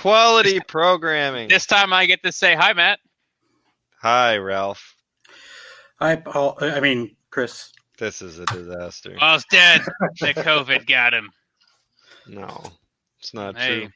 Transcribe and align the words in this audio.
Quality 0.00 0.60
programming. 0.66 1.48
This 1.48 1.66
time 1.66 1.92
I 1.92 2.06
get 2.06 2.22
to 2.22 2.32
say 2.32 2.54
hi, 2.54 2.72
Matt. 2.72 3.00
Hi, 4.00 4.38
Ralph. 4.38 4.94
Hi, 5.98 6.16
Paul. 6.16 6.56
I 6.60 6.80
mean, 6.80 7.16
Chris. 7.30 7.70
This 7.98 8.22
is 8.22 8.38
a 8.38 8.46
disaster. 8.46 9.14
Paul's 9.18 9.44
dead. 9.50 9.82
the 10.20 10.32
COVID 10.32 10.86
got 10.86 11.12
him. 11.12 11.28
No, 12.26 12.62
it's 13.18 13.34
not 13.34 13.58
Hey, 13.58 13.80
true. 13.80 13.90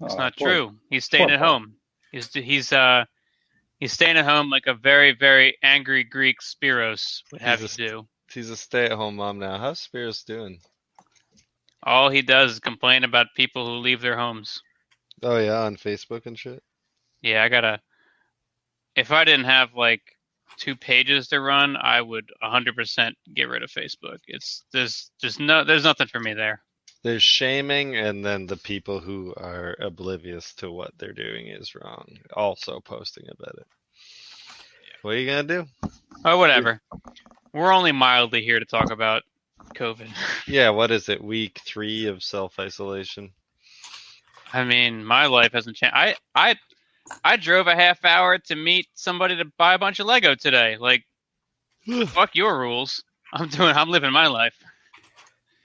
it's 0.00 0.14
Oh, 0.14 0.16
not 0.16 0.36
poor- 0.38 0.48
true. 0.48 0.78
He's 0.88 1.04
staying 1.04 1.30
at 1.30 1.38
Paul. 1.40 1.48
home. 1.58 1.74
He's 2.12 2.32
he's 2.32 2.72
uh 2.72 3.04
he's 3.78 3.92
staying 3.92 4.16
at 4.16 4.24
home 4.24 4.48
like 4.48 4.66
a 4.66 4.74
very 4.74 5.12
very 5.14 5.58
angry 5.62 6.02
Greek 6.02 6.36
Spiros 6.40 7.22
would 7.30 7.42
have 7.42 7.60
He's 7.60 7.78
you 7.78 7.84
a- 7.84 7.88
do. 7.88 8.08
He's 8.32 8.48
a 8.48 8.56
stay-at-home 8.56 9.16
mom 9.16 9.38
now. 9.38 9.58
How's 9.58 9.86
Spiros 9.86 10.24
doing? 10.24 10.58
All 11.82 12.08
he 12.08 12.22
does 12.22 12.52
is 12.52 12.60
complain 12.60 13.04
about 13.04 13.26
people 13.36 13.66
who 13.66 13.72
leave 13.76 14.00
their 14.00 14.16
homes. 14.16 14.62
Oh 15.22 15.38
yeah, 15.38 15.60
on 15.62 15.76
Facebook 15.76 16.26
and 16.26 16.38
shit. 16.38 16.62
Yeah, 17.20 17.42
I 17.42 17.48
gotta. 17.48 17.80
If 18.96 19.12
I 19.12 19.24
didn't 19.24 19.46
have 19.46 19.74
like 19.74 20.02
two 20.58 20.76
pages 20.76 21.28
to 21.28 21.40
run, 21.40 21.76
I 21.76 22.00
would 22.00 22.28
100% 22.42 23.12
get 23.34 23.48
rid 23.48 23.62
of 23.62 23.70
Facebook. 23.70 24.18
It's 24.26 24.64
there's 24.72 25.10
just 25.20 25.40
no 25.40 25.64
there's 25.64 25.84
nothing 25.84 26.08
for 26.08 26.20
me 26.20 26.34
there. 26.34 26.62
There's 27.02 27.22
shaming, 27.22 27.96
and 27.96 28.24
then 28.24 28.46
the 28.46 28.56
people 28.56 29.00
who 29.00 29.34
are 29.36 29.76
oblivious 29.80 30.54
to 30.54 30.70
what 30.70 30.92
they're 30.98 31.12
doing 31.12 31.48
is 31.48 31.74
wrong, 31.74 32.06
also 32.34 32.78
posting 32.80 33.24
about 33.26 33.56
it. 33.58 33.66
What 35.02 35.14
are 35.14 35.18
you 35.18 35.26
gonna 35.26 35.42
do? 35.42 35.66
Oh, 36.24 36.38
whatever. 36.38 36.80
We're 37.52 37.72
only 37.72 37.92
mildly 37.92 38.42
here 38.42 38.60
to 38.60 38.64
talk 38.64 38.90
about 38.90 39.22
COVID. 39.74 40.08
Yeah, 40.46 40.70
what 40.70 40.90
is 40.90 41.08
it? 41.08 41.22
Week 41.22 41.60
three 41.64 42.06
of 42.06 42.22
self-isolation. 42.22 43.32
I 44.52 44.64
mean, 44.64 45.04
my 45.04 45.26
life 45.26 45.52
hasn't 45.52 45.76
changed. 45.76 45.94
I 45.94 46.14
I 46.34 46.56
I 47.24 47.36
drove 47.36 47.66
a 47.66 47.74
half 47.74 48.04
hour 48.04 48.38
to 48.38 48.56
meet 48.56 48.86
somebody 48.94 49.36
to 49.36 49.44
buy 49.56 49.74
a 49.74 49.78
bunch 49.78 49.98
of 49.98 50.06
Lego 50.06 50.34
today. 50.34 50.76
Like, 50.78 51.04
fuck 52.08 52.34
your 52.34 52.58
rules. 52.58 53.02
I'm 53.32 53.48
doing. 53.48 53.74
I'm 53.74 53.88
living 53.88 54.12
my 54.12 54.26
life. 54.26 54.54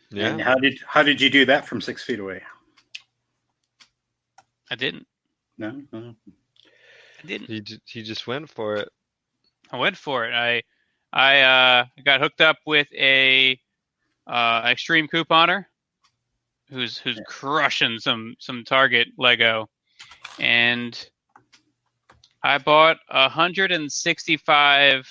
Yeah. 0.10 0.30
And 0.30 0.42
how 0.42 0.56
did 0.56 0.80
how 0.88 1.04
did 1.04 1.20
you 1.20 1.30
do 1.30 1.46
that 1.46 1.68
from 1.68 1.82
six 1.82 2.04
feet 2.04 2.20
away? 2.20 2.42
I 4.72 4.76
didn't. 4.76 5.06
No, 5.58 5.82
no. 5.92 6.16
I 7.24 7.28
didn't. 7.28 7.48
he 7.50 7.62
ju- 7.62 7.80
he 7.86 8.04
just 8.04 8.28
went 8.28 8.50
for 8.50 8.76
it. 8.76 8.90
I 9.72 9.78
went 9.78 9.98
for 9.98 10.26
it. 10.26 10.34
I 10.34 10.64
I 11.12 11.42
uh, 11.42 11.86
got 12.06 12.22
hooked 12.22 12.42
up 12.42 12.58
with 12.66 12.88
a 12.94 13.60
uh, 14.28 14.62
extreme 14.66 15.08
couponer 15.08 15.66
who's 16.70 16.98
who's 16.98 17.20
crushing 17.28 18.00
some 18.00 18.36
some 18.40 18.64
Target 18.64 19.10
Lego, 19.18 19.70
and 20.40 21.10
I 22.44 22.58
bought 22.58 22.98
a 23.10 23.30
hundred 23.30 23.72
and 23.72 23.92
sixty 23.92 24.38
five 24.38 25.10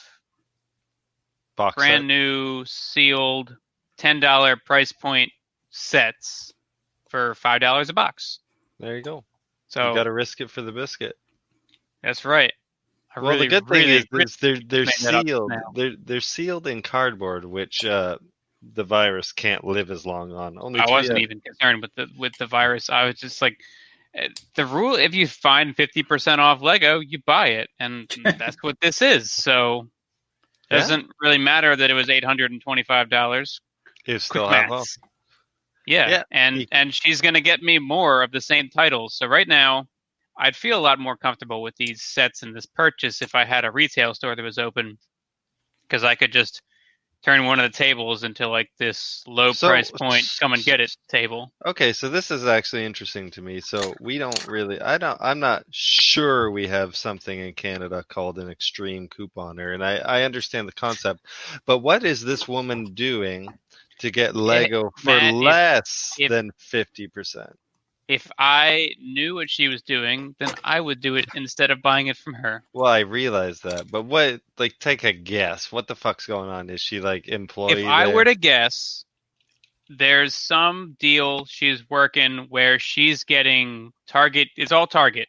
Box 1.56 1.74
brand 1.76 2.02
set. 2.02 2.06
new 2.06 2.64
sealed 2.64 3.56
ten 3.96 4.20
dollar 4.20 4.56
price 4.56 4.92
point 4.92 5.32
sets 5.70 6.52
for 7.08 7.34
five 7.34 7.60
dollars 7.60 7.88
a 7.88 7.92
box. 7.92 8.40
There 8.78 8.96
you 8.96 9.02
go. 9.02 9.24
So 9.68 9.88
you 9.88 9.94
got 9.94 10.04
to 10.04 10.12
risk 10.12 10.40
it 10.40 10.50
for 10.50 10.62
the 10.62 10.72
biscuit. 10.72 11.16
that's 12.02 12.24
right. 12.24 12.52
I 13.14 13.20
well, 13.20 13.32
really, 13.32 13.48
the 13.48 13.60
good 13.60 13.68
thing 13.68 13.88
really, 13.88 13.96
is, 13.96 14.06
is 14.12 14.36
they're 14.36 14.60
they're 14.66 14.84
made 14.84 14.94
that 15.02 15.14
up 15.14 15.26
sealed. 15.26 15.52
They're 15.74 15.96
they're 16.04 16.20
sealed 16.20 16.66
in 16.66 16.82
cardboard, 16.82 17.46
which 17.46 17.84
uh, 17.84 18.18
the 18.74 18.84
virus 18.84 19.32
can't 19.32 19.64
live 19.64 19.90
as 19.90 20.04
long 20.06 20.32
on. 20.32 20.58
Only 20.58 20.80
I 20.80 20.90
wasn't 20.90 21.18
out- 21.18 21.22
even 21.22 21.40
concerned 21.40 21.82
with 21.82 21.94
the 21.94 22.08
with 22.18 22.32
the 22.38 22.46
virus. 22.46 22.90
I 22.90 23.04
was 23.04 23.16
just 23.16 23.40
like, 23.42 23.58
eh, 24.14 24.28
the 24.54 24.66
rule: 24.66 24.96
if 24.96 25.14
you 25.14 25.26
find 25.26 25.74
fifty 25.76 26.02
percent 26.02 26.40
off 26.40 26.62
Lego, 26.62 27.00
you 27.00 27.18
buy 27.26 27.48
it, 27.48 27.68
and 27.80 28.08
that's 28.38 28.62
what 28.62 28.80
this 28.80 29.00
is. 29.02 29.30
So, 29.32 29.88
it 30.70 30.74
Yeah. 30.74 30.78
doesn't 30.80 31.10
really 31.20 31.38
matter 31.38 31.76
that 31.76 31.90
it 31.90 31.94
was 31.94 32.08
eight 32.10 32.24
hundred 32.24 32.50
and 32.52 32.60
twenty 32.60 32.82
five 32.82 33.08
dollars. 33.08 33.60
You 34.06 34.18
still 34.18 34.46
Quick 34.48 34.60
have 34.60 34.70
maths. 34.70 34.98
off. 35.02 35.08
Yeah, 35.86 36.08
Yeah. 36.08 36.22
and 36.32 36.56
You- 36.62 36.66
and 36.72 36.92
she's 36.94 37.20
gonna 37.20 37.40
get 37.40 37.62
me 37.62 37.78
more 37.78 38.22
of 38.22 38.30
the 38.32 38.40
same 38.40 38.68
titles. 38.68 39.14
So 39.16 39.26
right 39.26 39.46
now, 39.48 39.86
I'd 40.36 40.56
feel 40.56 40.78
a 40.78 40.80
lot 40.82 40.98
more 40.98 41.16
comfortable 41.16 41.62
with 41.62 41.76
these 41.76 42.02
sets 42.02 42.42
and 42.42 42.54
this 42.54 42.66
purchase 42.66 43.22
if 43.22 43.34
I 43.34 43.44
had 43.44 43.64
a 43.64 43.70
retail 43.70 44.12
store 44.14 44.34
that 44.36 44.42
was 44.42 44.58
open, 44.58 44.98
because 45.82 46.02
I 46.04 46.14
could 46.16 46.32
just 46.32 46.60
turn 47.26 47.44
one 47.44 47.58
of 47.58 47.70
the 47.70 47.76
tables 47.76 48.22
into 48.22 48.46
like 48.46 48.70
this 48.78 49.24
low 49.26 49.52
So- 49.52 49.68
price 49.68 49.90
point, 49.90 50.24
come 50.38 50.52
and 50.52 50.62
get 50.62 50.80
it 50.80 50.96
table. 51.08 51.52
Okay, 51.66 51.92
so 51.92 52.08
this 52.08 52.30
is 52.30 52.46
actually 52.46 52.84
interesting 52.84 53.30
to 53.32 53.42
me. 53.42 53.60
So 53.60 53.94
we 54.00 54.16
don't 54.18 54.46
really, 54.46 54.80
I 54.80 54.96
don't, 54.96 55.18
I'm 55.20 55.40
not 55.40 55.64
sure 55.72 56.50
we 56.52 56.68
have 56.68 56.94
something 56.94 57.38
in 57.38 57.52
Canada 57.54 58.04
called 58.08 58.38
an 58.38 58.48
extreme 58.48 59.08
couponer, 59.08 59.74
and 59.74 59.84
I, 59.84 59.96
I 59.96 60.22
understand 60.22 60.68
the 60.68 60.72
concept, 60.72 61.26
but 61.66 61.78
what 61.78 62.04
is 62.04 62.22
this 62.22 62.46
woman 62.46 62.94
doing 62.94 63.48
to 63.98 64.10
get 64.10 64.36
Lego 64.36 64.90
for 64.96 65.06
Matt, 65.06 65.34
less 65.34 66.12
if- 66.18 66.30
than 66.30 66.52
fifty 66.58 67.08
percent? 67.08 67.56
If 68.08 68.30
I 68.38 68.90
knew 69.00 69.34
what 69.34 69.50
she 69.50 69.68
was 69.68 69.82
doing, 69.82 70.34
then 70.38 70.50
I 70.62 70.80
would 70.80 71.00
do 71.00 71.16
it 71.16 71.26
instead 71.34 71.70
of 71.70 71.82
buying 71.82 72.06
it 72.06 72.16
from 72.16 72.34
her. 72.34 72.62
Well, 72.72 72.86
I 72.90 73.00
realize 73.00 73.60
that, 73.60 73.90
but 73.90 74.02
what? 74.04 74.40
Like, 74.58 74.78
take 74.78 75.04
a 75.04 75.12
guess. 75.12 75.72
What 75.72 75.88
the 75.88 75.96
fuck's 75.96 76.26
going 76.26 76.48
on? 76.48 76.70
Is 76.70 76.80
she 76.80 77.00
like 77.00 77.28
employee? 77.28 77.82
If 77.82 77.86
I 77.86 78.06
there? 78.06 78.14
were 78.14 78.24
to 78.24 78.34
guess, 78.36 79.04
there's 79.88 80.34
some 80.34 80.96
deal 80.98 81.44
she's 81.46 81.88
working 81.90 82.46
where 82.48 82.78
she's 82.78 83.24
getting 83.24 83.92
Target. 84.06 84.48
It's 84.56 84.72
all 84.72 84.86
Target. 84.86 85.28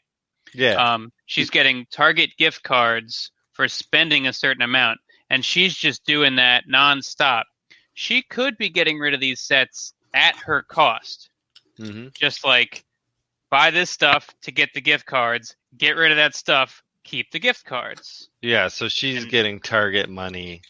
yeah, 0.53 0.73
Um, 0.93 1.11
she's 1.25 1.49
getting 1.49 1.85
Target 1.91 2.31
gift 2.37 2.63
cards 2.63 3.31
for 3.53 3.67
spending 3.67 4.27
a 4.27 4.33
certain 4.33 4.61
amount, 4.61 4.99
and 5.29 5.43
she's 5.43 5.75
just 5.75 6.05
doing 6.05 6.35
that 6.35 6.65
nonstop. 6.71 7.43
She 7.95 8.21
could 8.21 8.57
be 8.57 8.69
getting 8.69 8.99
rid 8.99 9.15
of 9.15 9.19
these 9.19 9.41
sets 9.41 9.93
at 10.13 10.35
her 10.37 10.61
cost. 10.61 11.29
Hmm 11.77 12.07
Just 12.13 12.43
like 12.45 12.83
buy 13.49 13.71
this 13.71 13.89
stuff 13.89 14.29
to 14.41 14.51
get 14.51 14.73
the 14.73 14.81
gift 14.81 15.05
cards, 15.05 15.55
get 15.77 15.95
rid 15.95 16.11
of 16.11 16.17
that 16.17 16.35
stuff, 16.35 16.83
keep 17.03 17.31
the 17.31 17.39
gift 17.39 17.65
cards. 17.65 18.29
yeah. 18.41 18.67
So 18.67 18.87
she's 18.89 19.23
And- 19.23 19.31
getting 19.31 19.59
Target 19.59 20.09
money, 20.09 20.61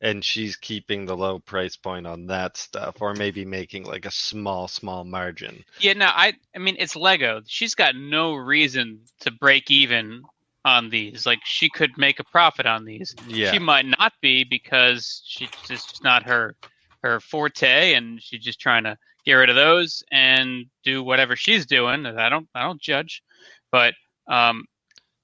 and 0.00 0.24
she's 0.24 0.56
keeping 0.56 1.06
the 1.06 1.16
low 1.16 1.38
price 1.38 1.76
point 1.76 2.06
on 2.06 2.26
that 2.26 2.56
stuff, 2.56 2.96
or 3.00 3.14
maybe 3.14 3.44
making 3.44 3.84
like 3.84 4.04
a 4.04 4.10
small, 4.10 4.68
small 4.68 5.04
margin. 5.04 5.64
Yeah, 5.78 5.92
no, 5.94 6.06
I 6.06 6.34
I 6.54 6.58
mean 6.58 6.76
it's 6.78 6.96
Lego. 6.96 7.40
She's 7.46 7.74
got 7.74 7.94
no 7.96 8.34
reason 8.34 9.00
to 9.20 9.30
break 9.30 9.70
even 9.70 10.22
on 10.64 10.90
these. 10.90 11.24
Like 11.24 11.40
she 11.44 11.68
could 11.70 11.96
make 11.96 12.20
a 12.20 12.24
profit 12.24 12.66
on 12.66 12.84
these. 12.84 13.14
Yeah. 13.26 13.52
She 13.52 13.58
might 13.58 13.86
not 13.86 14.12
be 14.20 14.44
because 14.44 15.22
she's 15.24 15.48
just 15.66 16.02
not 16.04 16.24
her 16.24 16.56
her 17.02 17.18
forte 17.20 17.94
and 17.94 18.22
she's 18.22 18.44
just 18.44 18.60
trying 18.60 18.84
to 18.84 18.96
get 19.24 19.34
rid 19.34 19.48
of 19.50 19.56
those 19.56 20.02
and 20.10 20.66
do 20.84 21.02
whatever 21.02 21.36
she's 21.36 21.66
doing. 21.66 22.06
I 22.06 22.28
don't 22.28 22.48
I 22.54 22.62
don't 22.62 22.80
judge. 22.80 23.22
But 23.70 23.94
um 24.28 24.64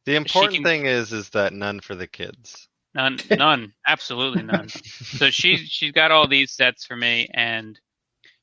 The 0.07 0.17
important 0.17 0.55
can- 0.57 0.65
thing 0.65 0.87
is, 0.87 1.13
is 1.13 1.31
that 1.31 1.53
none 1.53 1.81
for 1.81 1.95
the 1.95 2.07
kids. 2.07 2.69
none 2.95 3.19
none, 3.31 3.73
absolutely 3.87 4.43
none. 4.43 4.69
so 4.69 5.31
she 5.31 5.57
she's 5.77 5.93
got 5.93 6.11
all 6.11 6.27
these 6.29 6.53
sets 6.53 6.85
for 6.87 6.97
me 6.97 7.29
and 7.35 7.79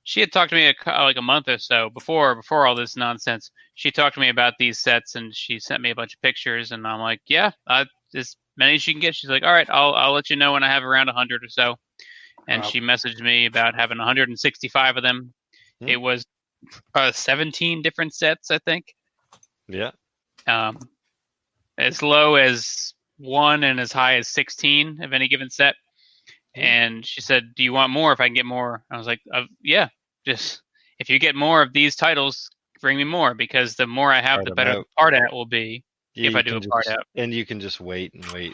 she 0.07 0.19
had 0.19 0.31
talked 0.31 0.51
to 0.51 0.55
me 0.55 0.67
a, 0.67 0.91
like 1.03 1.17
a 1.17 1.21
month 1.21 1.47
or 1.47 1.57
so 1.57 1.89
before 1.89 2.35
before 2.35 2.67
all 2.67 2.75
this 2.75 2.95
nonsense 2.95 3.49
she 3.73 3.89
talked 3.91 4.13
to 4.13 4.19
me 4.21 4.29
about 4.29 4.53
these 4.59 4.77
sets 4.79 5.15
and 5.15 5.33
she 5.33 5.57
sent 5.59 5.81
me 5.81 5.89
a 5.89 5.95
bunch 5.95 6.13
of 6.13 6.21
pictures 6.21 6.71
and 6.71 6.85
i'm 6.85 6.99
like 6.99 7.19
yeah 7.25 7.49
uh, 7.65 7.83
as 8.13 8.35
many 8.55 8.75
as 8.75 8.83
she 8.83 8.93
can 8.93 9.01
get 9.01 9.15
she's 9.15 9.31
like 9.31 9.41
all 9.41 9.51
right 9.51 9.67
i'll, 9.71 9.95
I'll 9.95 10.13
let 10.13 10.29
you 10.29 10.35
know 10.35 10.53
when 10.53 10.61
i 10.63 10.71
have 10.71 10.83
around 10.83 11.07
100 11.07 11.43
or 11.43 11.49
so 11.49 11.75
and 12.47 12.61
Wow. 12.61 12.69
she 12.69 12.79
messaged 12.81 13.19
me 13.19 13.47
about 13.47 13.73
having 13.73 13.97
165 13.97 14.97
of 14.97 15.01
them 15.01 15.33
Hmm. 15.85 15.89
it 15.91 16.01
was 16.01 16.25
uh, 16.95 17.11
17 17.11 17.81
different 17.81 18.13
sets 18.13 18.49
i 18.51 18.57
think 18.59 18.95
Yeah. 19.67 19.91
um, 20.47 20.77
as 21.77 22.01
low 22.01 22.35
as 22.35 22.93
one 23.17 23.63
and 23.63 23.79
as 23.79 23.91
high 23.91 24.17
as 24.17 24.27
16 24.29 25.01
of 25.01 25.13
any 25.13 25.27
given 25.27 25.49
set. 25.49 25.75
And 26.53 27.05
she 27.05 27.21
said, 27.21 27.53
Do 27.55 27.63
you 27.63 27.73
want 27.73 27.91
more 27.91 28.13
if 28.13 28.19
I 28.21 28.27
can 28.27 28.33
get 28.33 28.45
more? 28.45 28.83
I 28.91 28.97
was 28.97 29.07
like, 29.07 29.19
uh, 29.33 29.43
Yeah, 29.61 29.89
just 30.25 30.61
if 30.99 31.09
you 31.09 31.19
get 31.19 31.35
more 31.35 31.61
of 31.61 31.73
these 31.73 31.95
titles, 31.97 32.49
bring 32.81 32.97
me 32.97 33.03
more 33.03 33.33
because 33.33 33.75
the 33.75 33.87
more 33.87 34.11
I 34.11 34.21
have, 34.21 34.37
Part 34.37 34.45
the 34.45 34.55
better 34.55 34.71
the 34.73 34.79
out. 34.79 34.85
part 34.97 35.13
out 35.13 35.33
will 35.33 35.45
be. 35.45 35.83
Yeah, 36.13 36.29
If 36.29 36.35
I 36.35 36.41
do 36.41 36.55
a 36.57 36.61
part 36.61 36.85
just- 36.85 36.97
out. 36.97 37.05
and 37.15 37.33
you 37.33 37.45
can 37.45 37.59
just 37.59 37.79
wait 37.81 38.13
and 38.13 38.25
wait 38.27 38.53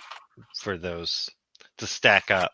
for 0.58 0.78
those 0.78 1.30
to 1.78 1.86
stack 1.88 2.32
up. 2.32 2.52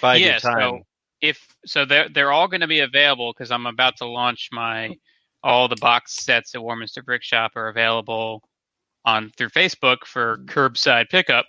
By 0.00 0.16
yeah, 0.16 0.26
your 0.32 0.38
time. 0.40 0.60
so 0.60 0.86
if 1.28 1.46
so, 1.64 1.84
they're 1.84 2.08
they're 2.08 2.32
all 2.32 2.48
going 2.48 2.60
to 2.60 2.66
be 2.66 2.80
available 2.80 3.32
because 3.32 3.50
I'm 3.50 3.66
about 3.66 3.96
to 3.98 4.06
launch 4.06 4.48
my 4.52 4.94
all 5.42 5.68
the 5.68 5.76
box 5.76 6.14
sets 6.24 6.54
at 6.54 6.62
Warminster 6.62 7.02
Brick 7.02 7.22
Shop 7.22 7.52
are 7.56 7.68
available 7.68 8.42
on 9.04 9.30
through 9.36 9.50
Facebook 9.50 9.98
for 10.04 10.38
curbside 10.46 11.08
pickup, 11.10 11.46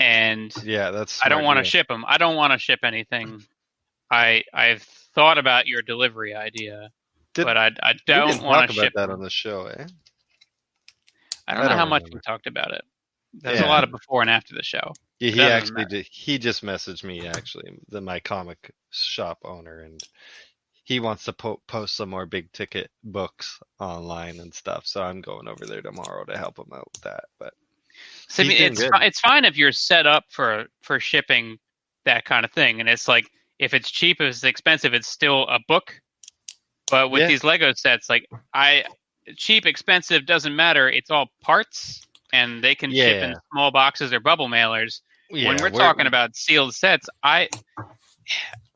and 0.00 0.52
yeah, 0.64 0.90
that's. 0.90 1.20
I 1.24 1.28
don't 1.28 1.44
want 1.44 1.58
to 1.58 1.64
ship 1.64 1.88
them. 1.88 2.04
I 2.06 2.18
don't 2.18 2.36
want 2.36 2.52
to 2.52 2.58
ship 2.58 2.80
anything. 2.82 3.42
I 4.10 4.42
I've 4.52 4.82
thought 5.14 5.38
about 5.38 5.66
your 5.66 5.80
delivery 5.82 6.34
idea, 6.34 6.90
Did- 7.34 7.44
but 7.44 7.56
I 7.56 7.70
I 7.82 7.94
don't 8.06 8.42
want 8.42 8.70
to 8.70 8.74
ship. 8.76 8.92
that 8.96 9.10
on 9.10 9.20
the 9.20 9.30
show, 9.30 9.66
eh? 9.66 9.86
I 11.46 11.54
don't 11.54 11.60
I 11.60 11.62
know 11.64 11.68
don't 11.70 11.78
how 11.78 11.86
much 11.86 12.04
we 12.12 12.20
talked 12.20 12.46
about 12.46 12.72
it. 12.72 12.82
There's 13.34 13.60
Yeah. 13.60 13.66
a 13.66 13.68
lot 13.68 13.84
of 13.84 13.90
before 13.90 14.20
and 14.22 14.30
after 14.30 14.54
the 14.54 14.62
show. 14.62 14.92
Yeah, 15.20 15.30
he 15.30 15.40
actually 15.42 15.84
did. 15.86 16.06
He 16.10 16.38
just 16.38 16.64
messaged 16.64 17.04
me 17.04 17.26
actually, 17.26 17.78
the 17.88 18.00
my 18.00 18.20
comic 18.20 18.72
shop 18.90 19.38
owner, 19.44 19.80
and 19.80 20.00
he 20.84 21.00
wants 21.00 21.24
to 21.24 21.32
po- 21.32 21.62
post 21.66 21.96
some 21.96 22.10
more 22.10 22.26
big 22.26 22.52
ticket 22.52 22.90
books 23.02 23.58
online 23.80 24.40
and 24.40 24.52
stuff. 24.52 24.86
So 24.86 25.02
I'm 25.02 25.20
going 25.20 25.48
over 25.48 25.66
there 25.66 25.82
tomorrow 25.82 26.24
to 26.24 26.36
help 26.36 26.58
him 26.58 26.72
out 26.74 26.88
with 26.92 27.02
that. 27.02 27.24
But 27.38 27.54
So, 28.28 28.42
I 28.42 28.46
mean, 28.46 28.60
it's 28.60 28.82
good. 28.82 28.90
it's 29.02 29.20
fine 29.20 29.44
if 29.44 29.56
you're 29.56 29.72
set 29.72 30.06
up 30.06 30.24
for 30.30 30.66
for 30.82 31.00
shipping 31.00 31.58
that 32.04 32.24
kind 32.24 32.44
of 32.44 32.52
thing, 32.52 32.80
and 32.80 32.88
it's 32.88 33.08
like 33.08 33.26
if 33.58 33.72
it's 33.72 33.90
cheap, 33.90 34.20
if 34.20 34.28
it's 34.28 34.44
expensive, 34.44 34.94
it's 34.94 35.08
still 35.08 35.46
a 35.48 35.58
book. 35.68 36.00
But 36.90 37.10
with 37.10 37.20
Yeah. 37.22 37.28
these 37.28 37.44
Lego 37.44 37.72
sets, 37.72 38.10
like 38.10 38.26
I 38.52 38.84
cheap, 39.36 39.64
expensive 39.64 40.26
doesn't 40.26 40.54
matter. 40.54 40.88
It's 40.90 41.10
all 41.10 41.28
parts, 41.40 42.06
and 42.34 42.64
they 42.64 42.74
can 42.74 42.90
ship 42.90 43.22
in 43.22 43.34
small 43.52 43.70
boxes 43.70 44.12
or 44.12 44.20
bubble 44.20 44.48
mailers. 44.48 45.00
yeah, 45.30 45.48
when 45.48 45.56
we're, 45.62 45.70
talking 45.70 46.06
about 46.06 46.34
sealed 46.34 46.74
sets, 46.74 47.08
I 47.22 47.48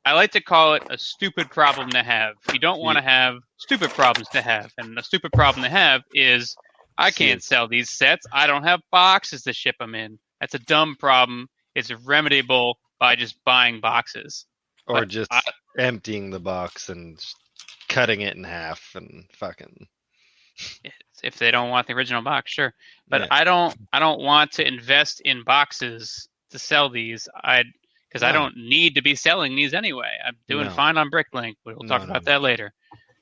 I 0.05 0.13
like 0.13 0.31
to 0.33 0.41
call 0.41 0.75
it 0.75 0.85
a 0.89 0.97
stupid 0.97 1.51
problem 1.51 1.91
to 1.91 2.03
have. 2.03 2.35
You 2.53 2.61
don't 2.61 2.81
want 2.81 2.97
to 2.99 3.03
have 3.03 3.39
stupid 3.57 3.91
problems 3.91 4.29
to 4.29 4.41
have, 4.41 4.73
and 4.79 4.97
a 4.99 5.03
stupid 5.03 5.33
problem 5.33 5.65
to 5.65 5.69
have 5.71 6.03
is 6.15 6.57
I 6.97 7.11
can't 7.11 7.43
sell 7.43 7.69
these 7.69 7.91
sets. 7.91 8.27
I 8.33 8.47
don't 8.47 8.65
have 8.65 8.81
boxes 8.91 9.43
to 9.43 9.53
ship 9.53 9.77
them 9.79 9.95
in. 9.95 10.19
That's 10.41 10.55
a 10.55 10.61
dumb 10.61 10.97
problem. 10.99 11.49
It's 11.75 11.91
remediable 11.91 12.75
by 12.99 13.17
just 13.17 13.37
buying 13.45 13.81
boxes. 13.81 14.47
or 14.87 15.01
but 15.01 15.09
just 15.09 15.33
I- 15.33 15.43
emptying 15.79 16.31
the 16.31 16.41
box 16.41 16.89
and 16.89 17.23
cutting 17.89 18.21
it 18.21 18.37
in 18.37 18.45
half 18.45 18.93
and 18.95 19.25
fucking. 19.33 19.87
If 21.23 21.37
they 21.39 21.51
don't 21.51 21.71
want 21.71 21.87
the 21.89 21.95
original 21.95 22.23
box, 22.23 22.53
sure. 22.53 22.75
But 23.09 23.23
Yeah. 23.23 23.27
I 23.31 23.45
don't. 23.45 23.77
I 23.93 23.99
don't 23.99 24.21
want 24.21 24.53
to 24.53 24.67
invest 24.67 25.21
in 25.21 25.43
boxes 25.43 26.29
to 26.51 26.59
sell 26.59 26.89
these. 26.89 27.29
I 27.35 27.65
because 28.09 28.23
I 28.23 28.33
don't 28.33 28.57
need 28.57 28.95
to 28.95 29.03
be 29.03 29.15
selling 29.15 29.55
these 29.55 29.75
anyway. 29.75 30.17
I'm 30.27 30.37
doing 30.49 30.67
No. 30.67 30.73
fine 30.73 30.97
on 30.97 31.11
Bricklink. 31.11 31.57
We'll 31.67 31.77
No, 31.83 31.89
talk 31.89 32.03
no, 32.05 32.11
about 32.11 32.25
no. 32.25 32.33
that 32.33 32.41
later. 32.41 32.73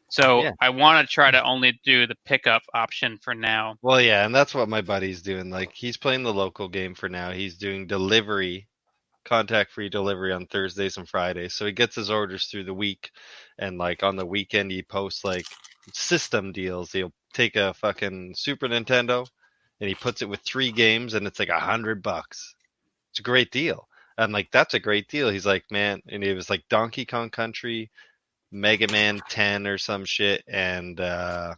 So 0.08 0.42
Yeah. 0.42 0.52
I 0.60 0.70
want 0.70 1.06
to 1.08 1.12
try 1.12 1.30
to 1.32 1.42
only 1.42 1.80
do 1.84 2.06
the 2.06 2.14
pickup 2.24 2.62
option 2.72 3.18
for 3.18 3.34
now. 3.34 3.76
Well, 3.82 4.00
yeah, 4.00 4.24
and 4.24 4.32
that's 4.34 4.54
what 4.54 4.68
my 4.68 4.82
buddy's 4.82 5.22
doing. 5.22 5.50
Like 5.50 5.72
he's 5.72 5.96
playing 5.96 6.22
the 6.22 6.32
local 6.32 6.68
game 6.68 6.94
for 6.94 7.08
now. 7.08 7.32
He's 7.32 7.56
doing 7.56 7.88
delivery, 7.88 8.68
contact 9.24 9.72
free 9.72 9.88
delivery 9.88 10.32
on 10.32 10.46
Thursdays 10.46 10.96
and 10.98 11.08
Fridays. 11.08 11.54
So 11.54 11.66
he 11.66 11.72
gets 11.72 11.96
his 11.96 12.10
orders 12.10 12.46
through 12.46 12.64
the 12.64 12.74
week, 12.74 13.10
and 13.58 13.78
like 13.78 14.04
on 14.04 14.14
the 14.14 14.26
weekend 14.26 14.70
he 14.70 14.82
posts 14.84 15.24
like 15.24 15.46
system 15.92 16.52
deals. 16.52 16.92
He'll 16.92 17.12
take 17.36 17.56
a 17.56 17.74
fucking 17.74 18.34
Super 18.34 18.66
Nintendo, 18.68 19.26
and 19.80 19.88
he 19.88 19.94
puts 19.94 20.22
it 20.22 20.28
with 20.28 20.40
three 20.40 20.72
games, 20.72 21.14
and 21.14 21.26
it's 21.26 21.38
like 21.38 21.50
a 21.50 21.60
hundred 21.60 22.02
bucks. 22.02 22.54
It's 23.10 23.20
a 23.20 23.22
great 23.22 23.50
deal. 23.50 23.88
I'm 24.18 24.32
like, 24.32 24.50
that's 24.50 24.74
a 24.74 24.80
great 24.80 25.08
deal. 25.08 25.28
He's 25.28 25.44
like, 25.44 25.64
man, 25.70 26.00
and 26.08 26.24
it 26.24 26.34
was 26.34 26.48
like 26.48 26.64
Donkey 26.70 27.04
Kong 27.04 27.28
Country, 27.28 27.90
Mega 28.50 28.90
Man 28.90 29.20
10 29.28 29.66
or 29.66 29.76
some 29.78 30.04
shit, 30.04 30.42
and 30.48 30.98
uh 30.98 31.54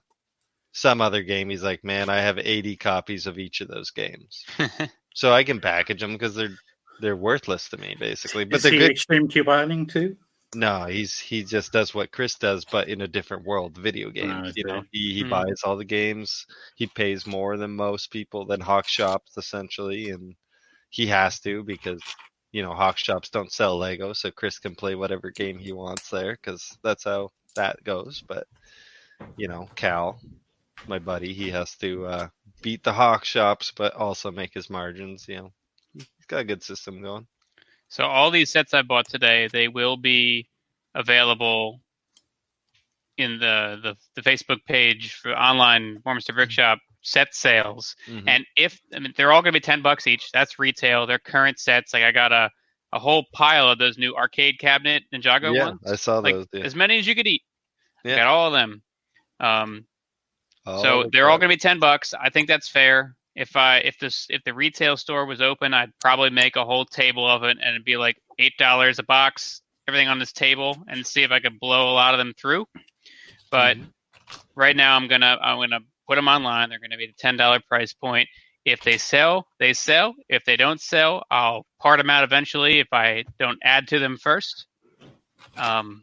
some 0.73 1.01
other 1.01 1.23
game. 1.23 1.49
He's 1.51 1.63
like, 1.63 1.85
man, 1.85 2.09
I 2.09 2.21
have 2.21 2.39
80 2.39 2.77
copies 2.77 3.27
of 3.27 3.39
each 3.39 3.61
of 3.61 3.69
those 3.69 3.91
games, 3.91 4.45
so 5.15 5.33
I 5.33 5.45
can 5.45 5.61
package 5.61 6.01
them 6.01 6.13
because 6.13 6.35
they're 6.35 6.57
they're 7.01 7.17
worthless 7.17 7.69
to 7.71 7.77
me 7.77 7.97
basically. 7.99 8.45
But 8.45 8.57
Is 8.57 8.63
they're 8.65 8.73
he 8.73 8.79
good. 8.79 8.91
extreme 8.91 9.29
couponing 9.29 9.91
too? 9.91 10.17
No, 10.55 10.87
he's 10.87 11.19
he 11.19 11.45
just 11.45 11.73
does 11.73 11.95
what 11.95 12.11
Chris 12.13 12.35
does, 12.37 12.65
but 12.65 12.89
in 12.89 13.01
a 13.03 13.09
different 13.09 13.45
world, 13.45 13.77
video 13.77 14.11
games. 14.11 14.53
you 14.57 14.65
know, 14.65 14.83
he 14.93 15.13
he 15.15 15.23
Hmm. 15.23 15.31
buys 15.31 15.63
all 15.65 15.77
the 15.77 15.85
games. 15.85 16.47
He 16.77 16.87
pays 16.87 17.27
more 17.27 17.57
than 17.57 17.77
most 17.77 18.11
people 18.11 18.47
than 18.47 18.61
Hawk 18.61 18.89
Shops 18.89 19.37
essentially, 19.37 20.11
and 20.11 20.35
he 20.91 21.07
has 21.09 21.41
to 21.41 21.65
because 21.65 22.03
you 22.53 22.63
know 22.63 22.75
Hawk 22.75 22.99
Shops 22.99 23.31
don't 23.31 23.53
sell 23.53 23.79
Lego, 23.79 24.13
so 24.15 24.31
Chris 24.31 24.59
can 24.59 24.75
play 24.77 24.95
whatever 24.95 25.31
game 25.31 25.59
he 25.59 25.73
wants 25.73 26.11
there 26.11 26.33
because 26.35 26.79
that's 26.83 27.05
how 27.05 27.31
that 27.57 27.83
goes. 27.85 28.23
But 28.27 28.47
you 29.37 29.49
know, 29.49 29.69
Cal, 29.77 30.21
my 30.87 30.99
buddy, 31.01 31.35
he 31.35 31.51
has 31.51 31.77
to 31.79 32.07
uh, 32.07 32.29
beat 32.63 32.83
the 32.85 32.93
Hawk 32.95 33.25
Shops, 33.25 33.73
but 33.77 33.95
also 33.95 34.31
make 34.33 34.55
his 34.55 34.71
margins. 34.71 35.29
You 35.29 35.37
know, 35.39 35.53
he's 35.95 36.27
got 36.29 36.41
a 36.41 36.45
good 36.45 36.63
system 36.63 37.03
going. 37.03 37.27
So 37.89 38.05
all 38.05 38.31
these 38.31 38.51
sets 38.51 38.75
I 38.75 38.83
bought 38.83 39.09
today, 39.09 39.49
they 39.53 39.69
will 39.69 39.97
be 39.97 40.49
available 40.95 41.81
in 43.17 43.39
the 43.39 43.79
the, 43.83 43.97
the 44.15 44.23
Facebook 44.23 44.65
page 44.67 45.15
for 45.15 45.33
online 45.35 46.01
Warminster 46.05 46.33
Brick 46.33 46.51
Shop 46.51 46.79
set 47.03 47.35
sales. 47.35 47.97
Mhm. 48.09 48.25
And 48.27 48.47
if 48.57 48.81
I 48.95 48.99
mean 48.99 49.13
they're 49.17 49.33
all 49.33 49.43
going 49.43 49.53
to 49.53 49.57
be 49.61 49.65
ten 49.65 49.83
bucks 49.83 50.07
each. 50.07 50.31
That's 50.33 50.59
retail. 50.59 51.07
They're 51.07 51.19
current 51.19 51.59
sets. 51.59 51.93
Like 51.95 52.05
I 52.05 52.13
got 52.13 52.33
a 52.33 52.51
a 52.93 52.99
whole 52.99 53.25
pile 53.35 53.69
of 53.69 53.79
those 53.79 53.99
new 53.99 54.15
arcade 54.15 54.59
cabinet 54.59 55.03
Ninjago 55.13 55.55
yeah, 55.55 55.67
ones. 55.67 55.81
I 55.87 55.97
saw 55.97 56.19
Like 56.19 56.35
those. 56.35 56.47
Yeah. 56.53 56.61
as 56.65 56.75
many 56.75 56.99
as 56.99 57.07
you 57.07 57.15
could 57.15 57.27
eat. 57.27 57.43
Yeah. 58.05 58.17
Got 58.17 58.27
all 58.29 58.47
of 58.47 58.53
them. 58.53 58.83
Um, 59.41 59.85
Oh, 60.67 60.83
so 60.83 61.11
they're 61.11 61.31
all 61.31 61.39
going 61.39 61.49
to 61.49 61.55
be 61.55 61.59
ten 61.59 61.79
bucks. 61.79 62.13
I 62.13 62.29
think 62.29 62.47
that's 62.47 62.69
fair. 62.69 63.17
If 63.41 63.55
I 63.57 63.79
if 63.79 63.99
this 64.01 64.27
if 64.31 64.43
the 64.45 64.53
retail 64.53 64.97
store 64.97 65.25
was 65.25 65.41
open, 65.41 65.73
I'd 65.73 65.93
probably 66.01 66.31
make 66.31 66.57
a 66.57 66.65
whole 66.65 66.85
table 66.85 67.27
of 67.27 67.45
it, 67.45 67.57
and 67.63 67.71
it'd 67.71 67.85
be 67.85 67.97
like 67.97 68.17
eight 68.39 68.57
dollars 68.59 68.99
a 68.99 69.05
box. 69.05 69.63
Everything 69.87 70.09
on 70.09 70.19
this 70.19 70.33
table, 70.33 70.77
and 70.89 71.07
see 71.07 71.23
if 71.23 71.31
I 71.31 71.39
could 71.41 71.59
blow 71.61 71.91
a 71.91 71.95
lot 71.95 72.13
of 72.13 72.19
them 72.19 72.35
through. 72.39 72.67
But 73.51 73.79
right 74.55 74.77
now, 74.77 74.97
I'm 74.97 75.07
gonna 75.09 75.39
I'm 75.41 75.59
gonna 75.59 75.81
put 76.07 76.17
them 76.17 76.29
online. 76.29 76.69
They're 76.69 76.81
gonna 76.81 76.97
be 76.99 77.07
the 77.07 77.15
ten 77.19 77.37
dollar 77.37 77.61
price 77.69 77.95
point. 77.95 78.29
If 78.65 78.83
they 78.83 78.99
sell, 78.99 79.47
they 79.61 79.73
sell. 79.73 80.15
If 80.29 80.45
they 80.45 80.57
don't 80.57 80.81
sell, 80.81 81.23
I'll 81.31 81.65
part 81.81 81.99
them 81.99 82.11
out 82.11 82.25
eventually. 82.25 82.81
If 82.81 82.89
I 82.93 83.25
don't 83.39 83.59
add 83.65 83.89
to 83.89 83.99
them 83.99 84.19
first. 84.19 84.67
Um, 85.57 86.03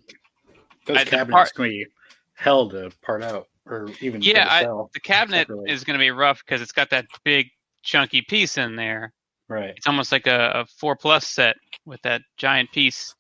Those 0.88 0.98
I- 0.98 1.04
cabinets 1.04 1.32
part- 1.32 1.54
can 1.54 1.64
be 1.66 1.86
hell 2.34 2.70
to 2.70 2.92
part 3.04 3.22
out 3.24 3.48
or 3.66 3.88
even 4.02 4.22
Yeah, 4.22 4.48
I- 4.50 4.64
the 4.94 5.00
cabinet 5.00 5.48
Separately. 5.48 5.72
is 5.72 5.84
going 5.84 5.98
to 5.98 6.04
be 6.04 6.12
rough 6.12 6.44
because 6.46 6.62
it's 6.62 6.72
got 6.72 6.90
that 6.92 7.06
big 7.24 7.50
chunky 7.84 8.22
piece 8.22 8.58
in 8.58 8.76
there. 8.76 9.14
right. 9.48 9.74
It's 9.76 9.88
almost 9.88 10.12
like 10.12 10.28
a, 10.28 10.52
a 10.56 10.66
four 10.66 10.96
plus 10.96 11.28
set 11.28 11.56
with 11.86 12.02
that 12.04 12.22
giant 12.38 12.72
piece. 12.72 13.14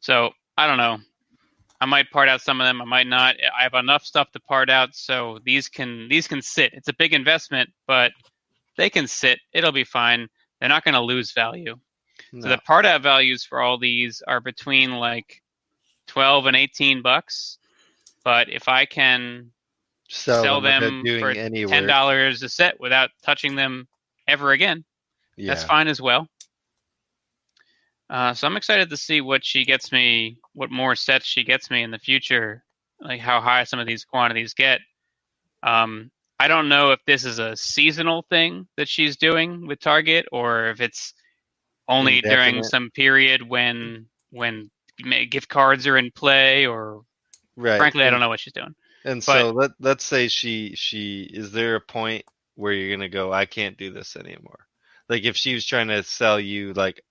So 0.00 0.30
I 0.56 0.66
don't 0.66 0.78
know. 0.78 0.98
I 1.80 1.86
might 1.86 2.10
part 2.10 2.28
out 2.28 2.42
some 2.42 2.60
of 2.60 2.66
them. 2.66 2.82
I 2.82 2.84
might 2.84 3.06
not. 3.06 3.36
I 3.58 3.62
have 3.62 3.74
enough 3.74 4.04
stuff 4.04 4.30
to 4.32 4.40
part 4.40 4.68
out, 4.68 4.94
so 4.94 5.38
these 5.44 5.68
can 5.68 6.08
these 6.10 6.28
can 6.28 6.42
sit. 6.42 6.74
It's 6.74 6.88
a 6.88 6.92
big 6.92 7.14
investment, 7.14 7.70
but 7.86 8.12
they 8.76 8.90
can 8.90 9.06
sit. 9.06 9.38
It'll 9.54 9.72
be 9.72 9.84
fine. 9.84 10.28
They're 10.60 10.68
not 10.68 10.84
going 10.84 10.94
to 10.94 11.00
lose 11.00 11.32
value. 11.32 11.76
No. 12.32 12.40
So 12.42 12.48
the 12.50 12.58
part 12.58 12.84
out 12.84 13.00
values 13.02 13.44
for 13.44 13.60
all 13.62 13.78
these 13.78 14.22
are 14.28 14.40
between 14.40 14.92
like 14.92 15.40
twelve 16.06 16.44
and 16.46 16.54
eighteen 16.56 17.00
bucks. 17.00 17.56
But 18.24 18.50
if 18.50 18.68
I 18.68 18.84
can 18.84 19.50
sell, 20.10 20.42
sell 20.44 20.60
them, 20.60 20.82
them 20.82 21.02
doing 21.04 21.20
for 21.20 21.30
any 21.30 21.64
ten 21.66 21.86
dollars 21.86 22.42
a 22.42 22.48
set 22.48 22.78
without 22.80 23.10
touching 23.22 23.54
them 23.54 23.88
ever 24.28 24.52
again, 24.52 24.84
Yeah. 25.36 25.50
that's 25.52 25.64
fine 25.64 25.88
as 25.88 26.00
well. 26.00 26.26
Uh, 28.10 28.34
so 28.34 28.46
I'm 28.46 28.56
excited 28.56 28.90
to 28.90 28.96
see 28.96 29.20
what 29.20 29.44
she 29.44 29.64
gets 29.64 29.92
me, 29.92 30.38
what 30.52 30.70
more 30.70 30.96
sets 30.96 31.26
she 31.26 31.44
gets 31.44 31.70
me 31.70 31.82
in 31.82 31.90
the 31.92 31.98
future, 31.98 32.64
like 33.00 33.20
how 33.20 33.40
high 33.40 33.64
some 33.64 33.78
of 33.78 33.86
these 33.86 34.04
quantities 34.04 34.54
get. 34.54 34.80
Um, 35.62 36.10
I 36.40 36.48
don't 36.48 36.68
know 36.68 36.90
if 36.92 37.00
this 37.06 37.24
is 37.24 37.38
a 37.38 37.56
seasonal 37.56 38.24
thing 38.30 38.66
that 38.76 38.88
she's 38.88 39.16
doing 39.16 39.66
with 39.66 39.80
Target, 39.80 40.26
or 40.32 40.68
if 40.70 40.80
it's 40.80 41.14
only 41.88 42.20
during 42.20 42.62
some 42.62 42.90
period 42.94 43.42
when 43.48 44.06
when 44.30 44.70
gift 45.30 45.48
cards 45.48 45.86
are 45.86 45.98
in 45.98 46.10
play, 46.12 46.66
or 46.66 47.02
Right. 47.56 47.78
frankly, 47.78 48.04
I 48.04 48.10
don't 48.10 48.20
know 48.20 48.28
what 48.28 48.40
she's 48.40 48.52
doing. 48.54 48.74
And 49.04 49.24
but- 49.24 49.40
so 49.40 49.50
let 49.50 49.70
let's 49.80 50.04
say 50.04 50.28
she 50.28 50.74
she 50.76 51.22
is 51.22 51.52
there 51.52 51.76
a 51.76 51.80
point 51.80 52.24
where 52.54 52.72
you're 52.72 52.94
gonna 52.94 53.08
go, 53.08 53.32
I 53.32 53.46
can't 53.46 53.76
do 53.76 53.90
this 53.90 54.16
anymore. 54.16 54.66
Like 55.08 55.24
if 55.24 55.36
she 55.36 55.54
was 55.54 55.66
trying 55.66 55.88
to 55.88 56.02
sell 56.02 56.38
you 56.38 56.72
like 56.74 57.02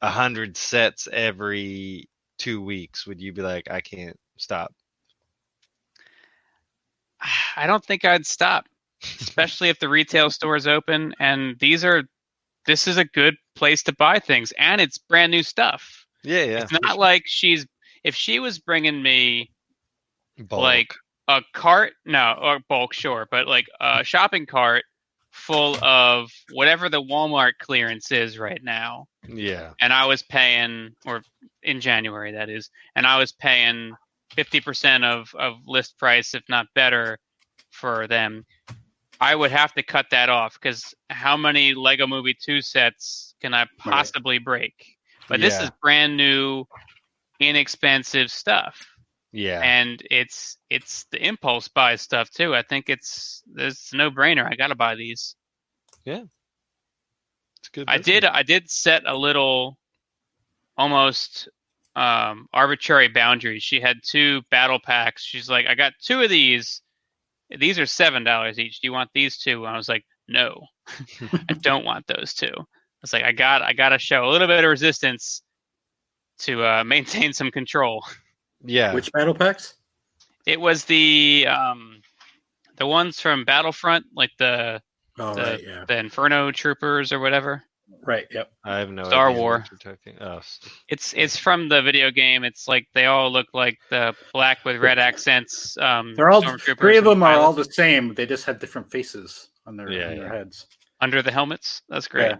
a 0.00 0.10
hundred 0.10 0.56
sets 0.56 1.08
every 1.10 2.08
two 2.38 2.60
weeks, 2.60 3.06
would 3.06 3.20
you 3.20 3.32
be 3.32 3.42
like, 3.42 3.70
I 3.70 3.80
can't 3.80 4.18
stop? 4.36 4.74
I 7.56 7.66
don't 7.66 7.84
think 7.84 8.04
I'd 8.04 8.26
stop, 8.26 8.66
especially 9.20 9.68
if 9.68 9.78
the 9.78 9.88
retail 9.88 10.30
store 10.30 10.56
is 10.56 10.66
open 10.66 11.14
and 11.20 11.58
these 11.58 11.84
are 11.84 12.02
this 12.66 12.86
is 12.86 12.96
a 12.96 13.04
good 13.04 13.36
place 13.54 13.82
to 13.84 13.94
buy 13.94 14.18
things 14.18 14.52
and 14.58 14.80
it's 14.80 14.98
brand 14.98 15.30
new 15.30 15.42
stuff. 15.42 16.06
Yeah, 16.24 16.44
yeah. 16.44 16.62
it's 16.62 16.72
not 16.82 16.98
like 16.98 17.22
she's 17.26 17.66
if 18.04 18.14
she 18.14 18.38
was 18.40 18.58
bringing 18.58 19.02
me 19.02 19.50
Bulk. 20.38 20.62
like 20.62 20.94
a 21.28 21.42
cart, 21.52 21.92
no, 22.04 22.36
or 22.40 22.60
bulk 22.68 22.92
sure, 22.92 23.26
but 23.30 23.46
like 23.46 23.66
a 23.80 24.04
shopping 24.04 24.46
cart 24.46 24.84
full 25.30 25.82
of 25.82 26.30
whatever 26.52 26.88
the 26.88 27.02
Walmart 27.02 27.52
clearance 27.58 28.12
is 28.12 28.38
right 28.38 28.62
now 28.62 29.06
yeah, 29.28 29.72
and 29.80 29.92
I 29.92 30.06
was 30.06 30.22
paying, 30.22 30.94
or 31.06 31.22
in 31.62 31.80
January 31.80 32.32
that 32.32 32.48
is, 32.48 32.70
and 32.96 33.06
I 33.06 33.18
was 33.18 33.32
paying 33.32 33.94
fifty 34.34 34.60
percent 34.60 35.04
of 35.04 35.32
of 35.34 35.58
list 35.66 35.98
price, 35.98 36.34
if 36.34 36.42
not 36.48 36.66
better, 36.74 37.18
for 37.70 38.06
them. 38.06 38.44
I 39.20 39.36
would 39.36 39.52
have 39.52 39.72
to 39.74 39.84
cut 39.84 40.06
that 40.10 40.28
off 40.28 40.54
because 40.60 40.92
how 41.08 41.36
many 41.36 41.74
Lego 41.74 42.08
Movie 42.08 42.36
2 42.44 42.60
sets 42.60 43.36
can 43.40 43.54
I 43.54 43.66
possibly 43.78 44.38
break? 44.38 44.74
But 45.28 45.40
this 45.40 45.60
is 45.60 45.70
brand 45.80 46.16
new, 46.16 46.64
inexpensive 47.38 48.32
stuff. 48.32 48.84
Yeah. 49.32 49.60
And 49.62 50.02
it's 50.10 50.58
it's 50.68 51.06
the 51.10 51.26
impulse 51.26 51.68
buy 51.68 51.96
stuff 51.96 52.30
too. 52.30 52.54
I 52.54 52.62
think 52.62 52.88
it's 52.88 53.42
it's 53.56 53.92
no 53.94 54.10
brainer. 54.10 54.46
I 54.50 54.56
gotta 54.56 54.74
buy 54.74 54.94
these. 54.94 55.36
Yeah. 56.04 56.24
It's 57.60 57.68
good. 57.70 57.88
I 57.88 57.98
did 57.98 58.24
I 58.24 58.42
did 58.42 58.70
set 58.70 59.04
a 59.06 59.16
little 59.16 59.78
almost 60.76 61.48
um 61.96 62.46
arbitrary 62.52 63.08
boundaries. 63.08 63.62
She 63.62 63.80
had 63.80 63.96
two 64.04 64.42
battle 64.50 64.80
packs. 64.84 65.22
She's 65.22 65.48
like, 65.48 65.66
I 65.66 65.74
got 65.74 65.94
two 66.00 66.20
of 66.20 66.28
these. 66.28 66.82
These 67.58 67.78
are 67.78 67.86
seven 67.86 68.24
dollars 68.24 68.58
each. 68.58 68.80
Do 68.80 68.88
you 68.88 68.92
want 68.92 69.10
these 69.14 69.38
two? 69.38 69.64
And 69.64 69.74
I 69.74 69.76
was 69.76 69.88
like, 69.88 70.04
No. 70.28 70.66
I 71.48 71.54
don't 71.60 71.84
want 71.86 72.06
those 72.06 72.34
two. 72.34 72.52
I 72.54 73.00
was 73.00 73.12
like, 73.14 73.24
I 73.24 73.32
got 73.32 73.62
I 73.62 73.72
gotta 73.72 73.98
show 73.98 74.28
a 74.28 74.30
little 74.30 74.46
bit 74.46 74.62
of 74.62 74.68
resistance 74.68 75.42
to 76.40 76.62
uh, 76.64 76.84
maintain 76.86 77.32
some 77.32 77.50
control. 77.50 78.04
Yeah. 78.64 78.92
Which 78.94 79.10
battle 79.12 79.34
packs? 79.34 79.74
It 80.46 80.60
was 80.60 80.84
the 80.84 81.46
um 81.48 82.00
the 82.76 82.86
ones 82.86 83.20
from 83.20 83.44
Battlefront, 83.44 84.06
like 84.14 84.30
the 84.38 84.82
Oh, 85.18 85.34
the, 85.34 85.42
right, 85.42 85.60
yeah. 85.62 85.84
the 85.86 85.98
Inferno 85.98 86.50
Troopers 86.52 87.12
or 87.12 87.20
whatever. 87.20 87.62
Right, 88.02 88.26
yep. 88.30 88.50
I 88.64 88.78
have 88.78 88.90
no 88.90 89.04
Star 89.04 89.28
idea 89.28 89.42
what 89.42 89.64
War. 89.84 89.96
Oh, 90.22 90.40
It's 90.88 91.12
it's 91.14 91.36
from 91.36 91.68
the 91.68 91.82
video 91.82 92.10
game. 92.10 92.44
It's 92.44 92.66
like 92.66 92.86
they 92.94 93.04
all 93.04 93.30
look 93.30 93.48
like 93.52 93.78
the 93.90 94.14
black 94.32 94.64
with 94.64 94.80
red 94.80 94.98
accents. 94.98 95.76
Um, 95.76 96.14
They're 96.14 96.30
all 96.30 96.40
three 96.58 96.96
of 96.96 97.06
and 97.06 97.12
them 97.12 97.22
are 97.22 97.34
all 97.34 97.52
the 97.52 97.64
same. 97.66 98.14
They 98.14 98.24
just 98.24 98.46
have 98.46 98.58
different 98.58 98.90
faces 98.90 99.50
on 99.66 99.76
their, 99.76 99.90
Yeah, 99.92 100.08
on 100.08 100.16
their 100.16 100.26
yeah. 100.26 100.32
heads. 100.32 100.66
under 101.02 101.20
the 101.20 101.30
helmets. 101.30 101.82
That's 101.90 102.08
great. 102.08 102.30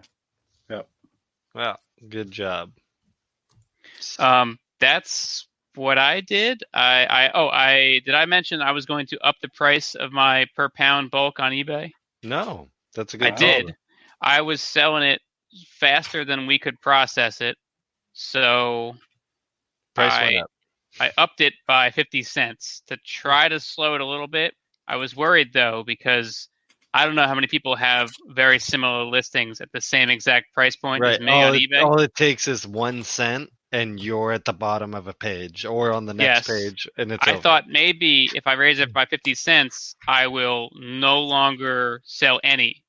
Yeah. 0.71 0.77
Yep. 0.77 0.89
Well, 1.55 1.79
good 2.09 2.31
job. 2.31 2.73
Um, 4.19 4.59
that's 4.81 5.47
what 5.75 5.99
I 5.99 6.21
did. 6.21 6.63
I, 6.75 7.05
I 7.07 7.31
oh 7.35 7.49
I 7.49 8.01
did 8.05 8.15
I 8.15 8.27
mention 8.27 8.61
I 8.61 8.73
was 8.73 8.87
going 8.87 9.07
to 9.07 9.19
up 9.27 9.37
the 9.43 9.49
price 9.51 9.95
of 9.95 10.13
my 10.13 10.47
per 10.57 10.69
pound 10.71 11.11
bulk 11.11 11.41
on 11.41 11.53
eBay. 11.53 11.91
no, 12.23 12.69
that's 12.95 13.15
a 13.15 13.19
good. 13.19 13.29
I 13.33 13.37
did. 13.37 13.75
I 14.21 14.41
was 14.41 14.61
selling 14.61 15.03
it 15.03 15.21
faster 15.69 16.25
than 16.25 16.47
we 16.47 16.59
could 16.59 16.81
process 16.81 17.41
it, 17.41 17.57
so 18.13 18.95
Price 19.95 20.13
I, 20.13 20.23
went 20.25 20.37
up. 20.39 20.51
I 21.01 21.13
upped 21.19 21.41
it 21.41 21.55
by 21.67 21.91
50 21.91 22.23
cents 22.23 22.83
to 22.87 22.97
try 23.05 23.49
to 23.49 23.59
slow 23.61 23.95
it 23.95 24.01
a 24.01 24.07
little 24.07 24.29
bit. 24.29 24.55
I 24.89 24.97
was 24.97 25.17
worried 25.17 25.53
though 25.53 25.83
because 25.87 26.49
I 26.95 27.05
don't 27.07 27.15
know 27.15 27.27
how 27.27 27.35
many 27.35 27.47
people 27.47 27.75
have 27.77 28.11
very 28.29 28.59
similar 28.59 29.05
listings 29.05 29.61
at 29.61 29.71
the 29.73 29.81
same 29.81 30.11
exact 30.11 30.53
price 30.55 30.77
point 30.77 31.03
Right. 31.03 31.15
as 31.15 31.21
me 31.21 31.33
All 31.33 31.49
on 31.49 31.55
it, 31.55 31.59
eBay. 31.71 31.83
all 31.83 32.01
it 32.01 32.15
takes 32.15 32.47
is 32.49 32.67
one 32.67 33.03
cent, 33.03 33.51
and 33.73 33.99
you're 33.99 34.33
at 34.33 34.45
the 34.45 34.53
bottom 34.53 34.95
of 34.95 35.07
a 35.09 35.15
page 35.15 35.65
or 35.65 35.93
on 35.93 36.05
the 36.07 36.15
next 36.15 36.47
Yes. 36.49 36.63
page, 36.63 36.89
and 36.99 37.11
it's. 37.13 37.27
I 37.27 37.33
over. 37.33 37.41
thought 37.43 37.69
maybe 37.69 38.31
if 38.35 38.47
I 38.47 38.53
raise 38.53 38.79
it 38.79 38.93
by 38.93 39.07
50 39.07 39.35
cents, 39.35 39.97
I 40.07 40.27
will 40.27 40.71
no 40.75 41.21
longer 41.23 42.01
sell 42.05 42.39
any. 42.45 42.85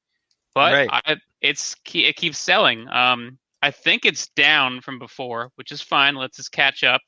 But 0.54 0.74
Right. 0.74 0.90
I, 1.06 1.18
it's 1.42 1.76
it 1.94 2.16
keeps 2.16 2.38
selling. 2.38 2.88
Um, 2.90 3.40
I 3.62 3.72
think 3.72 4.06
it's 4.06 4.28
down 4.30 4.82
from 4.82 5.00
before, 5.00 5.50
which 5.56 5.72
is 5.72 5.82
fine. 5.82 6.16
Let's 6.16 6.38
just 6.38 6.52
catch 6.52 6.84
up. 6.84 7.02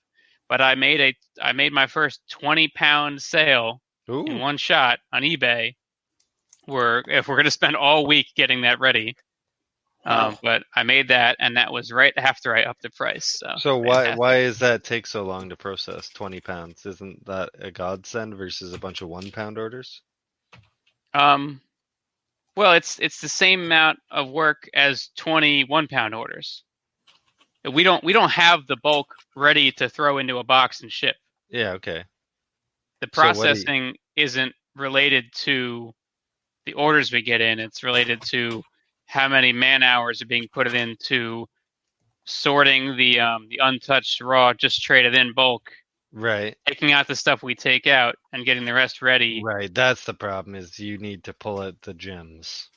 But 0.47 0.61
I 0.61 0.75
made 0.75 1.01
a 1.01 1.15
I 1.41 1.51
made 1.51 1.73
my 1.73 1.87
first 1.87 2.21
20 2.29 2.69
pound 2.69 3.21
sale 3.21 3.81
Ooh. 4.09 4.25
in 4.25 4.39
one 4.39 4.57
shot 4.57 4.99
on 5.11 5.23
eBay. 5.23 5.75
We're 6.67 7.03
if 7.07 7.27
we're 7.27 7.37
gonna 7.37 7.51
spend 7.51 7.75
all 7.75 8.07
week 8.07 8.27
getting 8.35 8.61
that 8.61 8.79
ready. 8.79 9.15
Um, 10.07 10.37
but 10.43 10.63
I 10.75 10.83
made 10.83 11.07
that, 11.07 11.35
and 11.39 11.57
that 11.57 11.71
was 11.73 11.91
right 11.91 12.13
after 12.15 12.55
I 12.55 12.63
upped 12.63 12.83
the 12.83 12.91
price. 12.91 13.37
So, 13.39 13.53
So 13.57 13.77
why 13.77 13.95
fantastic. 13.95 14.19
why 14.19 14.41
does 14.41 14.59
that 14.59 14.83
take 14.83 15.07
so 15.07 15.23
long 15.23 15.49
to 15.49 15.55
process? 15.55 16.09
Twenty 16.09 16.41
pounds 16.41 16.85
isn't 16.85 17.25
that 17.25 17.49
a 17.59 17.71
godsend 17.71 18.35
versus 18.35 18.73
a 18.73 18.77
bunch 18.77 19.01
of 19.01 19.09
one 19.09 19.31
pound 19.31 19.57
orders? 19.57 20.01
Um, 21.13 21.61
well, 22.55 22.73
it's 22.73 22.99
it's 22.99 23.19
the 23.21 23.29
same 23.29 23.61
amount 23.63 23.99
of 24.11 24.29
work 24.29 24.69
as 24.73 25.09
twenty 25.17 25.63
one 25.63 25.87
pound 25.87 26.13
orders. 26.13 26.63
We 27.69 27.83
don't 27.83 28.03
we 28.03 28.13
don't 28.13 28.31
have 28.31 28.67
the 28.67 28.77
bulk 28.77 29.07
ready 29.35 29.71
to 29.73 29.89
throw 29.89 30.19
into 30.19 30.37
a 30.37 30.43
box 30.43 30.81
and 30.81 30.91
ship. 30.91 31.15
Yeah. 31.49 31.71
Okay. 31.73 32.03
The 33.01 33.09
So 33.13 33.23
you- 33.23 33.33
processing 33.33 33.95
isn't 34.15 34.53
related 34.75 35.25
to 35.43 35.93
the 36.65 36.73
orders 36.73 37.11
we 37.11 37.21
get 37.23 37.41
in. 37.41 37.59
It's 37.59 37.83
related 37.83 38.21
to 38.31 38.61
how 39.05 39.27
many 39.27 39.51
man 39.53 39.83
hours 39.83 40.21
are 40.21 40.27
being 40.27 40.47
put 40.51 40.67
into 40.73 41.47
sorting 42.25 42.97
the 42.97 43.19
um, 43.19 43.47
the 43.49 43.59
untouched 43.63 44.21
raw, 44.21 44.53
just 44.53 44.81
traded 44.81 45.15
in 45.15 45.33
bulk, 45.33 45.71
Right. 46.11 46.55
taking 46.67 46.91
out 46.91 47.07
the 47.07 47.15
stuff 47.15 47.43
we 47.43 47.55
take 47.55 47.87
out, 47.87 48.15
and 48.33 48.45
getting 48.45 48.65
the 48.65 48.73
rest 48.73 49.01
ready. 49.01 49.41
Right. 49.43 49.73
That's 49.73 50.05
the 50.05 50.13
problem. 50.13 50.55
Is 50.55 50.79
you 50.79 50.97
need 50.97 51.23
to 51.25 51.33
pull 51.33 51.61
out 51.61 51.75
the 51.81 51.93
gems. 51.93 52.69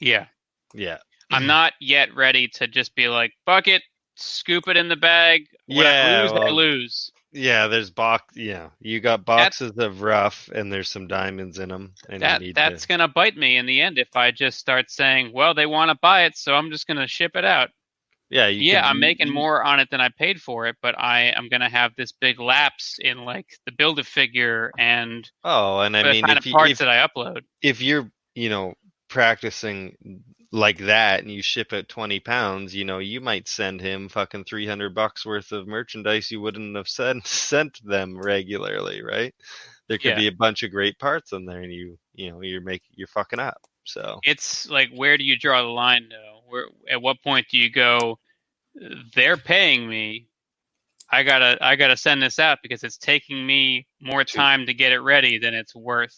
Yeah. 0.00 0.26
Yeah. 0.74 0.98
I'm 1.30 1.46
not 1.46 1.72
yet 1.80 2.14
ready 2.14 2.46
to 2.48 2.66
just 2.66 2.94
be 2.94 3.08
like, 3.08 3.32
bucket, 3.46 3.82
scoop 4.16 4.68
it 4.68 4.76
in 4.76 4.88
the 4.88 4.96
bag. 4.96 5.46
When 5.66 5.78
Yeah, 5.78 6.18
I 6.18 6.22
lose, 6.22 6.32
I 6.32 6.48
lose. 6.50 7.11
Yeah. 7.32 7.66
There's 7.68 7.90
box. 7.90 8.36
Yeah. 8.36 8.68
You 8.80 9.00
got 9.00 9.24
boxes 9.24 9.72
of 9.78 10.02
rough, 10.02 10.48
and 10.54 10.72
there's 10.72 10.88
some 10.88 11.06
diamonds 11.08 11.58
in 11.58 11.70
them, 11.70 11.94
and 12.08 12.22
That 12.22 12.42
that's 12.54 12.82
to. 12.82 12.88
gonna 12.88 13.08
bite 13.08 13.36
me 13.36 13.56
in 13.56 13.66
the 13.66 13.80
end 13.80 13.98
if 13.98 14.14
I 14.16 14.30
just 14.30 14.58
start 14.58 14.90
saying, 14.90 15.32
well, 15.32 15.54
they 15.54 15.66
want 15.66 15.90
to 15.90 15.98
buy 16.00 16.24
it, 16.24 16.36
so 16.36 16.54
I'm 16.54 16.70
just 16.70 16.86
gonna 16.86 17.06
ship 17.06 17.32
it 17.34 17.44
out. 17.44 17.70
Yeah. 18.30 18.46
You 18.48 18.60
yeah, 18.72 18.80
can- 18.82 18.90
I'm 18.90 19.00
making 19.00 19.30
more 19.30 19.62
on 19.62 19.78
it 19.80 19.88
than 19.90 20.00
I 20.00 20.08
paid 20.08 20.40
for 20.40 20.66
it, 20.66 20.76
but 20.82 20.98
I 20.98 21.32
am 21.36 21.48
gonna 21.50 21.68
have 21.68 21.92
this 21.96 22.12
big 22.12 22.40
lapse 22.40 22.96
in 22.98 23.24
like 23.24 23.46
the 23.66 23.72
build 23.72 23.98
a 23.98 24.04
figure 24.04 24.70
and 24.78 25.30
Oh, 25.44 25.80
and 25.80 25.96
I 25.96 26.02
the 26.02 26.10
mean, 26.12 26.24
kind 26.24 26.38
if 26.38 26.42
of 26.44 26.46
you, 26.46 26.52
parts 26.54 26.72
if, 26.72 26.78
that 26.78 26.88
I 26.88 27.06
upload. 27.06 27.42
if 27.62 27.80
you're, 27.82 28.10
you 28.34 28.48
know, 28.48 28.74
practicing 29.08 30.22
like 30.52 30.78
that 30.78 31.22
and 31.22 31.32
you 31.32 31.42
ship 31.42 31.72
it 31.74 31.88
20 31.90 32.20
pounds, 32.20 32.74
you 32.74 32.84
know, 32.84 32.98
you 33.00 33.20
might 33.20 33.48
send 33.48 33.80
him 33.80 34.08
fucking 34.10 34.44
300 34.44 34.94
bucks 34.94 35.26
worth 35.26 35.52
of 35.52 35.68
merchandise 35.68 36.30
you 36.30 36.40
wouldn't 36.42 36.76
have 36.76 36.88
sent 36.88 37.26
sent 37.28 37.80
them 37.84 38.18
regularly, 38.20 39.02
right? 39.02 39.34
There 39.88 39.98
could 39.98 40.14
Yeah. 40.14 40.16
be 40.16 40.28
a 40.28 40.32
bunch 40.32 40.62
of 40.64 40.72
great 40.72 40.98
parts 40.98 41.32
in 41.32 41.46
there 41.46 41.62
and 41.62 41.72
you, 41.72 41.98
you 42.14 42.30
know, 42.32 42.42
you're 42.42 42.62
making 42.62 42.90
you're 42.96 43.08
fucking 43.08 43.40
up. 43.40 43.62
So, 43.84 44.24
It's 44.24 44.68
like 44.68 44.90
where 44.94 45.18
do 45.18 45.24
you 45.24 45.36
draw 45.38 45.62
the 45.62 45.68
line 45.68 46.08
though? 46.10 46.42
Where 46.46 46.66
at 46.88 47.02
what 47.02 47.22
point 47.22 47.46
do 47.50 47.58
you 47.58 47.70
go? 47.70 48.18
They're 49.14 49.36
paying 49.36 49.88
me. 49.88 50.28
I 51.10 51.24
gotta 51.24 51.58
I 51.60 51.76
gotta 51.76 51.96
send 51.96 52.22
this 52.22 52.38
out 52.38 52.60
because 52.62 52.84
it's 52.84 52.98
taking 52.98 53.46
me 53.46 53.86
more 54.00 54.24
time 54.24 54.66
to 54.66 54.74
get 54.74 54.92
it 54.92 55.00
ready 55.00 55.38
than 55.38 55.54
it's 55.54 55.74
worth. 55.74 56.16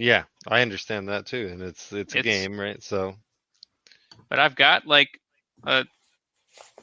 Yeah, 0.00 0.24
I 0.48 0.62
understand 0.62 1.08
that 1.08 1.26
too 1.26 1.48
and 1.52 1.62
it's 1.62 1.92
it's 1.92 2.14
a 2.14 2.18
It's- 2.20 2.24
game, 2.24 2.58
right? 2.58 2.82
So, 2.82 3.14
But 4.28 4.38
I've 4.38 4.56
got 4.56 4.86
like 4.86 5.10
a 5.64 5.84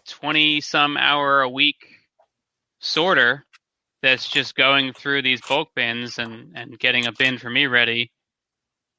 twenty 0.07 0.61
some 0.61 0.97
hour 0.97 1.41
a 1.41 1.49
week 1.49 1.77
sorter 2.79 3.43
that's 4.03 4.29
just 4.29 4.55
going 4.55 4.93
through 4.93 5.23
these 5.23 5.41
bulk 5.41 5.69
bins 5.75 6.19
and, 6.19 6.55
and 6.55 6.77
getting 6.77 7.07
a 7.07 7.11
bin 7.11 7.39
for 7.39 7.49
me 7.49 7.65
ready. 7.65 8.11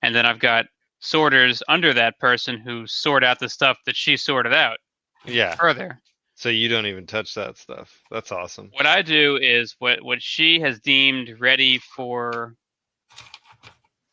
And 0.02 0.12
then 0.14 0.26
I've 0.26 0.40
got 0.40 0.66
sorters 0.98 1.62
under 1.68 1.94
that 1.94 2.18
person 2.18 2.58
who 2.58 2.86
sort 2.88 3.22
out 3.22 3.38
the 3.38 3.48
stuff 3.48 3.78
that 3.86 3.94
she 3.94 4.16
sorted 4.16 4.52
out 4.52 4.78
yeah. 5.24 5.54
further. 5.54 6.00
So 6.34 6.48
you 6.48 6.68
don't 6.68 6.86
even 6.86 7.06
touch 7.06 7.34
that 7.34 7.56
stuff. 7.56 8.02
That's 8.10 8.32
awesome. 8.32 8.70
What 8.72 8.86
I 8.86 9.02
do 9.02 9.36
is 9.36 9.76
what 9.78 10.02
what 10.02 10.20
she 10.22 10.58
has 10.60 10.80
deemed 10.80 11.36
ready 11.38 11.78
for 11.78 12.54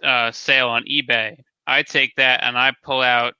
uh, 0.06 0.32
sale 0.32 0.70
on 0.70 0.84
eBay. 0.84 1.38
I 1.68 1.84
take 1.84 2.16
that 2.18 2.44
and 2.44 2.58
I 2.58 2.74
pull 2.84 3.02
out 3.02 3.34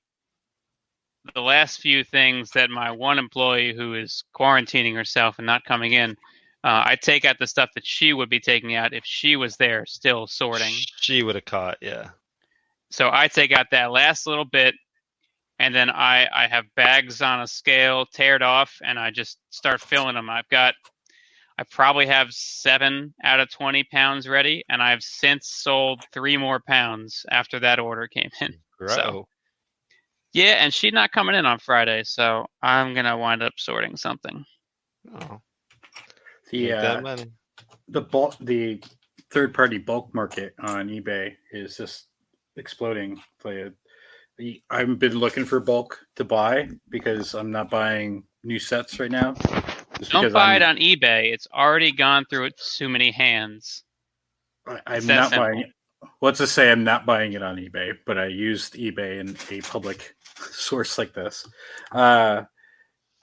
the 1.34 1.42
last 1.42 1.80
few 1.80 2.04
things 2.04 2.52
that 2.52 2.70
my 2.70 2.92
one 2.92 3.20
employee 3.20 3.74
who 3.74 3.94
is 3.94 4.24
quarantining 4.36 4.96
herself 4.96 5.38
and 5.38 5.46
not 5.46 5.64
coming 5.64 5.94
in. 5.94 6.12
Uh, 6.64 6.84
I 6.86 6.98
take 7.00 7.26
out 7.26 7.38
the 7.40 7.48
stuff 7.48 7.70
that 7.76 7.86
she 7.86 8.14
would 8.14 8.30
be 8.30 8.40
taking 8.40 8.76
out 8.76 8.94
if 8.94 9.06
she 9.06 9.36
was 9.36 9.56
there 9.58 9.86
still 9.86 10.26
sorting. 10.28 10.74
She 10.98 11.24
would 11.24 11.36
have 11.36 11.46
caught, 11.46 11.78
yeah. 11.82 12.10
So 12.90 13.10
I 13.12 13.28
take 13.28 13.52
out 13.52 13.68
that 13.72 13.92
last 13.92 14.26
little 14.26 14.46
bit, 14.46 14.74
and 15.60 15.74
then 15.76 15.90
I 15.90 16.28
I 16.34 16.48
have 16.48 16.66
bags 16.76 17.22
on 17.22 17.42
a 17.42 17.48
scale 17.48 18.06
teared 18.08 18.42
off, 18.42 18.80
and 18.84 18.98
I 18.98 19.12
just 19.12 19.38
start 19.52 19.82
filling 19.82 20.16
them. 20.16 20.30
I've 20.30 20.50
got 20.50 20.74
I 21.58 21.64
probably 21.72 22.06
have 22.08 22.32
seven 22.32 23.14
out 23.24 23.40
of 23.40 23.50
twenty 23.50 23.84
pounds 23.84 24.28
ready, 24.28 24.64
and 24.70 24.82
I've 24.82 25.02
since 25.02 25.48
sold 25.48 26.04
three 26.12 26.38
more 26.38 26.62
pounds 26.68 27.26
after 27.32 27.60
that 27.60 27.80
order 27.80 28.08
came 28.08 28.30
in. 28.42 28.54
Grow. 28.78 29.28
Yeah, 30.34 30.56
and 30.60 30.74
she's 30.74 30.92
not 30.92 31.14
coming 31.14 31.34
in 31.36 31.46
on 31.46 31.60
Friday, 31.60 32.04
so 32.04 32.46
I'm 32.62 32.94
gonna 32.94 33.18
wind 33.18 33.42
up 33.42 33.54
sorting 33.58 33.96
something. 33.96 34.44
Oh, 35.22 35.40
The 36.52 36.74
uh, 36.74 37.18
the 37.88 38.02
bulk, 38.02 38.36
the 38.42 38.84
third 39.32 39.54
party 39.54 39.78
bulk 39.78 40.14
market 40.14 40.54
on 40.60 40.90
eBay 40.90 41.34
is 41.52 41.78
just 41.78 42.08
exploding. 42.58 43.22
Like, 43.44 43.74
I've 44.70 45.00
been 45.00 45.18
looking 45.18 45.46
for 45.46 45.60
bulk 45.62 46.00
to 46.18 46.26
buy 46.26 46.70
because 46.90 47.34
I'm 47.34 47.52
not 47.52 47.70
buying 47.70 48.24
new 48.44 48.60
sets 48.60 49.00
right 49.00 49.12
now. 49.12 49.36
Just 50.00 50.12
Don't 50.12 50.34
buy 50.34 50.56
I'm, 50.56 50.62
it 50.62 50.64
on 50.64 50.78
eBay. 50.78 51.34
It's 51.34 51.48
already 51.54 51.92
gone 51.92 52.26
through 52.30 52.50
too 52.76 52.90
many 52.90 53.12
hands. 53.12 53.84
I- 54.68 54.82
I'm 54.86 55.06
not 55.08 55.30
simple. 55.30 55.46
buying 55.48 55.60
it. 55.60 55.68
Let's 56.22 56.40
just 56.40 56.54
say 56.54 56.72
I'm 56.72 56.84
not 56.84 57.06
buying 57.06 57.34
it 57.34 57.42
on 57.42 57.58
eBay, 57.58 57.94
but 58.06 58.18
I 58.18 58.28
used 58.28 58.74
eBay 58.76 59.20
in 59.20 59.36
a 59.50 59.62
public 59.62 60.16
source 60.52 60.98
like 60.98 61.14
this. 61.14 61.48
Uh, 61.92 62.44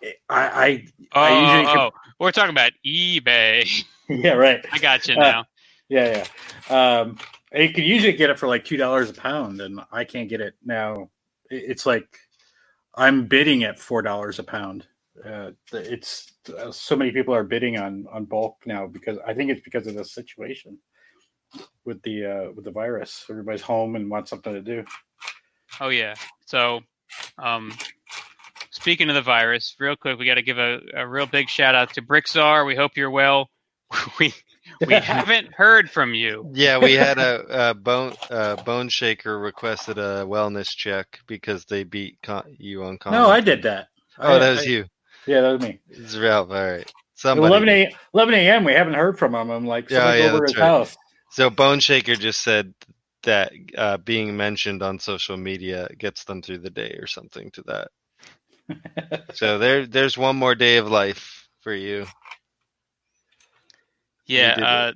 I, 0.02 0.10
I 0.28 0.86
Oh, 1.14 1.20
I 1.20 1.56
usually 1.58 1.76
oh, 1.78 1.90
we're 2.18 2.32
talking 2.32 2.50
about 2.50 2.72
eBay. 2.84 3.84
yeah 4.08 4.32
right 4.32 4.64
I 4.72 4.78
got 4.78 5.06
you 5.06 5.14
Uh, 5.14 5.20
now. 5.20 5.44
yeah 5.88 6.24
yeah. 6.68 7.00
Um, 7.00 7.18
you 7.54 7.72
could 7.72 7.84
usually 7.84 8.14
get 8.14 8.30
it 8.30 8.38
for 8.38 8.48
like 8.48 8.64
two 8.64 8.76
dollars 8.76 9.10
a 9.10 9.14
pound, 9.14 9.60
and 9.60 9.80
I 9.92 10.04
can't 10.04 10.28
get 10.28 10.40
it 10.40 10.54
now. 10.64 11.10
It's 11.50 11.86
like 11.86 12.08
I'm 12.94 13.26
bidding 13.26 13.62
at 13.62 13.78
four 13.78 14.02
dollars 14.02 14.38
a 14.40 14.42
pound. 14.42 14.86
Uh, 15.24 15.50
it's 15.72 16.32
uh, 16.58 16.72
so 16.72 16.96
many 16.96 17.10
people 17.10 17.34
are 17.34 17.44
bidding 17.44 17.78
on 17.78 18.06
on 18.10 18.24
bulk 18.24 18.56
now 18.64 18.86
because 18.86 19.18
I 19.26 19.34
think 19.34 19.50
it's 19.50 19.60
because 19.60 19.86
of 19.86 19.94
the 19.94 20.04
situation 20.04 20.78
with 21.84 22.00
the 22.02 22.24
uh, 22.24 22.52
with 22.52 22.64
the 22.64 22.70
virus. 22.70 23.26
Everybody's 23.28 23.62
home 23.62 23.94
and 23.96 24.10
wants 24.10 24.30
something 24.30 24.54
to 24.54 24.62
do. 24.62 24.84
Oh 25.80 25.90
yeah. 25.90 26.14
So, 26.46 26.80
um, 27.38 27.72
speaking 28.70 29.08
of 29.10 29.14
the 29.14 29.22
virus, 29.22 29.76
real 29.78 29.96
quick, 29.96 30.18
we 30.18 30.26
got 30.26 30.34
to 30.34 30.42
give 30.42 30.58
a, 30.58 30.80
a 30.94 31.06
real 31.06 31.26
big 31.26 31.48
shout 31.48 31.74
out 31.74 31.92
to 31.94 32.02
Brixar. 32.02 32.66
We 32.66 32.74
hope 32.74 32.96
you're 32.96 33.10
well. 33.10 33.50
we 34.18 34.32
we 34.86 34.94
haven't 34.94 35.52
heard 35.52 35.90
from 35.90 36.14
you. 36.14 36.50
Yeah, 36.54 36.78
we 36.78 36.94
had 36.94 37.18
a, 37.18 37.70
a 37.70 37.74
bone 37.74 38.14
uh, 38.30 38.56
bone 38.62 38.88
shaker 38.88 39.38
requested 39.38 39.98
a 39.98 40.24
wellness 40.26 40.68
check 40.68 41.20
because 41.26 41.66
they 41.66 41.84
beat 41.84 42.16
con- 42.22 42.56
you 42.58 42.82
on 42.84 42.96
con. 42.96 43.12
No, 43.12 43.28
I 43.28 43.40
did 43.40 43.62
that. 43.64 43.88
Oh, 44.18 44.36
I- 44.36 44.38
that 44.38 44.50
was 44.50 44.60
I- 44.60 44.70
you. 44.70 44.84
Yeah, 45.26 45.40
that 45.42 45.52
was 45.52 45.62
me. 45.62 45.80
It's 45.88 46.16
Ralph. 46.16 46.50
All 46.50 46.72
right. 46.72 46.92
Somebody. 47.14 47.46
11 47.48 47.68
a 47.68 47.94
11 48.14 48.34
a.m. 48.34 48.64
We 48.64 48.72
haven't 48.72 48.94
heard 48.94 49.18
from 49.18 49.34
him. 49.34 49.50
I'm 49.50 49.66
like, 49.66 49.90
Yeah, 49.90 50.14
yeah, 50.14 50.32
over 50.32 50.44
his 50.44 50.56
right. 50.56 50.64
house. 50.64 50.96
So 51.30 51.50
Bone 51.50 51.80
Shaker 51.80 52.16
just 52.16 52.42
said 52.42 52.74
that 53.22 53.52
uh, 53.76 53.98
being 53.98 54.36
mentioned 54.36 54.82
on 54.82 54.98
social 54.98 55.36
media 55.36 55.88
gets 55.98 56.24
them 56.24 56.42
through 56.42 56.58
the 56.58 56.70
day 56.70 56.98
or 57.00 57.06
something 57.06 57.50
to 57.52 57.62
that. 57.62 59.24
so 59.34 59.58
there, 59.58 59.86
there's 59.86 60.18
one 60.18 60.36
more 60.36 60.54
day 60.54 60.76
of 60.78 60.90
life 60.90 61.48
for 61.60 61.72
you. 61.72 62.06
Yeah, 64.26 64.54
did 64.54 64.62
it. 64.62 64.64
uh, 64.64 64.92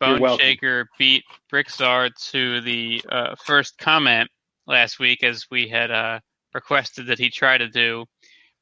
Bone. 0.00 0.38
Shaker 0.38 0.88
beat 0.98 1.24
Brixar 1.52 2.10
to 2.30 2.60
the 2.62 3.02
uh, 3.10 3.34
first 3.44 3.76
comment 3.78 4.28
last 4.66 4.98
week, 4.98 5.22
as 5.22 5.46
we 5.50 5.68
had 5.68 5.90
uh, 5.90 6.20
requested 6.54 7.06
that 7.08 7.18
he 7.18 7.28
try 7.30 7.58
to 7.58 7.68
do. 7.68 8.04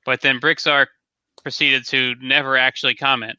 But 0.04 0.20
then 0.20 0.40
Brixar 0.40 0.86
proceeded 1.44 1.86
to 1.86 2.16
never 2.20 2.56
actually 2.56 2.96
comment. 2.96 3.38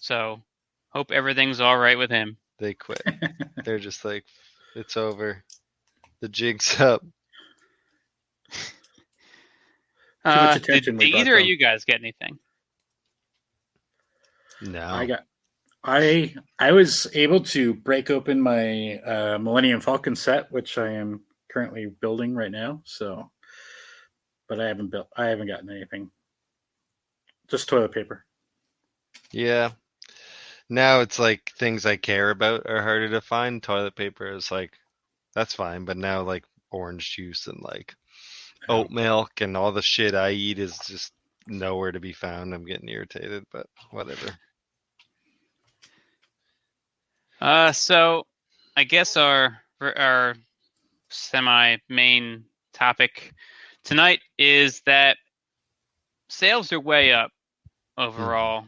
So, 0.00 0.42
hope 0.88 1.12
everything's 1.12 1.60
all 1.60 1.78
right 1.78 1.96
with 1.96 2.10
him. 2.10 2.36
They 2.58 2.74
quit. 2.74 3.02
They're 3.64 3.78
just 3.78 4.04
like, 4.04 4.24
it's 4.74 4.96
over. 4.96 5.44
The 6.20 6.28
jig's 6.28 6.80
up. 6.80 7.04
much 10.24 10.34
Uh, 10.36 10.58
did, 10.58 10.84
did 10.84 11.02
either 11.02 11.36
of 11.36 11.44
you 11.44 11.56
guys 11.56 11.84
get 11.84 12.00
anything? 12.00 12.38
No. 14.60 14.86
I 14.86 15.06
got. 15.06 15.24
I 15.84 16.34
I 16.60 16.70
was 16.70 17.08
able 17.12 17.40
to 17.40 17.74
break 17.74 18.08
open 18.08 18.40
my 18.40 18.98
uh, 18.98 19.38
Millennium 19.38 19.80
Falcon 19.80 20.14
set, 20.14 20.50
which 20.52 20.78
I 20.78 20.92
am 20.92 21.22
currently 21.50 21.86
building 21.86 22.36
right 22.36 22.52
now. 22.52 22.82
So, 22.84 23.32
but 24.48 24.60
I 24.60 24.68
haven't 24.68 24.90
built. 24.90 25.08
I 25.16 25.26
haven't 25.26 25.48
gotten 25.48 25.70
anything. 25.70 26.10
Just 27.52 27.68
toilet 27.68 27.92
paper. 27.92 28.24
Yeah. 29.30 29.72
Now 30.70 31.00
it's 31.00 31.18
like 31.18 31.52
things 31.58 31.84
I 31.84 31.98
care 31.98 32.30
about 32.30 32.62
are 32.64 32.80
harder 32.80 33.10
to 33.10 33.20
find. 33.20 33.62
Toilet 33.62 33.94
paper 33.94 34.32
is 34.32 34.50
like, 34.50 34.72
that's 35.34 35.52
fine. 35.52 35.84
But 35.84 35.98
now 35.98 36.22
like 36.22 36.46
orange 36.70 37.14
juice 37.14 37.48
and 37.48 37.60
like 37.60 37.94
oat 38.70 38.90
milk 38.90 39.42
and 39.42 39.54
all 39.54 39.70
the 39.70 39.82
shit 39.82 40.14
I 40.14 40.30
eat 40.30 40.58
is 40.58 40.78
just 40.78 41.12
nowhere 41.46 41.92
to 41.92 42.00
be 42.00 42.14
found. 42.14 42.54
I'm 42.54 42.64
getting 42.64 42.88
irritated, 42.88 43.44
but 43.52 43.66
whatever. 43.90 44.30
Uh, 47.38 47.72
so 47.72 48.24
I 48.78 48.84
guess 48.84 49.18
our 49.18 49.60
our 49.78 50.36
semi 51.10 51.76
main 51.90 52.46
topic 52.72 53.34
tonight 53.84 54.20
is 54.38 54.80
that 54.86 55.18
sales 56.30 56.72
are 56.72 56.80
way 56.80 57.12
up 57.12 57.30
overall. 57.98 58.66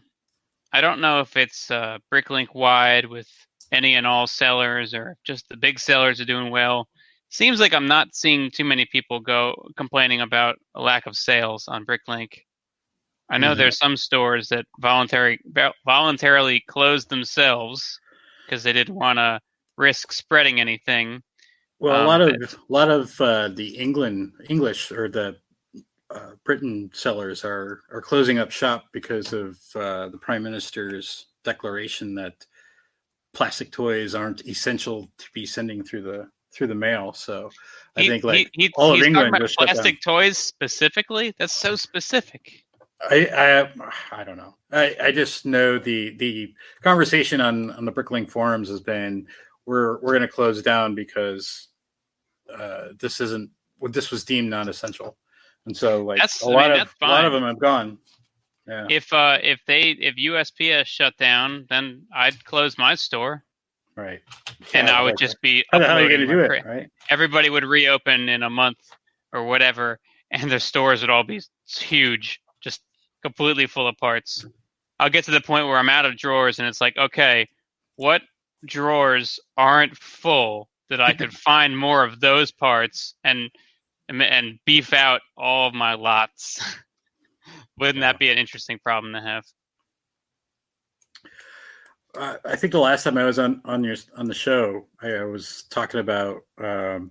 I 0.72 0.80
don't 0.80 1.00
know 1.00 1.20
if 1.20 1.36
it's 1.36 1.70
uh, 1.70 1.98
Bricklink 2.12 2.54
wide 2.54 3.06
with 3.06 3.28
any 3.72 3.94
and 3.94 4.06
all 4.06 4.26
sellers 4.26 4.94
or 4.94 5.16
just 5.24 5.48
the 5.48 5.56
big 5.56 5.78
sellers 5.78 6.20
are 6.20 6.24
doing 6.24 6.50
well. 6.50 6.88
Seems 7.30 7.60
like 7.60 7.74
I'm 7.74 7.86
not 7.86 8.14
seeing 8.14 8.50
too 8.50 8.64
many 8.64 8.86
people 8.90 9.20
go 9.20 9.54
complaining 9.76 10.20
about 10.20 10.56
a 10.74 10.82
lack 10.82 11.06
of 11.06 11.16
sales 11.16 11.66
on 11.68 11.84
Bricklink. 11.86 12.40
I 13.30 13.38
know 13.38 13.54
Mhm. 13.54 13.58
there's 13.58 13.78
some 13.78 13.96
stores 13.96 14.48
that 14.48 14.66
voluntary 14.80 15.40
voluntarily 15.86 16.62
closed 16.68 17.08
themselves 17.08 17.98
because 18.46 18.62
they 18.62 18.72
didn't 18.72 18.94
want 18.94 19.18
to 19.18 19.40
risk 19.76 20.12
spreading 20.12 20.60
anything. 20.60 21.22
Well, 21.78 22.00
a 22.00 22.02
Um, 22.02 22.06
lot 22.06 22.20
of 22.20 22.34
a 22.34 22.72
lot 22.72 22.90
of 22.90 23.20
uh, 23.20 23.48
the 23.48 23.76
England 23.76 24.32
English 24.48 24.90
or 24.92 25.08
the 25.08 25.40
uh, 26.14 26.30
Britain 26.44 26.90
sellers 26.94 27.44
are 27.44 27.80
are 27.92 28.00
closing 28.00 28.38
up 28.38 28.50
shop 28.50 28.86
because 28.92 29.32
of 29.32 29.58
uh, 29.74 30.08
the 30.08 30.18
Prime 30.18 30.42
Minister's 30.42 31.26
declaration 31.44 32.14
that 32.14 32.46
plastic 33.32 33.72
toys 33.72 34.14
aren't 34.14 34.46
essential 34.46 35.10
to 35.18 35.26
be 35.34 35.44
sending 35.44 35.82
through 35.82 36.02
the 36.02 36.28
through 36.52 36.68
the 36.68 36.74
mail. 36.74 37.12
So 37.12 37.50
I 37.96 38.02
He- 38.02 38.08
think 38.08 38.24
like 38.24 38.50
he, 38.52 38.64
he, 38.66 38.72
all 38.76 38.92
of 38.92 38.98
he's 38.98 39.06
England 39.06 39.32
talking 39.32 39.34
about 39.36 39.42
was 39.42 39.56
plastic 39.56 40.00
toys 40.00 40.38
specifically. 40.38 41.34
That's 41.38 41.52
so 41.56 41.76
specific. 41.76 42.64
I, 43.10 43.26
I 44.12 44.20
I 44.20 44.24
don't 44.24 44.36
know. 44.36 44.54
I, 44.72 44.96
I 45.02 45.12
just 45.12 45.44
know 45.44 45.78
the 45.78 46.16
the 46.16 46.54
conversation 46.82 47.40
on 47.40 47.70
on 47.72 47.84
the 47.84 47.92
Bricklink 47.92 48.30
forums 48.30 48.68
has 48.68 48.80
been 48.80 49.26
we're 49.66 49.98
we're 50.00 50.12
going 50.12 50.22
to 50.22 50.28
close 50.28 50.62
down 50.62 50.94
because 50.94 51.68
uh, 52.56 52.88
this 53.00 53.20
isn't 53.20 53.50
well, 53.78 53.90
this 53.92 54.10
was 54.10 54.24
deemed 54.24 54.48
non-essential, 54.48 55.16
and 55.66 55.76
so 55.76 56.02
like 56.04 56.18
That's- 56.18 56.42
a 56.42 56.46
I 56.46 56.52
lot 56.52 56.70
mean, 56.70 56.80
of 56.80 56.94
a 57.02 57.06
lot 57.06 57.24
of 57.24 57.32
them 57.32 57.42
have 57.44 57.58
gone. 57.58 57.98
Yeah, 58.66 58.86
If 58.88 59.12
uh 59.12 59.38
if 59.42 59.60
they 59.66 59.90
if 59.90 60.16
USPS 60.16 60.86
shut 60.86 61.16
down, 61.18 61.66
then 61.68 62.06
I'd 62.14 62.42
close 62.44 62.78
my 62.78 62.94
store 62.94 63.44
right. 63.94 64.20
and 64.72 64.88
Yeah, 64.88 64.98
I 64.98 65.02
would 65.02 65.18
just 65.18 65.40
be 65.42 65.64
how 65.70 65.80
hell 65.80 65.98
are 65.98 66.02
you 66.02 66.08
going 66.08 66.20
to 66.20 66.26
do 66.26 66.40
it? 66.40 66.64
Right. 66.64 66.88
Everybody 67.10 67.50
would 67.50 67.64
reopen 67.64 68.28
in 68.30 68.42
a 68.42 68.48
month 68.50 68.78
or 69.32 69.44
whatever, 69.44 69.98
and 70.30 70.50
their 70.50 70.60
stores 70.60 71.02
would 71.02 71.10
all 71.10 71.24
be 71.24 71.42
huge, 71.68 72.40
just 72.62 72.80
completely 73.22 73.66
full 73.66 73.86
of 73.86 73.96
parts. 73.98 74.46
I'll 74.98 75.10
get 75.10 75.24
to 75.24 75.30
the 75.32 75.40
point 75.42 75.66
where 75.66 75.76
I'm 75.76 75.88
out 75.90 76.06
of 76.06 76.16
drawers, 76.16 76.58
and 76.58 76.66
it's 76.68 76.80
like, 76.80 76.96
okay, 76.96 77.46
what 77.96 78.22
drawers 78.64 79.38
aren't 79.56 79.96
full 79.96 80.68
that 80.88 81.00
I 81.00 81.12
could 81.12 81.32
find 81.48 81.76
more 81.76 82.02
of 82.04 82.20
those 82.20 82.50
parts 82.50 83.14
and 83.24 83.50
and, 84.08 84.22
and 84.22 84.58
beef 84.64 84.92
out 84.92 85.20
all 85.36 85.68
of 85.68 85.74
my 85.74 85.94
lots? 85.94 86.60
Wouldn't 87.78 88.00
that 88.00 88.18
be 88.18 88.30
an 88.30 88.38
interesting 88.38 88.78
problem 88.82 89.12
to 89.12 89.20
have? 89.20 89.44
Uh, 92.16 92.36
I 92.44 92.56
think 92.56 92.72
the 92.72 92.78
last 92.78 93.02
time 93.02 93.18
I 93.18 93.24
was 93.24 93.38
on 93.38 93.60
on 93.64 93.82
your 93.82 93.96
on 94.16 94.26
the 94.26 94.34
show, 94.34 94.86
I, 95.02 95.08
I 95.10 95.24
was 95.24 95.64
talking 95.70 95.98
about 95.98 96.42
um, 96.58 97.10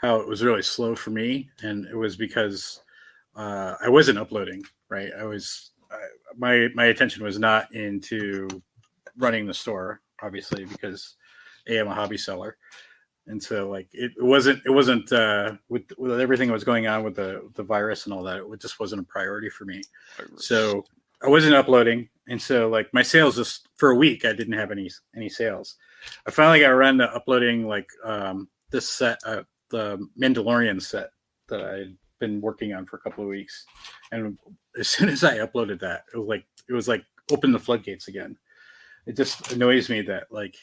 how 0.00 0.16
it 0.16 0.28
was 0.28 0.44
really 0.44 0.62
slow 0.62 0.94
for 0.94 1.10
me, 1.10 1.48
and 1.62 1.86
it 1.86 1.96
was 1.96 2.16
because 2.16 2.82
uh, 3.34 3.74
I 3.82 3.88
wasn't 3.88 4.18
uploading. 4.18 4.62
Right, 4.90 5.10
I 5.18 5.24
was 5.24 5.70
I, 5.90 5.96
my 6.36 6.68
my 6.74 6.86
attention 6.86 7.24
was 7.24 7.38
not 7.38 7.74
into 7.74 8.46
running 9.16 9.46
the 9.46 9.54
store, 9.54 10.02
obviously, 10.22 10.66
because 10.66 11.16
a 11.68 11.78
I'm 11.78 11.88
a 11.88 11.94
hobby 11.94 12.18
seller, 12.18 12.58
and 13.26 13.42
so 13.42 13.68
like 13.68 13.88
it, 13.92 14.12
it 14.16 14.24
wasn't 14.24 14.60
it 14.66 14.70
wasn't 14.70 15.10
uh, 15.12 15.52
with 15.68 15.84
with 15.98 16.20
everything 16.20 16.48
that 16.48 16.54
was 16.54 16.64
going 16.64 16.86
on 16.86 17.04
with 17.04 17.16
the 17.16 17.48
the 17.54 17.62
virus 17.62 18.04
and 18.04 18.12
all 18.12 18.22
that. 18.24 18.38
It 18.38 18.60
just 18.60 18.80
wasn't 18.80 19.02
a 19.02 19.04
priority 19.04 19.48
for 19.48 19.64
me. 19.64 19.82
So 20.36 20.84
I 21.22 21.28
wasn't 21.28 21.54
uploading, 21.54 22.08
and 22.28 22.40
so 22.40 22.68
like 22.68 22.92
my 22.92 23.02
sales 23.02 23.36
just 23.36 23.68
for 23.76 23.90
a 23.90 23.96
week, 23.96 24.24
I 24.24 24.32
didn't 24.32 24.54
have 24.54 24.70
any 24.70 24.90
any 25.16 25.28
sales. 25.28 25.76
I 26.26 26.30
finally 26.30 26.60
got 26.60 26.72
around 26.72 26.98
to 26.98 27.14
uploading 27.14 27.68
like 27.68 27.88
um, 28.04 28.48
this 28.70 28.90
set, 28.90 29.20
uh, 29.24 29.44
the 29.70 30.04
Mandalorian 30.20 30.82
set 30.82 31.10
that 31.48 31.62
I'd 31.62 31.96
been 32.18 32.40
working 32.40 32.72
on 32.72 32.86
for 32.86 32.96
a 32.96 33.00
couple 33.00 33.22
of 33.22 33.30
weeks, 33.30 33.64
and 34.10 34.36
as 34.78 34.88
soon 34.88 35.08
as 35.08 35.22
I 35.22 35.38
uploaded 35.38 35.78
that, 35.80 36.04
it 36.12 36.18
was 36.18 36.28
like 36.28 36.44
it 36.68 36.72
was 36.72 36.88
like 36.88 37.04
open 37.30 37.52
the 37.52 37.58
floodgates 37.58 38.08
again. 38.08 38.36
It 39.06 39.16
just 39.16 39.52
annoys 39.52 39.88
me 39.88 40.02
that 40.02 40.24
like 40.30 40.56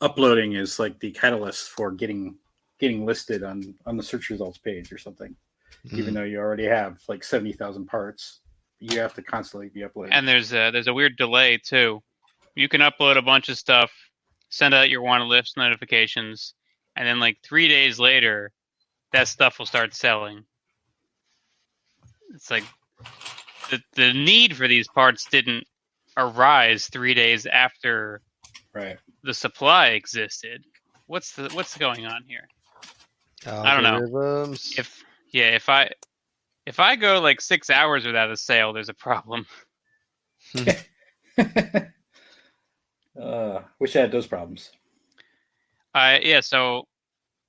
uploading 0.00 0.54
is 0.54 0.78
like 0.78 0.98
the 1.00 1.10
catalyst 1.10 1.68
for 1.70 1.90
getting 1.92 2.36
getting 2.78 3.04
listed 3.04 3.42
on 3.42 3.74
on 3.86 3.96
the 3.96 4.02
search 4.02 4.30
results 4.30 4.58
page 4.58 4.92
or 4.92 4.98
something, 4.98 5.34
Mm-hmm. 5.86 5.98
even 5.98 6.14
though 6.14 6.24
you 6.24 6.38
already 6.38 6.64
have 6.66 7.00
like 7.08 7.22
seventy 7.24 7.52
thousand 7.52 7.86
parts. 7.86 8.40
You 8.80 8.98
have 9.00 9.14
to 9.14 9.22
constantly 9.22 9.68
be 9.68 9.84
uploading. 9.84 10.12
And 10.12 10.26
there's 10.26 10.52
a 10.52 10.70
there's 10.70 10.88
a 10.88 10.94
weird 10.94 11.16
delay 11.16 11.58
too. 11.58 12.02
You 12.54 12.68
can 12.68 12.80
upload 12.80 13.16
a 13.16 13.22
bunch 13.22 13.48
of 13.48 13.56
stuff, 13.58 13.90
send 14.48 14.74
out 14.74 14.90
your 14.90 15.02
wanted 15.02 15.26
list 15.26 15.56
notifications, 15.56 16.54
and 16.96 17.06
then 17.06 17.20
like 17.20 17.38
three 17.42 17.68
days 17.68 17.98
later, 17.98 18.52
that 19.12 19.28
stuff 19.28 19.58
will 19.58 19.66
start 19.66 19.94
selling. 19.94 20.44
It's 22.34 22.50
like 22.50 22.64
the 23.70 23.80
the 23.94 24.12
need 24.12 24.56
for 24.56 24.66
these 24.66 24.88
parts 24.88 25.26
didn't 25.30 25.64
arise 26.16 26.88
three 26.88 27.14
days 27.14 27.46
after 27.46 28.22
right. 28.74 28.98
the 29.22 29.34
supply 29.34 29.88
existed. 29.88 30.64
What's 31.06 31.32
the 31.32 31.48
what's 31.54 31.76
going 31.76 32.06
on 32.06 32.22
here? 32.26 32.46
I 33.46 33.74
don't 33.74 34.12
know. 34.12 34.52
If 34.52 35.02
yeah, 35.32 35.50
if 35.54 35.68
I 35.68 35.90
if 36.66 36.78
I 36.78 36.96
go 36.96 37.20
like 37.20 37.40
six 37.40 37.70
hours 37.70 38.04
without 38.04 38.30
a 38.30 38.36
sale, 38.36 38.72
there's 38.72 38.88
a 38.88 38.94
problem. 38.94 39.46
uh, 43.20 43.60
wish 43.78 43.96
I 43.96 44.00
had 44.00 44.12
those 44.12 44.26
problems. 44.26 44.70
I 45.94 46.18
yeah, 46.20 46.40
so 46.40 46.86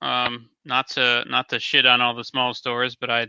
um 0.02 0.50
not 0.66 0.90
to 0.92 1.24
not 1.28 1.50
to 1.50 1.60
shit 1.60 1.86
on 1.86 2.02
all 2.02 2.16
the 2.16 2.24
small 2.24 2.54
stores, 2.54 2.96
but 2.96 3.10
I 3.10 3.28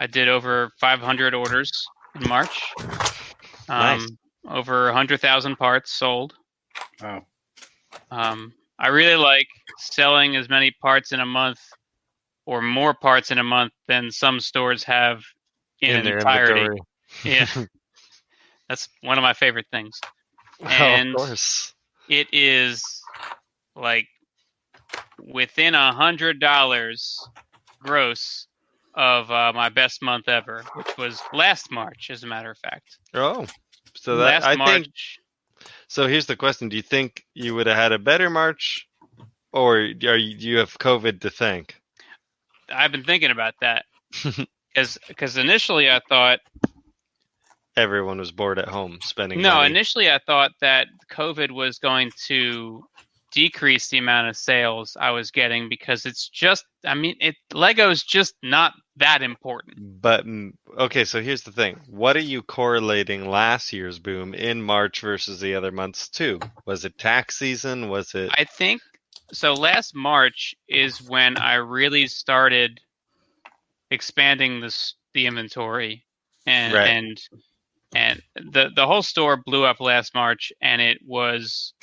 I 0.00 0.06
did 0.06 0.28
over 0.28 0.70
500 0.80 1.34
orders 1.34 1.86
in 2.14 2.28
March. 2.28 2.62
Um 3.68 3.98
Nice. 3.98 4.08
over 4.48 4.86
100,000 4.86 5.56
parts 5.56 5.92
sold. 5.92 6.34
Wow. 7.02 7.26
Um 8.10 8.52
I 8.78 8.88
really 8.88 9.16
like 9.16 9.46
selling 9.78 10.36
as 10.36 10.48
many 10.48 10.70
parts 10.82 11.12
in 11.12 11.20
a 11.20 11.26
month 11.26 11.58
or 12.44 12.60
more 12.62 12.92
parts 12.94 13.30
in 13.30 13.38
a 13.38 13.42
month 13.44 13.72
than 13.88 14.10
some 14.10 14.38
stores 14.40 14.84
have 14.84 15.22
in, 15.80 16.04
their 16.04 16.18
entirety. 16.18 16.60
inventory. 16.60 16.78
Yeah. 17.24 17.46
That's 18.68 18.88
one 19.02 19.16
of 19.18 19.22
my 19.22 19.32
favorite 19.32 19.66
things. 19.70 19.98
Oh, 20.62 20.66
And- 20.66 21.10
of 21.10 21.16
course. 21.16 21.74
it 22.08 22.28
is 22.32 22.82
like 23.74 24.06
within 25.22 25.74
a 25.74 25.92
hundred 25.92 26.40
dollars 26.40 27.18
gross 27.80 28.46
of 28.94 29.30
uh, 29.30 29.52
my 29.54 29.68
best 29.68 30.02
month 30.02 30.28
ever, 30.28 30.64
which 30.74 30.96
was 30.96 31.20
last 31.32 31.70
March, 31.70 32.08
as 32.10 32.24
a 32.24 32.26
matter 32.26 32.50
of 32.50 32.58
fact. 32.58 32.98
Oh, 33.14 33.46
so 33.94 34.16
that 34.16 34.24
last 34.24 34.44
I 34.44 34.56
March, 34.56 34.72
think. 34.72 34.86
So 35.88 36.06
here's 36.06 36.26
the 36.26 36.36
question: 36.36 36.68
Do 36.68 36.76
you 36.76 36.82
think 36.82 37.24
you 37.34 37.54
would 37.54 37.66
have 37.66 37.76
had 37.76 37.92
a 37.92 37.98
better 37.98 38.30
March, 38.30 38.88
or 39.52 39.76
are 39.78 40.16
you, 40.16 40.36
do 40.36 40.48
you 40.48 40.58
have 40.58 40.78
COVID 40.78 41.20
to 41.22 41.30
thank? 41.30 41.80
I've 42.72 42.92
been 42.92 43.04
thinking 43.04 43.30
about 43.30 43.54
that 43.60 43.84
because 44.74 45.36
initially 45.36 45.90
I 45.90 46.00
thought 46.08 46.40
Everyone 47.76 48.18
was 48.18 48.32
bored 48.32 48.58
at 48.58 48.68
home 48.68 48.98
spending. 49.02 49.42
no, 49.42 49.56
money. 49.56 49.70
initially 49.70 50.10
I 50.10 50.18
thought 50.18 50.52
that 50.62 50.86
COVID 51.12 51.50
was 51.50 51.78
going 51.78 52.10
to 52.26 52.82
decrease 53.32 53.88
the 53.88 53.98
amount 53.98 54.28
of 54.28 54.36
sales 54.36 54.96
I 55.00 55.10
was 55.10 55.30
getting 55.30 55.68
because 55.68 56.06
it's 56.06 56.28
just 56.28 56.64
I 56.84 56.94
mean 56.94 57.16
it 57.20 57.36
Lego's 57.52 58.02
just 58.02 58.34
not 58.42 58.72
that 58.96 59.22
important. 59.22 59.76
But 60.00 60.26
mm, 60.26 60.52
okay, 60.78 61.04
so 61.04 61.20
here's 61.20 61.42
the 61.42 61.52
thing: 61.52 61.80
What 61.88 62.16
are 62.16 62.20
you 62.20 62.42
correlating 62.42 63.28
last 63.28 63.72
year's 63.72 63.98
boom 63.98 64.34
in 64.34 64.62
March 64.62 65.00
versus 65.00 65.40
the 65.40 65.54
other 65.54 65.72
months 65.72 66.08
too? 66.08 66.40
Was 66.64 66.84
it 66.84 66.98
tax 66.98 67.38
season? 67.38 67.88
Was 67.90 68.14
it? 68.14 68.30
I 68.32 68.44
think 68.44 68.80
so. 69.32 69.54
Last 69.54 69.94
March 69.94 70.54
is 70.68 71.02
when 71.02 71.36
I 71.36 71.54
really 71.56 72.06
started 72.06 72.80
expanding 73.90 74.60
this 74.60 74.94
the 75.14 75.26
inventory, 75.26 76.04
and 76.46 76.74
Right. 76.74 76.88
and 76.88 77.20
and 77.94 78.22
the 78.36 78.70
the 78.74 78.86
whole 78.86 79.02
store 79.02 79.36
blew 79.36 79.64
up 79.64 79.80
last 79.80 80.14
March, 80.14 80.52
and 80.60 80.80
it 80.82 80.98
was 81.04 81.74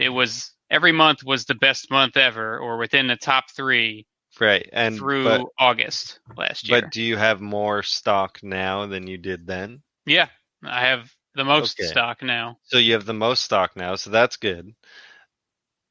it 0.00 0.08
was 0.08 0.52
every 0.70 0.92
month 0.92 1.22
was 1.24 1.44
the 1.44 1.54
best 1.54 1.90
month 1.90 2.16
ever, 2.16 2.58
or 2.58 2.78
within 2.78 3.06
the 3.06 3.16
top 3.16 3.50
three 3.50 4.06
right, 4.40 4.68
and 4.72 4.98
through 4.98 5.24
but, 5.24 5.46
August 5.58 6.20
last 6.36 6.68
year. 6.68 6.80
but 6.82 6.90
do 6.90 7.02
you 7.02 7.16
have 7.16 7.40
more 7.40 7.82
stock 7.82 8.40
now 8.42 8.86
than 8.86 9.06
you 9.06 9.18
did 9.18 9.46
then? 9.46 9.82
yeah, 10.06 10.28
I 10.64 10.86
have 10.86 11.10
the 11.34 11.44
most 11.44 11.78
Okay. 11.78 11.84
stock 11.84 12.22
now. 12.22 12.58
So 12.64 12.78
you 12.78 12.92
have 12.94 13.06
the 13.06 13.14
most 13.14 13.42
stock 13.42 13.76
now, 13.76 13.96
so 13.96 14.10
that's 14.10 14.36
good. 14.36 14.74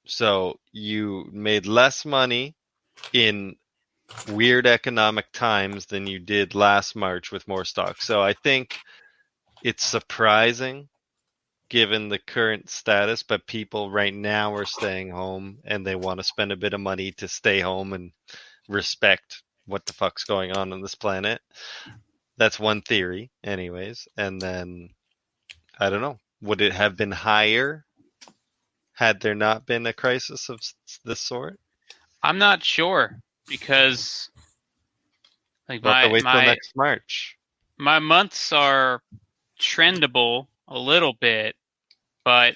So 0.06 0.60
you 0.72 1.30
made 1.32 1.65
less 1.65 2.06
money 2.06 2.56
in 3.13 3.56
weird 4.26 4.67
economic 4.67 5.32
times 5.32 5.86
than 5.88 6.08
you 6.08 6.19
did 6.19 6.56
last 6.56 6.95
March 6.95 7.32
with 7.32 7.48
more 7.48 7.65
stock. 7.65 8.02
So 8.02 8.22
I 8.22 8.34
think 8.34 8.78
it's 9.63 9.84
surprising 9.84 10.89
given 11.69 12.10
the 12.10 12.19
current 12.19 12.69
status, 12.69 13.23
but 13.23 13.45
people 13.47 13.91
right 13.91 14.13
now 14.13 14.53
are 14.55 14.65
staying 14.65 15.10
home 15.12 15.60
and 15.65 15.86
they 15.86 15.95
want 15.95 16.19
to 16.19 16.23
spend 16.23 16.51
a 16.51 16.58
bit 16.58 16.73
of 16.73 16.82
money 16.82 17.12
to 17.13 17.27
stay 17.27 17.60
home 17.60 17.93
and 17.93 18.12
respect 18.67 19.43
what 19.65 19.86
the 19.86 19.93
fuck's 19.93 20.23
going 20.23 20.51
on 20.51 20.73
on 20.73 20.82
this 20.82 20.95
planet. 20.95 21.41
That's 22.38 22.60
one 22.60 22.82
theory, 22.82 23.29
anyways. 23.43 24.08
And 24.17 24.41
then 24.41 24.89
I 25.79 25.89
don't 25.89 26.01
know. 26.01 26.17
Would 26.41 26.62
it 26.62 26.73
have 26.73 26.97
been 26.97 27.12
higher 27.12 27.86
had 28.93 29.21
there 29.21 29.36
not 29.36 29.65
been 29.65 29.86
a 29.86 29.93
crisis 29.93 30.49
of 30.49 30.60
this 31.05 31.19
sort? 31.19 31.60
I'm 32.23 32.38
not 32.38 32.63
sure 32.63 33.21
because 33.47 34.29
like 35.67 35.84
We'll 35.84 35.93
my 35.93 36.08
wait 36.12 36.23
my, 36.23 36.34
till 36.34 36.41
next 36.41 36.75
March. 36.75 37.38
my 37.77 37.99
months 37.99 38.51
are 38.51 39.01
trendable 39.60 40.47
a 40.69 40.77
little 40.79 41.13
bit, 41.19 41.55
but 42.23 42.55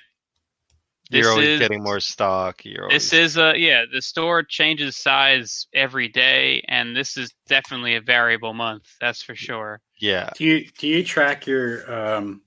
this 1.10 1.21
You're 1.21 1.32
always 1.32 1.47
is 1.47 1.60
getting 1.60 1.84
more 1.84 1.99
stock. 1.99 2.63
You're 2.63 2.86
always, 2.86 3.10
this 3.10 3.13
is 3.13 3.38
a 3.38 3.54
yeah. 3.58 3.84
The 3.91 4.02
store 4.02 4.41
changes 4.43 4.95
size 4.95 5.67
every 5.73 6.08
day, 6.08 6.63
and 6.67 6.95
this 6.95 7.17
is 7.17 7.34
definitely 7.47 7.95
a 7.95 8.02
variable 8.02 8.54
month. 8.54 8.86
That's 9.02 9.21
for 9.21 9.36
sure. 9.36 9.82
yeah. 9.99 10.30
Do 10.36 10.45
you 10.45 10.65
do 10.78 10.88
you 10.88 11.04
track 11.04 11.45
your 11.45 11.93
um, 11.93 12.41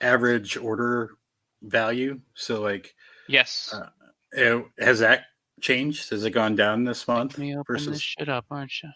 average 0.00 0.56
order 0.56 1.10
value? 1.62 2.20
So 2.34 2.60
like, 2.62 2.94
Yes. 3.28 3.74
Uh, 3.74 4.40
uh, 4.40 4.62
has 4.78 5.00
that 5.00 5.24
changed? 5.60 6.10
Has 6.10 6.24
it 6.24 6.30
gone 6.30 6.56
down 6.56 6.84
this 6.84 7.06
month? 7.06 7.38
Let 7.38 7.44
me 7.44 7.56
open 7.56 7.74
this 7.76 7.84
versus- 7.84 8.02
shit 8.02 8.28
up, 8.28 8.46
aren't 8.50 8.72
you? 8.82 8.90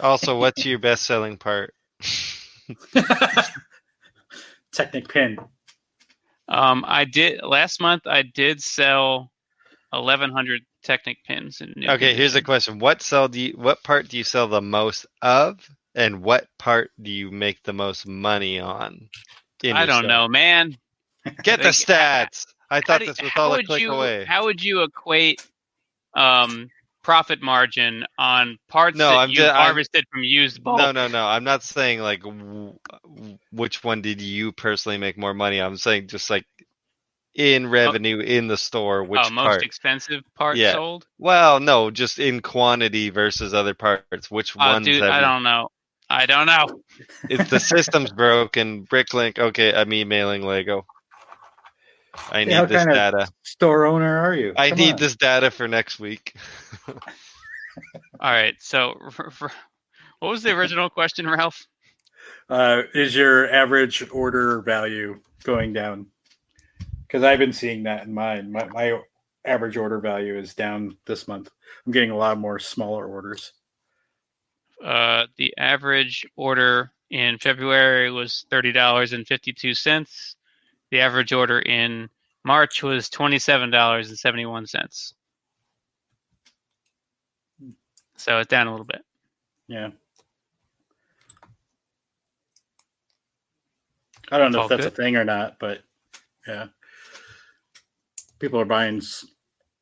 Also, 0.00 0.38
what's 0.38 0.64
your 0.66 0.78
best 0.78 1.04
selling 1.06 1.38
part? 1.38 1.74
Technic 4.74 5.08
pin. 5.08 5.38
Um, 6.48 6.84
I 6.86 7.04
did 7.04 7.40
last 7.42 7.80
month. 7.80 8.06
I 8.06 8.22
did 8.22 8.62
sell 8.62 9.30
eleven 9.92 10.30
hundred 10.30 10.62
Technic 10.82 11.18
pins. 11.26 11.60
In 11.62 11.72
new 11.76 11.88
Okay, 11.88 12.14
here's 12.14 12.34
a 12.34 12.42
condition. 12.42 12.44
question: 12.44 12.78
What 12.78 13.00
sell 13.02 13.28
do 13.28 13.40
you? 13.40 13.54
What 13.56 13.82
part 13.82 14.08
do 14.08 14.18
you 14.18 14.24
sell 14.24 14.46
the 14.48 14.60
most 14.60 15.06
of, 15.22 15.66
and 15.94 16.22
what 16.22 16.46
part 16.58 16.90
do 17.00 17.10
you 17.10 17.30
make 17.30 17.62
the 17.62 17.72
most 17.72 18.06
money 18.06 18.58
on? 18.60 19.08
in 19.62 19.76
I 19.76 19.86
don't 19.86 20.02
sale? 20.02 20.08
know, 20.08 20.28
man. 20.28 20.76
Get 21.42 21.62
the 21.62 21.70
stats. 21.70 22.46
I 22.70 22.80
thought 22.82 23.00
do- 23.00 23.06
this 23.06 23.20
was 23.22 23.32
all 23.36 23.54
a 23.54 23.56
would 23.56 23.66
click 23.66 23.80
you, 23.82 23.92
away. 23.92 24.24
How 24.24 24.44
would 24.44 24.62
you 24.62 24.82
equate 24.82 25.46
um, 26.14 26.68
profit 27.04 27.40
margin 27.40 28.04
on 28.18 28.58
parts 28.68 28.98
No, 28.98 29.10
that 29.10 29.16
I'm 29.18 29.30
you 29.30 29.36
ju- 29.36 29.44
I'm- 29.44 29.54
harvested 29.66 30.04
from 30.10 30.24
used 30.24 30.64
bulk? 30.64 30.78
No, 30.78 30.90
no, 30.90 31.06
no. 31.06 31.24
I'm 31.26 31.44
not 31.44 31.62
saying 31.62 32.00
like 32.00 32.22
w- 32.22 32.74
which 33.52 33.84
one 33.84 34.02
did 34.02 34.20
you 34.20 34.50
personally 34.50 34.98
make 34.98 35.16
more 35.16 35.34
money. 35.34 35.60
I'm 35.60 35.76
saying 35.76 36.08
just 36.08 36.28
like 36.30 36.44
in 37.36 37.66
revenue 37.68 38.18
in 38.20 38.46
the 38.48 38.56
store, 38.56 39.00
oh, 39.00 39.04
which 39.04 39.20
oh, 39.24 39.30
most 39.30 39.44
part? 39.46 39.62
expensive 39.62 40.22
part 40.36 40.56
Yeah. 40.56 40.72
sold. 40.72 41.06
well, 41.18 41.60
no, 41.60 41.90
just 41.90 42.18
in 42.18 42.40
quantity 42.40 43.10
versus 43.10 43.52
other 43.54 43.74
parts. 43.74 44.30
Which 44.30 44.56
Oh, 44.56 44.66
ones? 44.72 44.86
dude, 44.86 45.02
I 45.02 45.20
don't 45.20 45.42
know. 45.42 45.68
I 46.08 46.26
don't 46.26 46.46
know. 46.46 46.80
If 47.30 47.48
the 47.50 47.58
system's 47.58 48.12
broken, 48.12 48.86
Bricklink. 48.90 49.38
Okay, 49.38 49.74
I'm 49.74 49.92
emailing 49.92 50.42
Lego. 50.42 50.86
I 52.30 52.44
need 52.44 52.52
Yeah, 52.52 52.60
what 52.60 52.68
this 52.68 52.78
kind 52.84 52.90
of- 52.90 52.96
data. 52.96 53.32
Store 53.42 53.86
owner 53.86 54.18
are 54.18 54.34
you? 54.34 54.52
I 54.56 54.70
Come 54.70 54.78
need 54.78 54.92
on. 54.94 54.98
this 55.00 55.16
data 55.16 55.50
for 55.50 55.66
next 55.68 55.98
week. 55.98 56.34
All 56.88 56.96
right. 58.20 58.54
So, 58.60 58.94
what 60.18 60.28
was 60.28 60.42
the 60.42 60.52
original 60.56 60.88
question, 60.90 61.28
Ralph? 61.28 61.66
Uh, 62.48 62.82
is 62.94 63.14
your 63.14 63.50
average 63.52 64.08
order 64.10 64.60
value 64.60 65.20
going 65.44 65.72
down? 65.72 66.06
Because 67.02 67.22
I've 67.22 67.38
been 67.38 67.52
seeing 67.52 67.84
that 67.84 68.04
in 68.06 68.14
mine. 68.14 68.50
My, 68.52 68.66
my 68.68 69.00
average 69.44 69.76
order 69.76 69.98
value 70.00 70.38
is 70.38 70.54
down 70.54 70.96
this 71.06 71.26
month. 71.28 71.50
I'm 71.86 71.92
getting 71.92 72.10
a 72.10 72.16
lot 72.16 72.38
more 72.38 72.58
smaller 72.58 73.06
orders. 73.06 73.52
Uh, 74.82 75.26
the 75.36 75.54
average 75.56 76.26
order 76.36 76.92
in 77.10 77.38
February 77.38 78.10
was 78.10 78.44
thirty 78.50 78.72
dollars 78.72 79.12
and 79.12 79.26
fifty-two 79.26 79.74
cents. 79.74 80.36
The 80.94 81.00
average 81.00 81.32
order 81.32 81.58
in 81.58 82.08
March 82.44 82.84
was 82.84 83.10
twenty-seven 83.10 83.68
dollars 83.68 84.10
and 84.10 84.16
seventy-one 84.16 84.64
cents. 84.64 85.14
So 88.16 88.38
it's 88.38 88.48
down 88.48 88.68
a 88.68 88.70
little 88.70 88.86
bit. 88.86 89.02
Yeah. 89.66 89.90
I 94.30 94.38
don't 94.38 94.52
know 94.52 94.62
if 94.62 94.68
that's 94.68 94.84
good. 94.84 94.92
a 94.92 94.94
thing 94.94 95.16
or 95.16 95.24
not, 95.24 95.58
but 95.58 95.80
yeah. 96.46 96.66
People 98.38 98.60
are 98.60 98.64
buying 98.64 99.02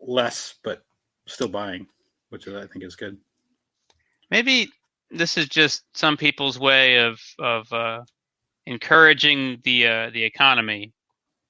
less, 0.00 0.54
but 0.64 0.82
still 1.26 1.48
buying, 1.48 1.86
which 2.30 2.48
I 2.48 2.66
think 2.68 2.84
is 2.84 2.96
good. 2.96 3.18
Maybe 4.30 4.70
this 5.10 5.36
is 5.36 5.46
just 5.46 5.84
some 5.92 6.16
people's 6.16 6.58
way 6.58 6.96
of 6.96 7.20
of 7.38 7.70
uh, 7.70 8.00
encouraging 8.64 9.60
the 9.62 9.86
uh, 9.86 10.10
the 10.14 10.24
economy. 10.24 10.94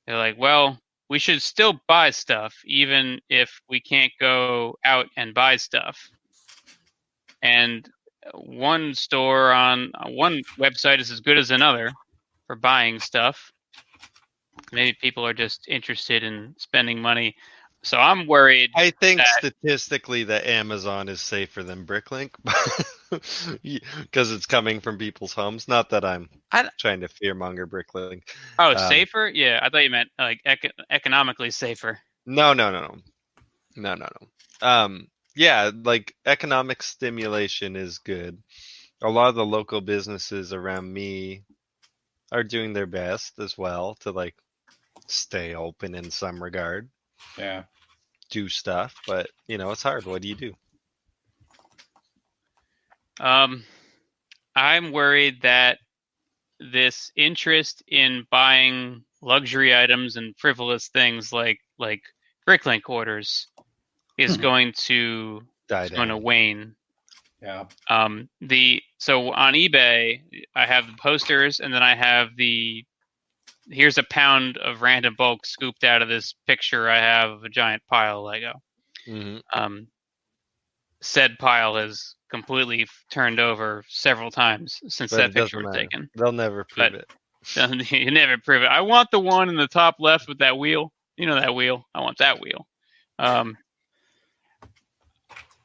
They're 0.07 0.19
like, 0.19 0.39
well, 0.39 0.79
we 1.09 1.19
should 1.19 1.43
still 1.43 1.81
buy 1.89 2.11
stuff 2.11 2.55
even 2.65 3.21
if 3.29 3.61
we 3.69 3.81
can't 3.81 4.13
go 4.19 4.77
out 4.85 5.07
and 5.17 5.35
buy 5.35 5.57
stuff. 5.57 5.99
And 7.43 7.89
one 8.35 8.95
store 8.95 9.53
on 9.53 9.91
one 10.09 10.43
website 10.59 11.01
is 11.01 11.11
as 11.11 11.21
good 11.21 11.39
as 11.39 11.51
another 11.51 11.91
for 12.47 12.57
buying 12.57 12.99
stuff. 12.99 13.53
Maybe 14.73 14.97
people 15.01 15.27
are 15.27 15.35
just 15.35 15.67
interested 15.69 16.23
in 16.23 16.55
spending 16.57 17.01
money. 17.01 17.35
So 17.85 17.99
I'm 17.99 18.27
worried. 18.27 18.71
I 18.77 18.91
think 18.91 19.19
that- 19.19 19.27
statistically 19.39 20.25
that 20.25 20.47
Amazon 20.47 21.09
is 21.09 21.21
safer 21.21 21.63
than 21.65 21.85
Bricklink 21.85 22.31
because 23.63 24.31
it's 24.33 24.47
coming 24.47 24.81
from 24.81 24.99
people's 24.99 25.33
homes. 25.33 25.67
Not 25.67 25.91
that 25.91 26.05
I'm 26.05 26.29
I- 26.53 26.69
trying 26.79 27.01
to 27.01 27.09
fearmonger 27.09 27.67
Bricklink. 27.67 28.23
Oh, 28.59 28.71
Um, 28.73 28.79
safer? 28.89 29.31
Yeah, 29.35 29.59
I 29.63 29.69
thought 29.69 29.83
you 29.85 29.91
meant 29.91 30.11
like 30.19 30.41
econ- 30.47 30.71
economically 30.91 31.51
safer. 31.51 31.99
No, 32.25 32.53
no, 32.53 32.71
no, 32.71 32.81
no, 32.83 32.97
no, 33.77 33.95
no, 33.95 34.07
no. 34.21 34.67
Um, 34.69 35.09
yeah, 35.35 35.71
like 35.83 36.15
economic 36.25 36.83
stimulation 36.83 37.75
is 37.75 37.99
good. 37.99 38.41
A 39.03 39.11
lot 39.11 39.29
of 39.31 39.35
the 39.35 39.45
local 39.45 39.81
businesses 39.81 40.53
around 40.53 40.93
me 40.93 41.43
are 42.31 42.45
doing 42.45 42.73
their 42.73 42.87
best 42.87 43.41
as 43.41 43.59
well 43.59 43.97
to 44.01 44.13
like 44.13 44.37
stay 45.09 45.55
open 45.57 45.95
in 45.97 46.11
some 46.13 46.41
regard, 46.43 46.89
Yeah. 47.39 47.65
do 48.31 48.49
stuff, 48.49 48.95
but 49.07 49.31
you 49.47 49.59
know, 49.59 49.71
it's 49.71 49.83
hard. 49.83 50.05
What 50.07 50.23
do 50.23 50.29
you 50.29 50.35
do? 50.37 50.55
Um, 53.21 53.65
I'm 54.55 54.93
worried 54.93 55.43
that 55.43 55.79
this 56.61 57.11
interest 57.17 57.83
in 57.89 58.27
buying 58.31 59.05
luxury 59.21 59.75
items 59.77 60.17
and 60.17 60.35
frivolous 60.39 60.89
things 60.89 61.33
like 61.33 61.59
like 61.79 62.03
Bricklink 62.49 62.83
orders 62.89 63.49
is 64.19 64.37
Hmm. 64.37 64.43
going 64.43 64.73
to 64.87 65.43
Die 65.69 65.85
is 65.85 65.91
going 65.91 66.09
to 66.09 66.17
wane. 66.17 66.75
Yeah. 67.43 67.67
Um, 67.89 68.29
the 68.41 68.83
so 68.99 69.33
on 69.33 69.55
eBay, 69.55 70.23
I 70.55 70.67
have 70.67 70.87
the 70.87 70.97
posters, 71.01 71.61
and 71.61 71.73
then 71.73 71.83
I 71.83 71.95
have 71.95 72.37
the 72.37 72.85
here's 73.71 73.99
a 73.99 74.03
pound 74.05 74.57
of 74.59 74.83
random 74.83 75.15
bulk 75.17 75.47
scooped 75.47 75.85
out 75.85 76.03
of 76.03 76.09
this 76.09 76.35
picture 76.47 76.89
I 76.91 76.99
have 76.99 77.31
of 77.31 77.45
a 77.45 77.49
giant 77.49 77.83
pile 77.89 78.19
of 78.21 78.25
Lego. 78.25 78.53
Mhm. 79.09 79.43
um, 79.53 79.89
said 81.01 81.37
pile 81.41 81.75
has 81.75 82.15
completely 82.31 82.83
f- 82.83 83.05
turned 83.11 83.41
over 83.41 83.83
several 83.89 84.31
times 84.31 84.79
since 84.87 85.11
But 85.11 85.17
that 85.17 85.35
picture 85.35 85.57
was 85.59 85.65
matter. 85.67 85.79
taken. 85.81 86.11
They'll 86.15 86.31
never 86.33 86.65
prove 86.65 86.93
But- 86.93 86.95
it. 86.95 87.11
you 87.93 88.11
never 88.13 88.39
prove 88.39 88.63
it. 88.63 88.67
I 88.67 88.81
want 88.83 89.11
the 89.11 89.19
one 89.19 89.49
in 89.49 89.57
the 89.57 89.67
top 89.67 89.97
left 89.99 90.29
with 90.29 90.39
that 90.39 90.57
wheel. 90.59 90.93
You 91.17 91.27
know 91.27 91.35
that 91.35 91.55
wheel. 91.55 91.85
I 91.95 92.01
want 92.01 92.19
that 92.19 92.41
wheel. 92.41 92.67
Um, 93.19 93.59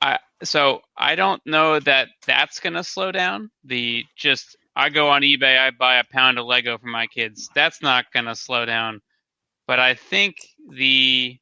I 0.01 0.19
so 0.43 0.81
I 0.97 1.15
don't 1.15 1.41
know 1.45 1.79
that 1.79 2.09
that's 2.25 2.59
gonna 2.59 2.83
slow 2.83 3.11
down. 3.11 3.49
The 3.63 4.05
just 4.15 4.55
I 4.77 4.89
go 4.89 5.09
on 5.09 5.23
eBay, 5.23 5.57
I 5.57 5.71
buy 5.71 5.97
a 5.97 6.03
pound 6.03 6.37
of 6.37 6.45
Lego 6.45 6.77
for 6.77 6.85
my 6.85 7.07
kids. 7.07 7.49
That's 7.55 7.81
not 7.81 8.05
gonna 8.13 8.35
slow 8.35 8.63
down. 8.65 9.01
But 9.67 9.79
I 9.79 9.95
think 9.95 10.35
the 10.69 11.37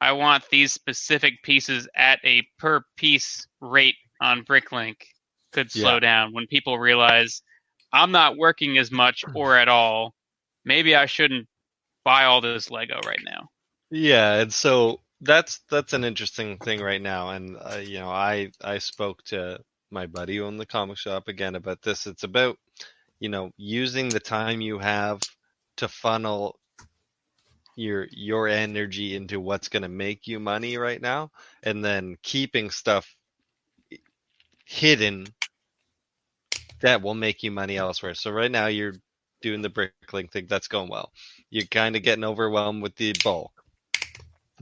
I 0.00 0.12
want 0.12 0.48
these 0.50 0.72
specific 0.72 1.42
pieces 1.42 1.86
at 1.94 2.18
a 2.24 2.42
per 2.58 2.82
piece 2.96 3.46
rate 3.60 3.96
on 4.20 4.44
Bricklink 4.44 4.96
could 5.52 5.70
slow 5.70 5.94
Yeah. 5.94 6.00
down 6.00 6.32
when 6.32 6.46
people 6.46 6.78
realize 6.78 7.42
I'm 7.92 8.10
not 8.10 8.38
working 8.38 8.78
as 8.78 8.90
much 8.90 9.22
or 9.34 9.56
at 9.58 9.68
all. 9.68 10.14
Maybe 10.64 10.96
I 10.96 11.06
shouldn't 11.06 11.46
buy 12.04 12.24
all 12.24 12.40
this 12.40 12.70
Lego 12.70 12.98
right 13.06 13.20
now. 13.24 13.48
Yeah, 13.90 14.40
and 14.40 14.52
so 14.52 15.02
that's 15.20 15.60
that's 15.70 15.92
an 15.92 16.04
interesting 16.04 16.56
thing 16.58 16.80
right 16.80 17.02
now, 17.02 17.30
and 17.30 17.56
uh, 17.60 17.76
you 17.76 17.98
know, 18.00 18.08
I 18.08 18.50
I 18.64 18.78
spoke 18.78 19.22
to 19.24 19.60
my 19.92 20.06
buddy 20.06 20.40
owned 20.40 20.58
the 20.58 20.66
comic 20.66 20.98
shop 20.98 21.28
again 21.28 21.54
about 21.54 21.82
this. 21.82 22.06
It's 22.06 22.24
about 22.24 22.58
you 23.20 23.28
know 23.28 23.50
using 23.56 24.08
the 24.08 24.20
time 24.20 24.60
you 24.60 24.78
have 24.78 25.20
to 25.76 25.88
funnel 25.88 26.58
your 27.76 28.06
your 28.10 28.48
energy 28.48 29.16
into 29.16 29.40
what's 29.40 29.68
going 29.68 29.82
to 29.82 29.88
make 29.88 30.26
you 30.26 30.40
money 30.40 30.76
right 30.76 31.00
now, 31.00 31.30
and 31.62 31.84
then 31.84 32.16
keeping 32.22 32.70
stuff 32.70 33.14
hidden 34.64 35.26
that 36.80 37.02
will 37.02 37.14
make 37.14 37.42
you 37.42 37.50
money 37.50 37.76
elsewhere. 37.76 38.14
So 38.14 38.30
right 38.30 38.50
now 38.50 38.66
you're 38.66 38.94
doing 39.40 39.62
the 39.62 39.70
Bricklink 39.70 40.32
thing. 40.32 40.46
That's 40.48 40.68
going 40.68 40.90
well. 40.90 41.12
You're 41.50 41.66
kind 41.66 41.96
of 41.96 42.02
getting 42.02 42.24
overwhelmed 42.24 42.82
with 42.82 42.96
the 42.96 43.14
bulk. 43.24 43.52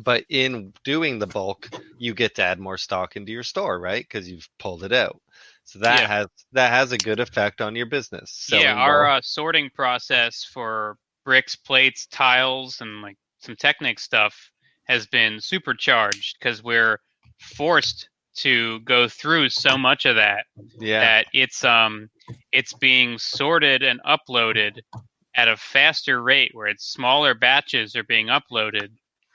But 0.02 0.24
in 0.28 0.72
doing 0.84 1.18
the 1.18 1.26
bulk, 1.26 1.68
you 1.98 2.14
get 2.14 2.34
to 2.36 2.42
add 2.42 2.58
more 2.58 2.78
stock 2.78 3.16
into 3.16 3.32
your 3.32 3.42
store, 3.42 3.78
right? 3.78 4.02
Because 4.02 4.28
you've 4.30 4.48
pulled 4.58 4.84
it 4.84 4.92
out. 4.92 5.20
So 5.64 5.78
that 5.80 6.00
Yeah. 6.00 6.08
has 6.08 6.26
that 6.52 6.70
has 6.70 6.92
a 6.92 6.98
good 6.98 7.20
effect 7.20 7.60
on 7.60 7.76
your 7.76 7.86
business. 7.86 8.48
yeah, 8.50 8.74
our 8.74 9.06
uh, 9.06 9.20
sorting 9.22 9.70
process 9.70 10.44
for 10.44 10.96
bricks, 11.24 11.54
plates, 11.54 12.06
tiles, 12.06 12.80
and 12.80 13.02
like 13.02 13.16
some 13.40 13.56
Technic 13.56 13.98
stuff 13.98 14.50
has 14.84 15.06
been 15.06 15.40
supercharged 15.40 16.36
because 16.38 16.62
we're 16.62 16.98
forced 17.38 18.08
to 18.36 18.80
go 18.80 19.08
through 19.08 19.48
so 19.48 19.76
much 19.76 20.06
of 20.06 20.16
that 20.16 20.46
yeah, 20.78 21.00
that 21.00 21.26
it's 21.32 21.64
um 21.64 22.08
it's 22.52 22.72
being 22.74 23.18
sorted 23.18 23.82
and 23.82 24.00
uploaded 24.04 24.80
at 25.36 25.48
a 25.48 25.56
faster 25.56 26.22
rate 26.22 26.50
where 26.54 26.66
it's 26.68 26.92
smaller 26.92 27.34
batches 27.34 27.94
are 27.96 28.04
being 28.04 28.26
uploaded 28.28 28.88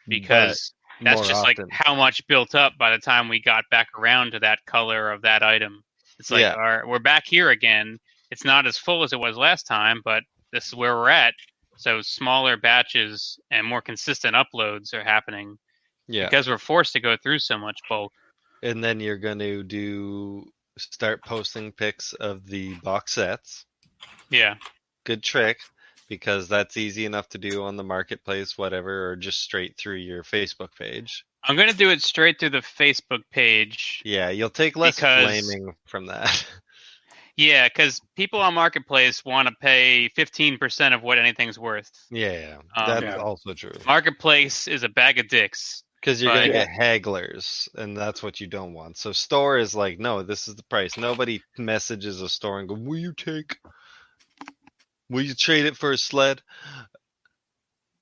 because 0.07 0.73
that's 1.01 1.21
just 1.27 1.41
often. 1.41 1.43
like 1.43 1.71
how 1.71 1.93
much 1.95 2.25
built 2.27 2.55
up 2.55 2.73
by 2.77 2.91
the 2.91 2.99
time 2.99 3.27
we 3.29 3.41
got 3.41 3.63
back 3.71 3.87
around 3.97 4.31
to 4.31 4.39
that 4.39 4.59
color 4.65 5.11
of 5.11 5.21
that 5.23 5.43
item. 5.43 5.83
It's 6.19 6.31
like 6.31 6.41
Yeah. 6.41 6.53
our, 6.53 6.87
we're 6.87 6.99
back 6.99 7.23
here 7.27 7.49
again. 7.49 7.99
It's 8.31 8.45
not 8.45 8.65
as 8.65 8.77
full 8.77 9.03
as 9.03 9.11
it 9.13 9.19
was 9.19 9.35
last 9.37 9.63
time, 9.67 10.01
but 10.05 10.23
this 10.51 10.67
is 10.67 10.75
where 10.75 10.95
we're 10.95 11.09
at. 11.09 11.33
So 11.77 12.01
smaller 12.01 12.55
batches 12.55 13.37
and 13.51 13.67
more 13.67 13.81
consistent 13.81 14.35
uploads 14.35 14.93
are 14.93 15.03
happening 15.03 15.57
yeah. 16.07 16.25
because 16.25 16.47
we're 16.47 16.57
forced 16.57 16.93
to 16.93 17.01
go 17.01 17.17
through 17.21 17.39
so 17.39 17.57
much 17.57 17.77
bulk. 17.89 18.13
and 18.63 18.81
then 18.83 18.99
you're 19.01 19.17
going 19.17 19.39
to 19.39 19.63
do 19.63 20.45
start 20.77 21.23
posting 21.23 21.71
pics 21.73 22.13
of 22.13 22.45
the 22.47 22.75
box 22.75 23.13
sets. 23.13 23.65
Yeah. 24.29 24.55
Good 25.03 25.21
trick 25.23 25.59
because 26.07 26.47
that's 26.47 26.77
easy 26.77 27.05
enough 27.05 27.27
to 27.29 27.37
do 27.37 27.63
on 27.63 27.75
the 27.77 27.83
marketplace, 27.83 28.57
whatever, 28.57 29.11
or 29.11 29.15
just 29.15 29.41
straight 29.41 29.77
through 29.77 29.97
your 29.97 30.23
Facebook 30.23 30.69
page. 30.77 31.23
I'm 31.43 31.55
going 31.55 31.69
to 31.69 31.77
do 31.77 31.89
it 31.91 32.01
straight 32.01 32.39
through 32.39 32.49
the 32.51 32.59
Facebook 32.59 33.21
page. 33.31 34.01
Yeah, 34.03 34.29
you'll 34.29 34.49
take 34.49 34.75
less 34.75 34.95
Because- 34.95 35.25
flaming 35.47 35.73
from 35.85 36.07
that. 36.07 36.45
Yeah, 37.37 37.67
because 37.67 37.99
people 38.15 38.39
on 38.39 38.53
Marketplace 38.53 39.25
want 39.25 39.49
to 39.49 39.53
pay 39.59 40.07
15% 40.17 40.95
of 40.95 41.03
what 41.03 41.17
anything's 41.17 41.59
worth. 41.59 41.91
yeah, 42.09 42.59
Um, 42.77 42.83
that's 42.87 43.03
Yeah. 43.03 43.17
also 43.17 43.53
true. 43.53 43.73
Marketplace 43.85 44.69
is 44.69 44.83
a 44.83 44.87
bag 44.89 45.19
of 45.19 45.27
dicks. 45.27 45.83
Because 45.99 46.21
you're 46.21 46.33
gonna 46.33 46.47
get 46.51 46.69
hagglers, 46.69 47.67
and 47.75 47.97
that's 47.97 48.23
what 48.23 48.39
you 48.39 48.45
don't 48.47 48.73
want. 48.73 48.95
So 48.95 49.11
store 49.11 49.57
is 49.57 49.73
like, 49.75 49.99
no, 49.99 50.23
this 50.23 50.47
is 50.47 50.55
the 50.55 50.63
price. 50.69 50.97
Nobody 50.97 51.41
messages 51.57 52.21
a 52.21 52.29
store 52.29 52.59
and 52.59 52.69
go, 52.69 52.75
"Will 52.75 52.99
you 52.99 53.11
take? 53.11 53.57
Will 55.09 55.21
you 55.21 55.33
trade 55.33 55.65
it 55.65 55.77
for 55.77 55.91
a 55.91 55.97
sled?" 55.97 56.41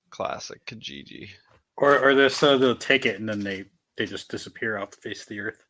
Classic 0.10 0.64
Kijiji. 0.66 1.30
Or 1.76 1.98
or 2.00 2.14
they're 2.14 2.30
so 2.30 2.58
they'll 2.58 2.76
take 2.76 3.06
it 3.06 3.20
and 3.20 3.28
then 3.28 3.40
they 3.40 3.66
they 3.98 4.06
just 4.06 4.30
disappear 4.30 4.78
off 4.78 4.92
the 4.92 4.98
face 4.98 5.24
of 5.24 5.30
the 5.30 5.40
earth. 5.40 5.64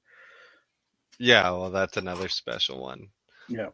Yeah, 1.20 1.50
well, 1.52 1.70
that's 1.70 1.98
another 1.98 2.28
special 2.28 2.82
one. 2.82 3.08
Yeah. 3.48 3.70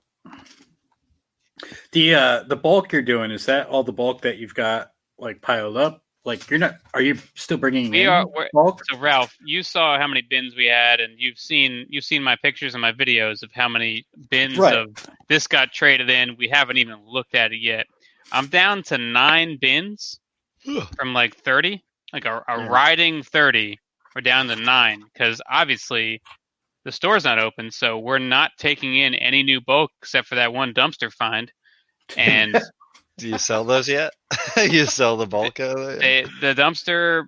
The 1.92 2.16
uh 2.16 2.44
the 2.44 2.56
bulk 2.56 2.92
you're 2.92 3.02
doing 3.02 3.32
is 3.32 3.46
that 3.48 3.68
all 3.68 3.84
the 3.84 3.92
bulk 3.92 4.22
that 4.22 4.38
you've 4.38 4.54
got 4.54 4.92
like 5.18 5.42
piled 5.42 5.78
up? 5.78 6.04
Like 6.26 6.50
you're 6.50 6.60
not 6.60 6.76
are 6.94 7.02
you 7.02 7.16
still 7.36 7.58
bringing 7.58 7.90
We 7.92 8.02
in 8.04 8.10
are- 8.10 8.28
we're- 8.28 8.50
bulk? 8.54 8.82
So 8.90 8.98
Ralph, 8.98 9.36
you 9.46 9.64
saw 9.64 9.98
how 9.98 10.08
many 10.08 10.22
bins 10.22 10.56
we 10.56 10.66
had, 10.66 11.00
and 11.00 11.14
you've 11.18 11.40
seen 11.40 11.86
you've 11.90 12.04
seen 12.04 12.22
my 12.22 12.36
pictures 12.44 12.76
and 12.76 12.82
my 12.82 12.92
videos 12.92 13.42
of 13.42 13.50
how 13.54 13.70
many 13.70 14.06
bins 14.30 14.58
Right. 14.58 14.78
of 14.78 14.96
this 15.30 15.48
got 15.48 15.72
traded 15.72 16.10
in. 16.10 16.36
We 16.38 16.48
haven't 16.50 16.78
even 16.78 16.98
looked 17.06 17.36
at 17.36 17.54
it 17.54 17.60
yet. 17.62 17.88
I'm 18.32 18.48
down 18.48 18.84
to 18.84 18.98
nine 18.98 19.58
bins 19.62 20.20
from 20.98 21.14
like 21.14 21.36
thirty, 21.38 21.84
like 22.14 22.26
a, 22.26 22.44
a 22.48 22.58
Yeah. 22.58 22.68
riding 22.68 23.24
thirty. 23.24 23.80
We're 24.14 24.22
down 24.22 24.48
to 24.48 24.56
nine 24.58 25.04
because 25.14 25.42
obviously 25.50 26.22
the 26.84 26.92
store's 26.92 27.24
not 27.24 27.40
open, 27.40 27.72
so 27.72 27.98
we're 27.98 28.20
not 28.20 28.52
taking 28.58 28.96
in 28.98 29.16
any 29.16 29.42
new 29.44 29.62
bulk 29.62 29.92
except 30.02 30.28
for 30.28 30.36
that 30.36 30.52
one 30.54 30.74
dumpster 30.74 31.12
find. 31.14 31.52
And 32.18 32.60
Do 33.20 33.30
you 33.30 33.38
sell 33.38 33.64
those 33.64 33.88
yet? 33.88 34.14
you 34.58 34.86
sell 34.86 35.18
the 35.18 35.28
bulk 35.28 35.60
of 35.60 35.78
it? 35.78 36.00
they, 36.00 36.26
the 36.42 36.54
dumpster 36.54 37.26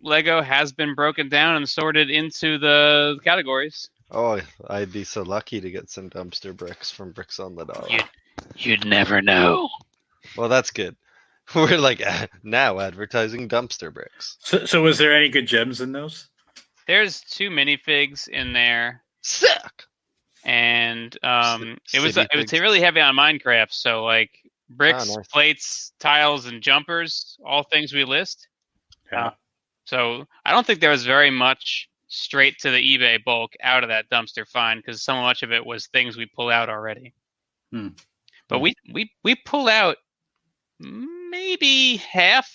Lego 0.00 0.42
has 0.42 0.72
been 0.72 0.94
broken 0.94 1.28
down 1.28 1.56
and 1.56 1.68
sorted 1.68 2.10
into 2.10 2.58
the 2.58 3.18
categories. 3.24 3.88
Oh, 4.10 4.40
I'd 4.68 4.92
be 4.92 5.04
so 5.04 5.22
lucky 5.22 5.60
to 5.60 5.70
get 5.70 5.90
some 5.90 6.10
dumpster 6.10 6.54
bricks 6.54 6.90
from 6.90 7.12
Bricks 7.12 7.40
on 7.40 7.54
the 7.54 7.64
Dollar. 7.64 7.88
You'd, 7.90 8.04
You'd 8.56 8.86
never 8.86 9.22
know. 9.22 9.68
Well, 10.36 10.48
that's 10.48 10.70
good. 10.70 10.96
We're 11.54 11.78
like 11.78 12.02
now 12.42 12.80
advertising 12.80 13.48
dumpster 13.48 13.92
bricks. 13.92 14.36
So, 14.40 14.64
so 14.66 14.82
was 14.82 14.98
there 14.98 15.14
any 15.14 15.28
good 15.28 15.46
gems 15.46 15.80
in 15.80 15.92
those? 15.92 16.28
There's 16.86 17.20
two 17.22 17.50
minifigs 17.50 18.28
in 18.28 18.52
there, 18.52 19.02
Sick. 19.22 19.84
and 20.44 21.16
um, 21.22 21.78
Ci- 21.86 21.96
it 21.98 22.02
was 22.02 22.14
city 22.14 22.28
it 22.30 22.36
was 22.36 22.52
really 22.52 22.80
heavy 22.80 23.00
on 23.00 23.14
Minecraft. 23.16 23.72
So 23.72 24.04
like 24.04 24.30
bricks, 24.76 25.14
nice. 25.14 25.26
plates, 25.28 25.92
tiles, 25.98 26.46
and 26.46 26.62
jumpers, 26.62 27.38
all 27.44 27.62
things 27.62 27.92
we 27.92 28.04
list. 28.04 28.48
Yeah. 29.12 29.30
So 29.84 30.24
I 30.44 30.52
don't 30.52 30.66
think 30.66 30.80
there 30.80 30.90
was 30.90 31.04
very 31.04 31.30
much 31.30 31.88
straight 32.08 32.58
to 32.60 32.70
the 32.70 32.78
eBay 32.78 33.22
bulk 33.22 33.52
out 33.62 33.82
of 33.82 33.88
that 33.88 34.08
dumpster 34.10 34.46
find 34.46 34.80
because 34.80 35.02
so 35.02 35.14
much 35.16 35.42
of 35.42 35.52
it 35.52 35.64
was 35.64 35.86
things 35.86 36.16
we 36.16 36.26
pull 36.26 36.48
out 36.48 36.68
already. 36.68 37.12
Hmm. 37.72 37.88
But 38.48 38.60
we 38.60 38.74
we 38.92 39.10
we 39.22 39.34
pull 39.34 39.68
out 39.68 39.96
maybe 40.78 41.96
half. 41.96 42.50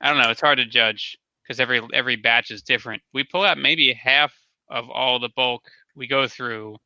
I 0.00 0.08
don't 0.08 0.22
know. 0.22 0.30
It's 0.30 0.40
hard 0.40 0.58
to 0.58 0.66
judge 0.66 1.18
because 1.42 1.60
every 1.60 1.80
every 1.92 2.16
batch 2.16 2.50
is 2.50 2.62
different. 2.62 3.02
We 3.12 3.24
pull 3.24 3.44
out 3.44 3.58
maybe 3.58 3.92
half 3.92 4.32
of 4.70 4.88
all 4.90 5.18
the 5.18 5.30
bulk 5.36 5.62
we 5.94 6.06
go 6.06 6.26
through 6.26 6.76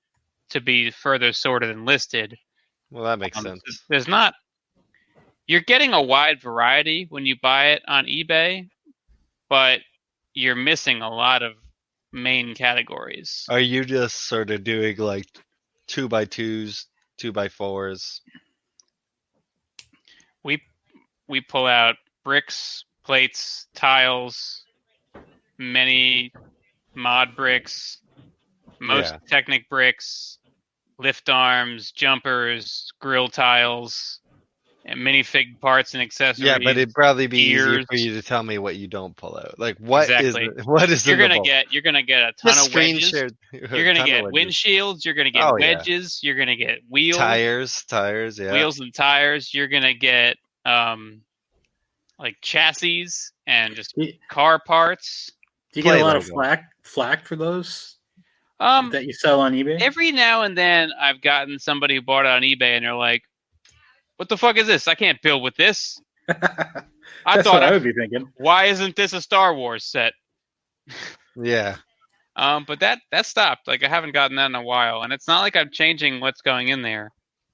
to 0.50 0.60
be 0.60 0.90
further 0.90 1.32
sorted 1.32 1.70
and 1.70 1.86
listed. 1.86 2.36
Well, 2.96 3.04
that 3.04 3.18
makes 3.18 3.37
Um, 3.37 3.44
sense. 3.44 3.85
There's 3.90 4.09
not. 4.09 4.32
You're 5.46 5.61
getting 5.61 5.92
a 5.92 6.00
wide 6.00 6.40
variety 6.40 7.04
when 7.11 7.26
you 7.26 7.37
buy 7.42 7.72
it 7.72 7.82
on 7.87 8.06
eBay, 8.06 8.70
but 9.50 9.82
you're 10.32 10.54
missing 10.54 11.02
a 11.02 11.11
lot 11.11 11.42
of 11.42 11.52
main 12.11 12.54
categories. 12.54 13.44
Are 13.50 13.61
you 13.61 13.85
just 13.85 14.28
sort 14.28 14.50
of 14.50 14.64
doing 14.64 14.96
like 14.96 15.26
two 15.87 16.09
by 16.09 16.24
twos, 16.24 16.87
two 17.18 17.32
by 17.32 17.48
fours? 17.48 18.22
We 20.42 20.62
we 21.28 21.42
pull 21.42 21.66
out 21.66 21.96
bricks, 22.24 22.87
plates, 23.04 23.66
tiles, 23.74 24.64
many 25.59 26.32
mod 26.94 27.37
bricks, 27.37 27.98
most 28.80 29.12
Yeah. 29.12 29.18
Technic 29.28 29.68
bricks, 29.68 30.38
lift 30.98 31.28
arms, 31.28 31.92
jumpers, 31.92 32.90
grill 33.00 33.28
tiles, 33.28 34.20
and 34.85 35.00
minifig 35.00 35.59
parts 35.61 35.94
and 35.94 36.02
accessories. 36.02 36.46
Yeah, 36.46 36.59
but 36.59 36.76
it'd 36.76 36.94
probably 36.94 37.26
be 37.26 37.38
easier 37.40 37.85
for 37.90 37.96
you 37.96 38.14
to 38.14 38.22
tell 38.22 38.42
me 38.44 38.59
what 38.59 38.76
you 38.76 38.87
don't 38.87 39.16
pull 39.16 39.37
out. 39.37 39.59
Like 39.59 39.76
what 39.78 40.04
is 40.09 40.37
Exactly. 40.37 40.44
it- 40.44 40.64
what 40.66 40.88
is 40.88 41.06
you're 41.06 41.16
gonna 41.18 41.40
get 41.42 41.72
you're 41.72 41.82
gonna 41.82 42.02
get 42.04 42.22
a 42.22 42.32
ton 42.32 42.52
Just 42.52 42.66
of 42.66 42.72
screen 42.72 42.94
wedges. 42.94 43.11
share. 43.11 43.28
You're 43.52 43.85
gonna 43.94 44.06
get 44.06 44.24
windshields. 44.26 45.04
You're 45.04 45.14
gonna 45.14 45.30
get 45.32 45.42
Oh, 45.42 45.56
yeah. 45.56 45.74
wedges. 45.76 46.20
You're 46.22 46.37
gonna 46.37 46.54
get 46.56 46.78
wheels, 46.88 47.16
tires, 47.18 47.85
tires. 47.87 48.38
Yeah. 48.38 48.52
wheels 48.52 48.78
and 48.78 48.94
tires. 48.94 49.52
You're 49.52 49.68
gonna 49.68 49.94
get 49.94 50.37
um, 50.64 51.20
like 52.18 52.37
chassis 52.40 53.09
and 53.46 53.74
just 53.74 53.94
car 54.30 54.61
parts. 54.64 55.30
do 55.72 55.80
you 55.80 55.85
get 55.85 55.90
Play 55.90 56.00
a 56.00 56.04
lot 56.04 56.16
of 56.16 56.22
Lego. 56.28 56.35
flack 56.35 56.64
flack 56.85 57.26
for 57.26 57.35
those 57.37 57.95
Um, 58.58 58.90
that 58.90 59.04
you 59.06 59.12
sell 59.12 59.40
on 59.40 59.52
eBay? 59.52 59.80
every 59.80 60.12
now 60.12 60.42
and 60.42 60.56
then 60.56 60.90
I've 60.98 61.20
gotten 61.20 61.58
somebody 61.58 61.94
who 61.96 62.02
bought 62.02 62.24
it 62.24 62.28
on 62.30 62.42
eBay 62.42 62.76
and 62.76 62.84
they're 62.84 62.94
like, 62.94 63.22
"What 64.16 64.28
the 64.28 64.36
fuck 64.38 64.56
is 64.56 64.66
this? 64.66 64.88
I 64.88 64.94
can't 64.94 65.20
build 65.22 65.42
with 65.42 65.56
this." 65.56 66.00
I 66.28 66.34
That's 67.36 67.42
thought, 67.46 67.54
what 67.54 67.62
I 67.62 67.68
I- 67.68 67.70
would 67.72 67.84
be 67.84 67.92
thinking. 67.92 68.28
why 68.36 68.64
isn't 68.66 68.96
this 68.96 69.12
a 69.12 69.20
Star 69.20 69.54
Wars 69.54 69.84
set? 69.84 70.12
Yeah. 71.36 71.76
Um, 72.38 72.66
but 72.68 72.80
that 72.80 72.98
that 73.12 73.24
stopped. 73.24 73.66
Like 73.66 73.82
I 73.82 73.88
haven't 73.88 74.12
gotten 74.12 74.36
that 74.36 74.44
in 74.50 74.54
a 74.54 74.62
while, 74.62 75.00
and 75.00 75.10
it's 75.10 75.26
not 75.26 75.40
like 75.40 75.56
I'm 75.56 75.70
changing 75.72 76.20
what's 76.20 76.42
going 76.42 76.68
in 76.68 76.82
there. 76.82 77.10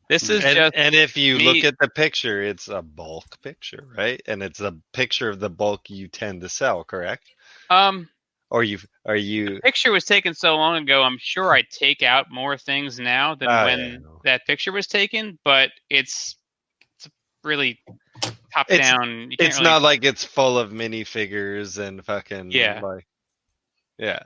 This 0.09 0.29
is 0.29 0.45
And, 0.45 0.57
just 0.57 0.75
and 0.75 0.93
if 0.93 1.17
you 1.17 1.39
me- 1.39 1.45
look 1.45 1.63
at 1.65 1.77
the 1.81 1.89
picture, 1.89 2.43
it's 2.43 2.67
a 2.67 2.83
bulk 2.83 3.41
picture, 3.45 3.87
right? 3.97 4.21
And 4.27 4.43
it's 4.43 4.59
a 4.61 4.75
picture 4.93 5.29
of 5.31 5.39
the 5.39 5.49
bulk 5.51 5.89
you 5.89 6.09
tend 6.09 6.41
to 6.41 6.49
sell, 6.49 6.83
correct? 6.83 7.23
um. 7.71 8.09
Or 8.53 8.63
you 8.63 8.79
are 9.07 9.17
you 9.17 9.61
picture 9.61 9.91
was 9.91 10.05
taken 10.05 10.35
so 10.35 10.57
long 10.57 10.77
ago. 10.83 11.03
I'm 11.03 11.17
sure 11.19 11.55
I 11.55 11.63
take 11.71 12.03
out 12.03 12.31
more 12.31 12.59
things 12.59 13.01
now 13.01 13.35
than 13.35 13.49
Oh, 13.49 13.65
when 13.65 13.81
yeah, 13.81 13.99
that 14.25 14.47
picture 14.47 14.73
was 14.73 14.87
taken. 14.87 15.39
But 15.43 15.71
it's 15.89 16.37
it's 16.99 17.09
really 17.43 17.81
top 18.53 18.71
It's- 18.71 18.91
down. 18.91 19.29
It's 19.39 19.57
really- 19.57 19.65
not 19.71 19.81
like 19.81 20.05
it's 20.05 20.23
full 20.23 20.59
of 20.59 20.71
minifigures 20.71 21.79
and 21.79 22.05
fucking 22.05 22.51
Yeah. 22.51 22.81
like 22.83 23.07
yeah. 23.99 24.23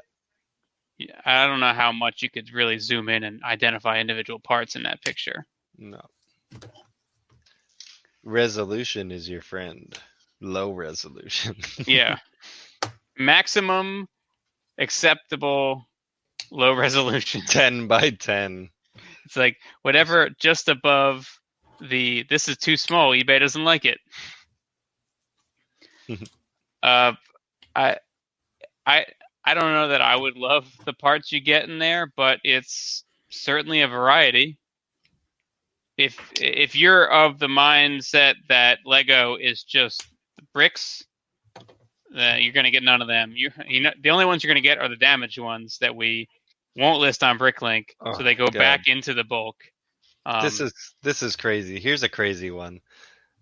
Yeah, 0.99 1.21
I 1.25 1.47
don't 1.47 1.61
know 1.61 1.73
how 1.75 1.93
much 1.93 2.23
you 2.23 2.29
could 2.31 2.51
really 2.53 2.79
zoom 2.81 3.09
in 3.09 3.23
and 3.23 3.41
identify 3.45 4.01
individual 4.01 4.41
parts 4.41 4.75
in 4.75 4.83
that 4.85 5.03
picture. 5.03 5.47
No. 5.79 6.01
Resolution 8.25 9.13
is 9.13 9.29
your 9.29 9.43
friend. 9.43 9.97
Low 10.41 10.73
resolution. 10.73 11.55
Yeah. 11.87 12.19
Maximum 13.19 14.09
acceptable 14.79 15.87
low 16.51 16.75
resolution. 16.75 17.41
10 17.47 17.87
by 17.89 18.11
10. 18.11 18.71
It's 19.25 19.37
like 19.37 19.57
whatever 19.83 20.31
just 20.39 20.69
above 20.69 21.29
the 21.81 22.25
this 22.31 22.49
is 22.49 22.57
too 22.57 22.77
small, 22.77 23.13
eBay 23.13 23.41
doesn't 23.41 23.65
like 23.65 23.85
it. 23.85 23.99
uh 26.83 27.13
I 27.75 27.97
I 28.87 29.07
I 29.45 29.55
don't 29.55 29.73
know 29.73 29.89
that 29.89 30.03
I 30.03 30.17
would 30.17 30.37
love 30.37 30.71
the 30.85 30.93
parts 30.93 31.33
you 31.33 31.41
get 31.41 31.69
in 31.69 31.79
there, 31.79 32.13
but 32.17 32.41
it's 32.45 33.05
certainly 33.31 33.81
a 33.81 33.89
variety. 33.89 34.59
If 35.97 36.19
if 36.41 36.75
you're 36.75 37.11
of 37.11 37.39
the 37.39 37.47
mindset 37.47 38.35
that 38.49 38.81
Lego 38.85 39.37
is 39.37 39.63
just 39.63 40.07
bricks, 40.53 41.06
uh, 42.17 42.37
you're 42.39 42.53
going 42.53 42.65
to 42.65 42.71
get 42.71 42.83
none 42.83 43.03
of 43.03 43.09
them. 43.09 43.33
You 43.35 43.51
you 43.67 43.81
know 43.81 43.91
the 44.03 44.11
only 44.11 44.25
ones 44.25 44.43
you're 44.43 44.53
going 44.53 44.63
to 44.63 44.69
get 44.69 44.79
are 44.79 44.89
the 44.89 44.97
damaged 44.97 45.39
ones 45.39 45.79
that 45.81 45.95
we 45.95 46.29
won't 46.77 47.01
list 47.01 47.23
on 47.23 47.39
BrickLink, 47.39 47.87
Oh, 48.01 48.13
so 48.13 48.23
they 48.23 48.35
go 48.35 48.47
God. 48.47 48.59
back 48.59 48.89
into 48.89 49.15
the 49.15 49.25
bulk. 49.25 49.57
Um, 50.25 50.43
this 50.43 50.61
is 50.61 50.73
this 51.03 51.23
is 51.23 51.37
crazy. 51.37 51.79
Here's 51.79 52.03
a 52.03 52.09
crazy 52.09 52.51
one. 52.51 52.81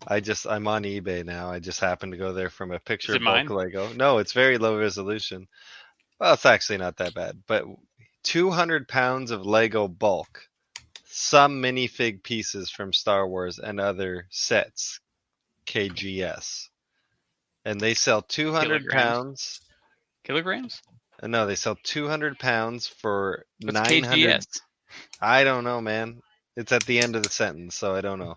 I 0.06 0.20
just 0.20 0.46
I'm 0.46 0.68
on 0.68 0.82
eBay 0.84 1.24
now. 1.24 1.50
I 1.50 1.58
just 1.58 1.80
happened 1.80 2.12
to 2.12 2.18
go 2.18 2.32
there 2.32 2.50
from 2.50 2.72
a 2.72 2.78
picture 2.78 3.14
of 3.14 3.22
bulk 3.22 3.46
mine? 3.46 3.48
Lego. 3.48 3.92
No, 3.94 4.18
it's 4.18 4.32
very 4.32 4.58
low 4.58 4.78
resolution. 4.78 5.48
Well, 6.20 6.34
it's 6.34 6.46
actually 6.46 6.78
not 6.78 6.98
that 6.98 7.14
bad, 7.14 7.42
but 7.46 7.64
200 8.24 8.87
pounds 8.88 9.30
of 9.30 9.46
Lego 9.46 9.88
bulk, 9.88 10.48
some 11.04 11.62
minifig 11.62 12.22
pieces 12.22 12.70
from 12.70 12.92
Star 12.92 13.26
Wars 13.26 13.58
and 13.58 13.80
other 13.80 14.26
sets, 14.30 15.00
KGS, 15.66 16.68
and 17.64 17.81
they 17.81 17.94
sell 17.94 18.22
200 18.22 18.66
Kilograms? 18.83 18.92
pounds. 18.92 19.61
kilograms. 20.24 20.83
uh, 21.22 21.27
No, 21.27 21.46
they 21.46 21.55
sell 21.55 21.77
200 21.83 22.38
pounds 22.38 22.87
for 22.87 23.44
What's 23.61 23.74
900 23.88 24.18
KGS? 24.27 24.46
I 25.20 25.44
don't 25.44 25.64
know, 25.64 25.81
man. 25.81 26.20
It's 26.57 26.72
at 26.72 26.85
the 26.87 27.00
end 27.00 27.16
of 27.16 27.22
the 27.22 27.29
sentence, 27.31 27.74
so 27.74 27.94
I 27.94 28.00
don't 28.00 28.18
know. 28.20 28.37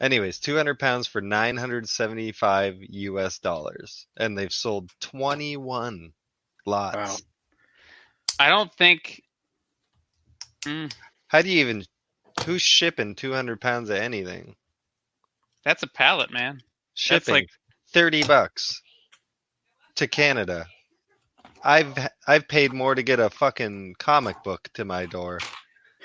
Anyways, 0.00 0.40
200 0.40 0.78
pounds 0.78 1.06
for 1.06 1.20
975 1.22 2.76
US 2.80 3.38
dollars, 3.38 4.06
and 4.18 4.36
they've 4.36 4.52
sold 4.52 4.90
21 5.00 6.12
lots. 6.66 6.96
Wow. 6.96 7.16
I 8.38 8.48
don't 8.50 8.72
think. 8.74 9.22
Mm, 10.66 10.92
How 11.28 11.40
do 11.42 11.48
you 11.48 11.60
even? 11.60 11.84
Who's 12.44 12.60
shipping 12.62 13.14
200 13.14 13.60
pounds 13.60 13.88
of 13.90 13.96
anything? 13.96 14.54
that's 15.64 15.82
a 15.82 15.86
pallet, 15.88 16.30
man. 16.32 16.60
Shipping 16.94 17.34
like- 17.34 17.48
30 17.92 18.24
bucks 18.24 18.82
to 19.96 20.06
Canada. 20.06 20.66
I've 21.62 21.94
I've 22.26 22.48
paid 22.48 22.72
more 22.72 22.94
to 22.94 23.02
get 23.02 23.20
a 23.20 23.28
fucking 23.28 23.96
comic 23.98 24.42
book 24.42 24.68
to 24.74 24.84
my 24.84 25.06
door. 25.06 25.40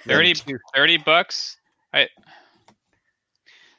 than 0.05 0.17
30 0.17 0.33
30 0.75 0.97
bucks. 0.99 1.57
I. 1.93 2.07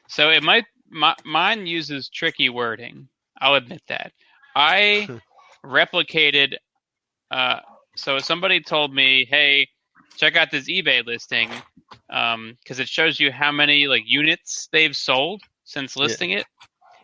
So 0.07 0.29
it 0.29 0.43
might. 0.43 0.65
My, 0.89 1.15
mine 1.25 1.67
uses 1.67 2.09
tricky 2.09 2.49
wording. 2.49 3.09
I'll 3.41 3.55
admit 3.55 3.81
that. 3.89 4.13
I 4.55 5.07
replicated. 5.65 6.55
Uh, 7.29 7.59
so 7.95 8.17
somebody 8.19 8.61
told 8.61 8.93
me, 8.93 9.25
"Hey, 9.29 9.67
check 10.15 10.35
out 10.35 10.49
this 10.49 10.69
eBay 10.69 11.05
listing, 11.05 11.49
because 12.07 12.79
it 12.79 12.87
shows 12.87 13.19
you 13.19 13.31
how 13.31 13.51
many 13.51 13.87
like 13.87 14.03
units 14.05 14.69
they've 14.71 14.95
sold 14.95 15.43
since 15.65 15.95
listing 15.95 16.31
it." 16.31 16.45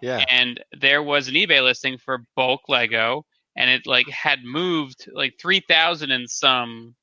Yeah. 0.04 0.26
and 0.30 0.62
there 0.80 1.02
was 1.02 1.28
an 1.30 1.36
eBay 1.36 1.64
listing 1.64 1.98
for 1.98 2.26
bulk 2.36 2.62
Lego, 2.68 3.26
and 3.56 3.70
it 3.70 3.88
like 3.88 4.10
had 4.10 4.44
moved 4.44 5.10
like 5.14 5.36
three 5.40 5.62
thousand 5.62 6.12
and 6.12 6.30
some 6.30 6.96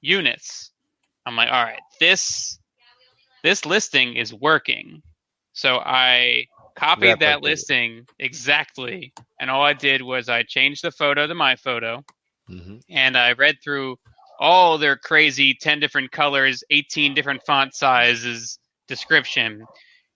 units. 0.00 0.72
I'm 1.24 1.36
like, 1.36 1.50
all 1.50 1.64
right, 1.64 1.80
this 2.00 2.58
this 3.44 3.64
listing 3.64 4.16
is 4.16 4.34
working. 4.34 5.02
So 5.52 5.78
I 5.78 6.46
copied 6.76 7.20
that 7.20 7.42
Replicate 7.42 7.42
it. 7.42 7.42
listing 7.42 8.06
exactly, 8.18 9.12
and 9.40 9.50
all 9.50 9.62
I 9.62 9.72
did 9.74 10.02
was 10.02 10.28
I 10.28 10.42
changed 10.42 10.82
the 10.82 10.90
photo 10.90 11.26
to 11.28 11.34
my 11.34 11.54
photo, 11.56 12.04
hmm 12.48 12.78
and 12.90 13.16
I 13.16 13.32
read 13.32 13.56
through 13.62 13.96
all 14.40 14.78
their 14.78 14.96
crazy 14.96 15.54
10 15.54 15.80
different 15.80 16.10
colors, 16.10 16.64
18 16.70 17.14
different 17.14 17.42
font 17.46 17.74
sizes 17.74 18.58
description, 18.88 19.64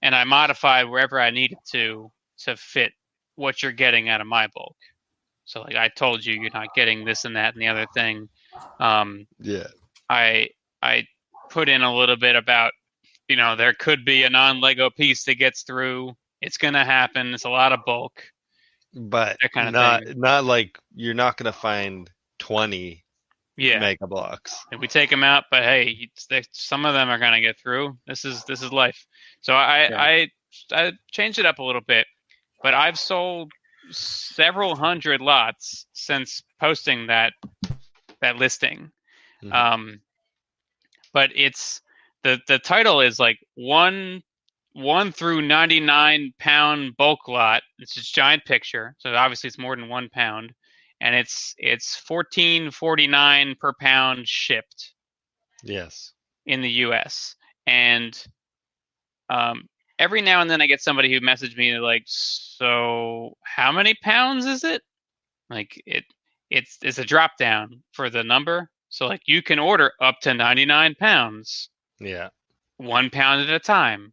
and 0.03 0.15
I 0.15 0.25
modified 0.25 0.89
wherever 0.89 1.21
I 1.21 1.31
needed 1.31 1.59
to 1.73 2.11
to 2.45 2.57
fit 2.57 2.93
what 3.37 3.63
you're 3.63 3.73
getting 3.73 4.09
out 4.09 4.21
of 4.21 4.27
my 4.27 4.47
bulk. 4.55 4.77
So 5.45 5.63
like 5.63 5.75
I 5.77 5.89
told 5.89 6.25
you 6.25 6.35
you're 6.35 6.51
not 6.53 6.75
getting 6.75 7.05
this 7.05 7.25
and 7.25 7.37
that 7.37 7.55
and 7.55 7.63
the 7.63 7.69
other 7.69 7.87
thing. 7.95 8.29
Um, 8.79 9.27
Yeah. 9.41 9.67
I 10.09 10.51
I 10.83 11.07
put 11.51 11.69
in 11.69 11.83
a 11.83 11.95
little 11.95 12.17
bit 12.17 12.37
about 12.37 12.73
you 13.29 13.37
know 13.37 13.57
there 13.57 13.73
could 13.75 14.05
be 14.05 14.25
a 14.25 14.31
non-Lego 14.31 14.91
piece 14.91 15.25
that 15.25 15.37
gets 15.37 15.63
through. 15.63 16.15
It's 16.41 16.59
gonna 16.59 16.85
happen. 16.85 17.35
It's 17.35 17.45
a 17.45 17.51
lot 17.51 17.73
of 17.73 17.85
bulk. 17.85 18.23
But 18.95 19.39
That 19.41 19.53
kinda 19.53 19.71
not 19.71 20.05
thing. 20.05 20.21
not 20.21 20.45
like 20.45 20.79
you're 20.95 21.15
not 21.15 21.37
gonna 21.37 21.53
find 21.53 22.11
twenty 22.39 23.05
Yeah. 23.57 23.79
Mega 23.79 24.07
Bloks. 24.07 24.57
if 24.73 24.81
we 24.81 24.89
take 24.89 25.11
them 25.11 25.23
out 25.25 25.45
but 25.51 25.63
hey 25.63 26.09
they- 26.31 26.43
some 26.53 26.85
of 26.87 26.95
them 26.95 27.09
are 27.11 27.19
going 27.19 27.33
to 27.33 27.41
get 27.41 27.59
through 27.61 27.97
this 28.07 28.25
is 28.25 28.45
this 28.45 28.63
is 28.63 28.73
life 28.73 29.07
so 29.43 29.55
i 29.55 29.89
Yeah. 29.89 30.03
i 30.03 30.31
i 30.73 30.93
changed 31.11 31.39
it 31.39 31.45
up 31.47 31.59
a 31.59 31.63
little 31.63 31.83
bit 31.83 32.07
but 32.63 32.75
i've 32.75 32.99
sold 32.99 33.51
several 33.91 34.77
hundred 34.77 35.21
lots 35.21 35.87
since 35.93 36.43
posting 36.61 37.07
that 37.09 37.33
that 38.21 38.37
listing 38.37 38.91
Mhm. 39.43 39.53
um 39.53 40.01
but 41.13 41.31
it's 41.35 41.81
the 42.23 42.41
the 42.47 42.59
title 42.59 43.01
is 43.01 43.19
like 43.19 43.39
one 43.55 44.23
one 44.75 45.13
through 45.13 45.43
99 45.43 46.33
pound 46.39 46.97
bulk 46.97 47.29
lot 47.29 47.63
it's 47.79 47.97
a 47.97 48.03
giant 48.03 48.45
picture 48.45 48.95
so 48.99 49.15
obviously 49.15 49.49
it's 49.49 49.59
more 49.59 49.77
than 49.77 49.89
one 49.89 50.09
pound 50.11 50.55
and 51.01 51.15
it's 51.17 51.55
it's 51.59 52.01
14.49 52.09 53.59
per 53.59 53.73
pound 53.81 54.27
shipped 54.29 54.95
Yes. 55.65 56.13
in 56.47 56.61
the 56.61 56.71
US. 56.87 57.37
And 57.67 58.21
um, 59.31 59.69
every 60.03 60.21
now 60.21 60.41
and 60.41 60.51
then 60.51 60.61
I 60.61 60.67
get 60.67 60.81
somebody 60.83 61.13
who 61.13 61.21
messaged 61.21 61.57
me 61.57 61.79
like, 61.79 62.03
"So 62.07 63.37
how 63.45 63.71
many 63.73 63.95
pounds 63.95 64.45
is 64.47 64.65
it?" 64.65 64.83
Like 65.49 65.81
it, 65.87 66.05
it's 66.51 66.79
it's 66.83 66.99
a 66.99 67.05
drop 67.05 67.33
down 67.39 67.83
for 67.93 68.11
the 68.11 68.25
number. 68.25 68.69
So 68.89 69.07
like 69.07 69.23
you 69.27 69.41
can 69.43 69.59
order 69.59 69.93
up 70.01 70.19
to 70.23 70.35
99 70.35 70.97
pounds, 70.97 71.71
Yeah. 72.01 72.29
one 72.77 73.09
pound 73.11 73.41
at 73.43 73.55
a 73.55 73.59
time. 73.59 74.13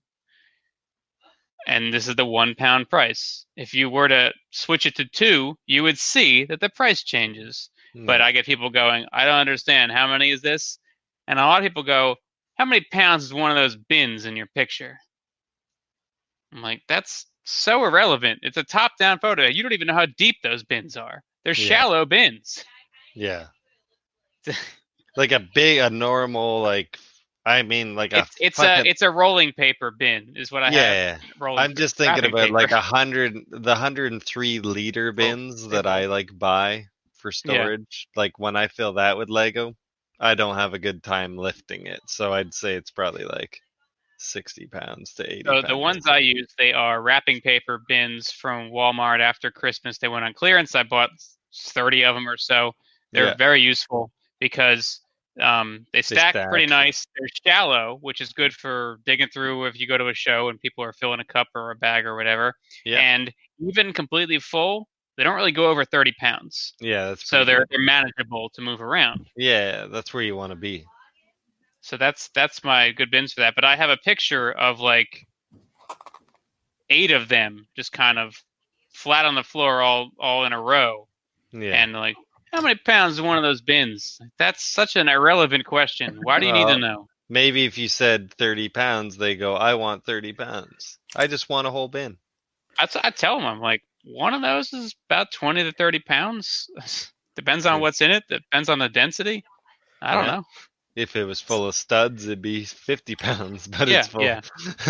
And 1.67 1.93
this 1.93 2.07
is 2.07 2.15
the 2.15 2.25
one 2.25 2.55
pound 2.55 2.89
price. 2.89 3.45
If 3.57 3.73
you 3.73 3.89
were 3.89 4.07
to 4.07 4.31
switch 4.51 4.85
it 4.85 4.95
to 4.95 5.05
two, 5.05 5.57
you 5.65 5.83
would 5.83 5.99
see 5.99 6.45
that 6.45 6.61
the 6.61 6.69
price 6.69 7.03
changes. 7.03 7.69
Hmm. 7.93 8.05
But 8.05 8.21
I 8.21 8.31
get 8.31 8.45
people 8.45 8.69
going, 8.69 9.05
I 9.11 9.25
don't 9.25 9.35
understand. 9.35 9.91
How 9.91 10.07
many 10.07 10.29
is 10.31 10.41
this? 10.41 10.79
And 11.27 11.37
a 11.39 11.45
lot 11.45 11.59
of 11.61 11.65
people 11.67 11.83
go, 11.83 12.15
How 12.57 12.65
many 12.65 12.85
pounds 12.91 13.23
is 13.25 13.33
one 13.33 13.51
of 13.51 13.57
those 13.57 13.75
bins 13.75 14.25
in 14.25 14.35
your 14.35 14.47
picture? 14.55 14.97
I'm 16.53 16.61
like, 16.61 16.81
That's 16.87 17.25
so 17.43 17.83
irrelevant. 17.85 18.39
It's 18.43 18.57
a 18.57 18.63
top 18.63 18.91
down 18.99 19.19
photo. 19.19 19.45
You 19.47 19.63
don't 19.63 19.73
even 19.73 19.87
know 19.87 19.93
how 19.93 20.05
deep 20.05 20.37
those 20.43 20.63
bins 20.63 20.97
are. 20.97 21.23
They're 21.43 21.53
Yeah. 21.53 21.67
shallow 21.67 22.05
bins. 22.05 22.63
yeah. 23.15 23.47
like 25.17 25.31
a 25.31 25.39
big, 25.53 25.79
a 25.79 25.89
normal, 25.89 26.61
like 26.61 26.97
I 27.45 27.63
mean, 27.63 27.95
like 27.95 28.13
It's 28.13 28.39
a 28.39 28.45
it's 28.45 28.57
fucking- 28.57 28.85
a 28.85 28.89
it's 28.89 29.01
a 29.01 29.09
rolling 29.09 29.53
paper 29.53 29.91
bin, 29.91 30.33
is 30.35 30.51
what 30.51 30.61
I 30.63 30.71
have. 30.71 31.21
yeah. 31.41 31.45
I'm 31.57 31.73
just 31.75 31.95
thinking 31.95 32.25
about 32.25 32.51
like 32.51 32.71
a 32.71 32.81
hundred, 32.81 33.37
the 33.49 33.75
hundred 33.75 34.11
and 34.11 34.21
three 34.23 34.59
liter 34.59 35.09
oh, 35.09 35.13
bins 35.15 35.67
that 35.69 35.87
I 35.87 36.05
like 36.05 36.37
buy 36.37 36.85
for 37.15 37.29
Yeah. 37.31 37.53
storage. 37.53 38.07
Like 38.15 38.37
when 38.37 38.55
I 38.55 38.67
fill 38.67 38.93
that 38.93 39.17
with 39.17 39.29
Lego, 39.29 39.73
I 40.19 40.35
don't 40.35 40.55
have 40.55 40.73
a 40.73 40.79
good 40.79 41.01
time 41.01 41.37
lifting 41.37 41.87
it. 41.87 42.01
So 42.07 42.33
I'd 42.33 42.53
say 42.53 42.75
it's 42.75 42.91
probably 42.91 43.23
like 43.23 43.59
sixty 44.19 44.67
pounds 44.67 45.13
to 45.15 45.31
eighty. 45.31 45.43
So 45.45 45.61
the 45.61 45.77
ones 45.77 46.07
I 46.07 46.19
use, 46.19 46.47
they 46.57 46.73
are 46.73 47.01
wrapping 47.01 47.41
paper 47.41 47.81
bins 47.87 48.31
from 48.31 48.69
Walmart 48.71 49.19
after 49.21 49.49
Christmas. 49.51 49.97
They 49.97 50.07
went 50.07 50.25
on 50.25 50.33
clearance. 50.33 50.75
I 50.75 50.83
bought 50.83 51.09
30 51.55 52.03
of 52.05 52.15
them 52.15 52.27
or 52.27 52.37
so. 52.37 52.73
They're 53.11 53.27
Yeah. 53.27 53.35
very 53.37 53.61
useful 53.61 54.11
because 54.39 55.01
um, 55.41 55.85
they 55.93 56.01
stack 56.01 56.33
pretty 56.49 56.67
stack. 56.67 56.69
nice. 56.85 57.07
They're 57.17 57.27
shallow, 57.45 57.97
which 58.01 58.19
is 58.21 58.33
good 58.33 58.53
for 58.53 58.99
digging 59.05 59.29
through 59.33 59.65
if 59.65 59.79
you 59.79 59.87
go 59.87 59.97
to 59.97 60.09
a 60.09 60.13
show 60.13 60.49
and 60.49 60.59
people 60.59 60.83
are 60.83 60.93
filling 60.93 61.19
a 61.21 61.25
cup 61.25 61.47
or 61.55 61.71
a 61.71 61.75
bag 61.75 62.05
or 62.05 62.15
whatever. 62.15 62.53
Yeah. 62.85 62.99
And 62.99 63.33
even 63.59 63.93
completely 63.93 64.39
full, 64.39 64.89
they 65.17 65.23
don't 65.23 65.35
really 65.35 65.51
go 65.51 65.69
over 65.69 65.85
30 65.85 66.13
pounds. 66.19 66.73
yeah, 66.81 67.07
that's 67.09 67.27
So 67.29 67.43
they're 67.45 67.65
they're 67.69 67.79
manageable 67.79 68.49
to 68.51 68.61
move 68.61 68.81
around. 68.81 69.29
yeah, 69.37 69.85
that's 69.87 70.13
where 70.13 70.23
you 70.23 70.35
want 70.35 70.51
to 70.51 70.55
be. 70.57 70.85
So 71.81 71.97
that's 71.97 72.29
that's 72.35 72.63
my 72.63 72.91
good 72.91 73.11
bins 73.11 73.33
for 73.33 73.41
that. 73.41 73.55
But 73.55 73.65
I 73.65 73.75
have 73.75 73.89
a 73.89 73.97
picture 73.97 74.51
of 74.51 74.79
like 74.79 75.25
eight 76.89 77.11
of 77.11 77.29
them 77.29 77.67
just 77.75 77.91
kind 77.91 78.19
of 78.19 78.35
flat 78.91 79.25
on 79.25 79.35
the 79.35 79.43
floor 79.43 79.81
all 79.81 80.11
all 80.19 80.45
in 80.45 80.53
a 80.53 80.61
row. 80.61 81.07
Yeah. 81.51 81.81
And 81.81 81.93
like, 81.93 82.15
how 82.51 82.61
many 82.61 82.79
pounds 82.85 83.15
is 83.15 83.21
one 83.21 83.37
of 83.37 83.43
those 83.43 83.61
bins? 83.61 84.19
That's 84.37 84.63
such 84.63 84.95
an 84.95 85.07
irrelevant 85.07 85.65
question. 85.65 86.19
Why 86.23 86.39
do 86.39 86.47
you 86.47 86.53
need 86.53 86.67
to 86.67 86.77
know? 86.77 87.07
Maybe 87.29 87.65
if 87.65 87.77
you 87.77 87.87
said 87.87 88.33
30 88.33 88.69
pounds, 88.69 89.17
they 89.17 89.35
go, 89.35 89.53
I 89.53 89.75
want 89.75 90.03
30 90.03 90.33
pounds. 90.33 90.97
I 91.15 91.27
just 91.27 91.47
want 91.47 91.67
a 91.67 91.71
whole 91.71 91.87
bin. 91.87 92.17
I, 92.79 92.87
t- 92.87 92.99
I 93.03 93.11
tell 93.11 93.37
them, 93.37 93.45
I'm 93.45 93.59
like, 93.59 93.83
one 94.03 94.33
of 94.33 94.41
those 94.41 94.73
is 94.73 94.95
about 95.09 95.31
20 95.31 95.63
to 95.63 95.71
30 95.71 95.99
pounds. 95.99 96.69
Depends 97.35 97.65
on 97.67 97.75
hmm. 97.75 97.81
what's 97.81 98.01
in 98.01 98.09
it. 98.11 98.23
Depends 98.29 98.67
on 98.67 98.79
the 98.79 98.89
density. 98.89 99.43
I 100.01 100.15
don't 100.15 100.25
Yeah. 100.25 100.31
know. 100.37 100.43
If 100.99 101.15
it 101.15 101.23
was 101.23 101.39
full 101.41 101.67
of 101.67 101.75
studs, 101.75 102.25
it'd 102.25 102.41
be 102.41 102.65
50 102.65 103.15
pounds, 103.15 103.67
but 103.67 103.87
Yeah, 103.87 103.99
it's 103.99 104.07
full. 104.07 104.21
yeah. 104.23 104.41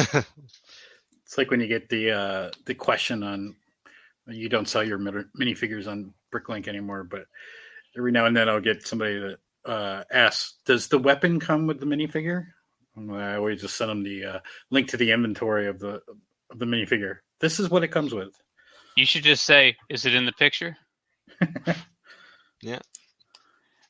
It's 1.24 1.38
like 1.38 1.52
when 1.52 1.60
you 1.60 1.68
get 1.68 1.90
the 1.90 2.12
uh, 2.12 2.52
the 2.66 2.74
question 2.74 3.22
on 3.22 3.56
you 4.28 4.50
don't 4.50 4.68
sell 4.68 4.84
your 4.84 4.98
mini- 4.98 5.26
minifigures 5.40 5.88
on 5.88 6.12
Bricklink 6.34 6.68
anymore, 6.68 7.04
but 7.04 7.26
every 7.96 8.12
now 8.12 8.26
and 8.26 8.36
then 8.36 8.50
I'll 8.50 8.60
get 8.60 8.88
somebody 8.88 9.20
that 9.20 9.38
uh, 9.72 10.04
asks, 10.12 10.56
"Does 10.66 10.88
the 10.88 10.98
weapon 10.98 11.40
come 11.40 11.68
with 11.68 11.80
the 11.80 11.86
minifigure?" 11.86 12.48
And 12.96 13.12
I 13.16 13.36
always 13.36 13.62
just 13.62 13.78
send 13.78 13.92
them 13.92 14.02
the 14.04 14.26
uh, 14.26 14.40
link 14.72 14.88
to 14.90 14.98
the 14.98 15.12
inventory 15.12 15.68
of 15.68 15.78
the 15.80 16.02
of 16.50 16.58
the 16.58 16.66
minifigure. 16.66 17.18
This 17.40 17.60
is 17.60 17.70
what 17.70 17.84
it 17.84 17.90
comes 17.90 18.12
with. 18.12 18.30
You 18.98 19.06
should 19.06 19.24
just 19.24 19.46
say, 19.46 19.78
"Is 19.88 20.08
it 20.08 20.16
in 20.16 20.26
the 20.26 20.34
picture?" 20.34 20.76
Yeah. 22.62 22.80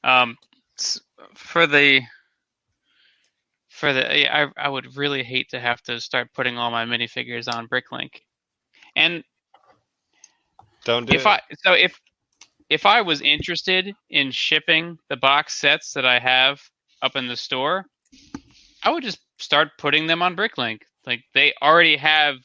Um, 0.03 0.37
s- 0.41 0.48
for 1.35 1.67
the 1.67 2.01
for 3.69 3.93
the 3.93 4.33
I 4.33 4.47
I 4.57 4.69
would 4.69 4.95
really 4.97 5.23
hate 5.23 5.49
to 5.49 5.59
have 5.59 5.81
to 5.83 5.99
start 6.01 6.33
putting 6.33 6.57
all 6.57 6.71
my 6.71 6.85
minifigures 6.85 7.51
on 7.53 7.67
Bricklink, 7.67 8.09
and 8.95 9.23
Don't 10.85 11.05
do 11.05 11.13
if 11.15 11.21
it. 11.21 11.27
I 11.27 11.39
so 11.63 11.73
if 11.73 11.99
if 12.69 12.85
I 12.85 13.01
was 13.01 13.21
interested 13.21 13.93
in 14.09 14.31
shipping 14.31 14.97
the 15.09 15.17
box 15.17 15.59
sets 15.59 15.93
that 15.93 16.05
I 16.05 16.19
have 16.19 16.61
up 17.01 17.15
in 17.15 17.27
the 17.27 17.35
store, 17.35 17.85
I 18.83 18.91
would 18.91 19.03
just 19.03 19.19
start 19.37 19.69
putting 19.77 20.07
them 20.07 20.21
on 20.21 20.35
Bricklink. 20.35 20.79
Like 21.05 21.23
they 21.33 21.53
already 21.61 21.95
have 21.97 22.35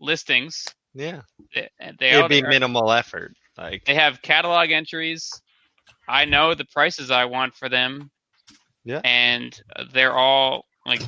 listings. 0.00 0.64
yeah. 0.94 1.20
They, 1.54 1.68
they 1.98 2.10
It'd 2.10 2.28
be 2.28 2.40
already- 2.40 2.42
minimal 2.42 2.90
effort. 2.92 3.32
Like, 3.56 3.84
they 3.86 3.94
have 3.96 4.22
catalog 4.22 4.70
entries. 4.70 5.28
I 6.08 6.24
know 6.24 6.54
the 6.54 6.64
prices 6.64 7.10
I 7.10 7.26
want 7.26 7.54
for 7.54 7.68
them. 7.68 8.10
Yeah. 8.84 9.00
And 9.04 9.58
uh, 9.76 9.84
they're 9.92 10.14
all 10.14 10.64
like 10.86 11.02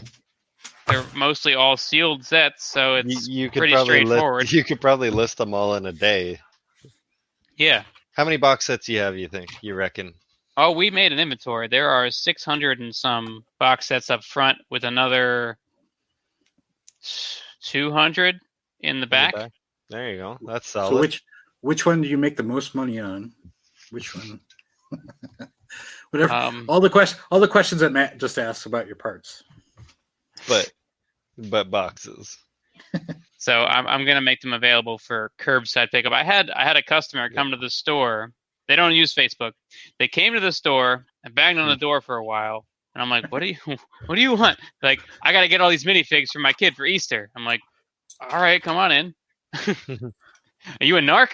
they're 0.87 1.05
mostly 1.15 1.55
all 1.55 1.77
sealed 1.77 2.25
sets, 2.25 2.65
so 2.65 2.97
it's 2.97 3.29
you 3.29 3.49
could 3.49 3.61
pretty 3.61 3.73
probably 3.75 4.05
straightforward. 4.05 4.43
list, 4.43 4.53
you 4.59 4.65
could 4.65 4.81
probably 4.81 5.11
list 5.11 5.39
them 5.39 5.55
all 5.55 5.75
in 5.77 5.87
a 5.87 5.93
day. 5.93 6.39
yeah. 7.57 7.85
How 8.17 8.25
many 8.25 8.37
box 8.37 8.67
sets 8.67 8.87
do 8.87 8.93
you 8.93 8.99
have, 8.99 9.17
you 9.17 9.29
think? 9.29 9.49
You 9.63 9.75
reckon? 9.75 10.13
Oh, 10.57 10.73
we 10.73 10.91
made 10.91 11.13
an 11.13 11.19
inventory. 11.19 11.69
There 11.69 11.89
are 11.89 12.11
600 12.11 12.81
and 12.81 12.95
some 12.95 13.45
box 13.59 13.87
sets 13.87 14.11
up 14.11 14.25
front 14.25 14.59
with 14.69 14.85
another 14.85 15.57
200 17.63 18.35
in 18.35 18.41
the 18.41 18.89
In 18.89 19.01
the 19.01 19.07
back. 19.07 19.35
There 19.89 20.11
you 20.11 20.19
go. 20.19 20.39
That's 20.47 20.69
So 20.69 20.81
solid. 20.89 21.01
which 21.01 21.23
which 21.61 21.87
one 21.87 22.03
do 22.03 22.09
you 22.09 22.19
make 22.19 22.37
the 22.37 22.43
most 22.43 22.75
money 22.75 22.99
on? 22.99 23.33
Which 23.91 24.15
one? 24.15 24.41
Whatever. 26.11 26.33
Um, 26.33 26.65
all 26.69 26.81
the 26.81 26.91
quest 26.91 27.17
all 27.31 27.41
the 27.41 27.49
questions 27.49 27.81
that 27.81 27.93
Matt 27.93 28.19
just 28.19 28.39
asked 28.39 28.67
about 28.67 28.87
your 28.87 28.97
parts. 28.97 29.45
but 30.49 30.73
but 31.39 31.71
boxes. 31.71 32.37
So 33.41 33.65
I'm 33.65 33.87
I'm 33.87 34.05
gonna 34.05 34.21
make 34.21 34.43
them 34.43 34.53
available 34.53 34.99
for 34.99 35.33
curbside 35.39 35.91
pickup. 35.91 36.13
I 36.13 36.23
had 36.23 36.51
I 36.51 36.63
had 36.63 36.77
a 36.77 36.83
customer 36.83 37.31
come 37.31 37.51
to 37.53 37.57
the 37.57 37.71
store 37.71 38.33
They 38.69 38.77
don't 38.77 38.95
use 38.95 39.15
Facebook. 39.15 39.53
They 39.99 40.09
came 40.09 40.35
to 40.35 40.41
the 40.41 40.53
store 40.53 41.07
and 41.25 41.35
banged 41.35 41.59
on 41.59 41.71
the 41.71 41.77
door 41.77 42.03
for 42.03 42.17
a 42.17 42.25
while. 42.25 42.67
And 42.95 43.01
I'm 43.01 43.09
like, 43.09 43.33
what 43.33 43.41
do 43.41 43.47
you 43.47 43.57
what 44.07 44.17
do 44.17 44.21
you 44.21 44.35
want? 44.35 44.59
Like, 44.83 45.01
I 45.23 45.33
gotta 45.33 45.49
get 45.49 45.63
all 45.63 45.71
these 45.71 45.85
minifigs 45.85 46.29
for 46.31 46.39
my 46.41 46.53
kid 46.53 46.75
for 46.77 46.85
Easter. 46.85 47.31
I'm 47.35 47.47
like, 47.47 47.61
all 48.31 48.41
right, 48.43 48.63
come 48.63 48.77
on 48.77 48.93
in. 48.93 49.15
Are 49.57 50.85
you 50.85 50.99
a 50.99 51.01
narc? 51.01 51.31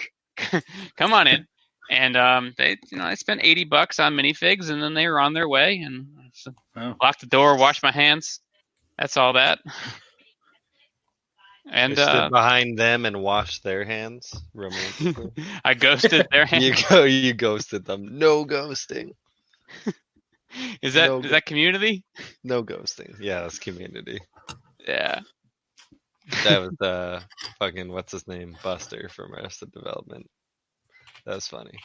come 0.96 1.12
on 1.12 1.26
in. 1.26 1.46
And 1.90 2.16
um, 2.16 2.54
they, 2.58 2.76
you 2.90 2.98
know, 2.98 3.04
I 3.04 3.14
spent 3.14 3.40
eighty 3.44 3.64
bucks 3.64 3.98
on 3.98 4.14
minifigs, 4.14 4.70
and 4.70 4.82
then 4.82 4.94
they 4.94 5.06
were 5.08 5.20
on 5.20 5.32
their 5.34 5.48
way. 5.48 5.78
And 5.78 6.06
so 6.32 6.52
Wow. 6.76 7.00
locked 7.02 7.20
the 7.20 7.26
door, 7.26 7.56
washed 7.56 7.82
my 7.82 7.92
hands. 7.92 8.40
That's 8.98 9.16
all 9.16 9.32
that. 9.34 9.58
And 11.70 11.92
I 11.92 11.94
stood 11.94 12.28
uh, 12.28 12.30
behind 12.30 12.78
them 12.78 13.04
and 13.06 13.22
washed 13.22 13.62
their 13.64 13.84
hands 13.84 14.42
romantically. 14.54 15.30
I 15.64 15.74
ghosted 15.74 16.26
their 16.30 16.46
hands. 16.46 16.64
you 16.64 16.74
go, 16.88 17.04
you 17.04 17.24
ghosted 17.34 17.76
them. 17.76 18.18
No 18.18 18.36
ghosting. 18.38 19.04
Is 20.82 20.94
that 20.94 21.12
no 21.12 21.20
is 21.22 21.30
that 21.30 21.46
community? 21.46 22.04
No 22.44 22.62
ghosting. 22.62 23.16
Yeah, 23.18 23.40
that's 23.42 23.58
community. 23.58 24.20
Yeah. 24.86 25.20
That 26.42 26.58
was 26.58 26.80
uh 26.80 27.20
fucking 27.58 27.90
what's 27.92 28.12
his 28.12 28.26
name? 28.26 28.58
Buster 28.62 29.08
from 29.08 29.34
Arrested 29.34 29.72
Development. 29.72 30.28
That 31.26 31.34
was 31.34 31.46
funny. 31.48 31.78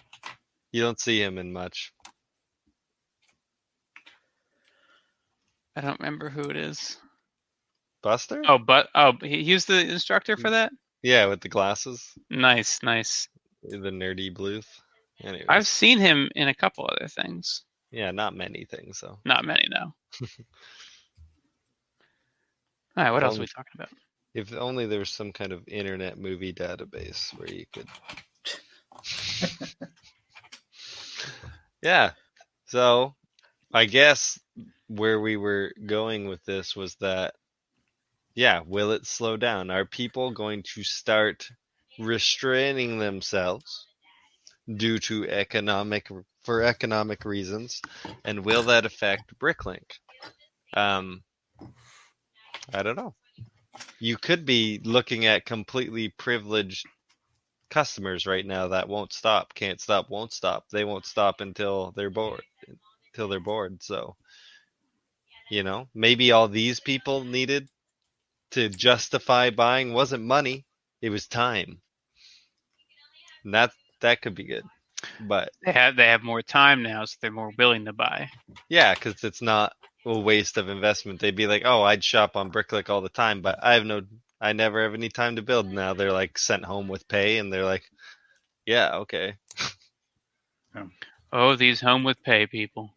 You 0.71 0.81
don't 0.83 0.99
see 0.99 1.21
him 1.21 1.37
in 1.37 1.51
much. 1.51 1.91
I 5.75 5.81
don't 5.81 5.99
remember 5.99 6.29
who 6.29 6.41
it 6.49 6.55
is. 6.57 6.97
Buster? 8.03 8.41
Oh, 8.47 8.57
but 8.57 8.87
oh, 8.95 9.13
he, 9.21 9.43
he's 9.43 9.65
the 9.65 9.79
instructor 9.79 10.35
for 10.37 10.49
that. 10.49 10.71
Yeah, 11.03 11.25
with 11.27 11.41
the 11.41 11.49
glasses, 11.49 12.03
Nice, 12.29 12.79
nice. 12.83 13.27
the 13.63 13.77
nerdy 13.77 14.33
blues. 14.33 14.65
Anyway, 15.23 15.45
I've 15.49 15.67
seen 15.67 15.97
him 15.99 16.29
in 16.35 16.47
a 16.47 16.53
couple 16.53 16.87
other 16.91 17.07
things. 17.07 17.63
yeah, 17.91 18.11
not 18.11 18.35
many 18.35 18.65
things 18.65 18.99
though. 19.01 19.19
Not 19.25 19.45
many, 19.45 19.67
though. 19.71 19.93
All 22.97 23.03
right, 23.03 23.11
what 23.11 23.23
else 23.23 23.37
are 23.37 23.41
we 23.41 23.47
talking 23.47 23.71
about? 23.75 23.89
If 24.33 24.53
only 24.53 24.85
there 24.87 24.99
was 24.99 25.09
some 25.09 25.31
kind 25.31 25.51
of 25.51 25.67
internet 25.67 26.17
movie 26.17 26.53
database 26.53 27.37
where 27.37 27.49
you 27.49 27.65
could. 27.73 27.87
yeah. 31.81 32.11
So, 32.65 33.15
I 33.73 33.85
guess 33.85 34.39
where 34.87 35.19
we 35.19 35.37
were 35.37 35.73
going 35.85 36.27
with 36.27 36.43
this 36.45 36.75
was 36.75 36.95
that, 36.95 37.33
yeah, 38.35 38.61
will 38.65 38.91
it 38.91 39.05
slow 39.05 39.37
down? 39.37 39.69
Are 39.69 39.85
people 39.85 40.31
going 40.31 40.63
to 40.73 40.83
start 40.83 41.47
restraining 41.99 42.99
themselves 42.99 43.87
due 44.73 44.99
to 44.99 45.29
economic 45.29 46.07
for 46.43 46.63
economic 46.63 47.25
reasons, 47.25 47.81
and 48.25 48.45
will 48.45 48.63
that 48.63 48.85
affect 48.85 49.37
Bricklink? 49.37 49.99
Um, 50.73 51.23
I 52.73 52.83
don't 52.83 52.95
know 52.95 53.13
you 53.99 54.17
could 54.17 54.45
be 54.45 54.81
looking 54.83 55.25
at 55.25 55.45
completely 55.45 56.09
privileged 56.09 56.85
customers 57.71 58.27
right 58.27 58.45
now 58.45 58.69
that 58.69 58.89
won't 58.89 59.13
stop, 59.13 59.55
can't 59.55 59.81
stop, 59.81 60.09
won't 60.11 60.33
stop. 60.33 60.69
They 60.71 60.85
won't 60.85 61.07
stop 61.07 61.41
until 61.41 61.93
they're 61.95 62.11
bored, 62.11 62.43
until 63.13 63.29
they're 63.29 63.39
bored. 63.41 63.81
So, 63.83 64.17
you 65.51 65.63
know, 65.63 65.89
maybe 65.93 66.31
all 66.31 66.47
these 66.49 66.79
people 66.79 67.23
needed 67.23 67.69
to 68.51 68.69
justify 68.69 69.49
buying 69.51 69.93
wasn't 69.93 70.23
money, 70.23 70.65
it 71.01 71.09
was 71.09 71.27
time. 71.27 71.81
And 73.45 73.53
that 73.53 73.71
that 74.01 74.21
could 74.21 74.35
be 74.35 74.45
good. 74.45 74.65
But 75.19 75.51
They 75.65 75.71
have 75.73 75.95
they 75.95 76.07
have 76.07 76.23
more 76.23 76.43
time 76.43 76.83
now, 76.83 77.05
so 77.05 77.17
they're 77.21 77.31
more 77.31 77.51
willing 77.57 77.85
to 77.85 77.93
buy. 77.93 78.29
yeah, 78.69 78.93
because 78.93 79.23
it's 79.23 79.41
not 79.41 79.73
a 80.05 80.19
waste 80.19 80.57
of 80.57 80.69
investment. 80.69 81.19
They'd 81.19 81.35
be 81.35 81.47
like, 81.47 81.63
"Oh, 81.65 81.83
I'd 81.83 82.03
shop 82.03 82.35
on 82.35 82.51
Bricklink 82.51 82.89
all 82.89 83.01
the 83.01 83.09
time, 83.09 83.41
but 83.41 83.59
I 83.63 83.73
have 83.75 83.85
no, 83.85 84.01
I 84.41 84.53
never 84.53 84.83
have 84.83 84.93
any 84.93 85.09
time 85.09 85.35
to 85.37 85.41
build." 85.41 85.71
Now 85.71 85.93
they're 85.93 86.11
like 86.11 86.37
sent 86.37 86.65
home 86.65 86.87
with 86.87 87.07
pay, 87.07 87.37
and 87.37 87.53
they're 87.53 87.65
like, 87.65 87.83
"Yeah, 88.65 88.95
okay." 88.95 89.35
Oh, 91.33 91.55
these 91.55 91.79
home 91.79 92.03
with 92.03 92.21
pay 92.23 92.45
people. 92.47 92.93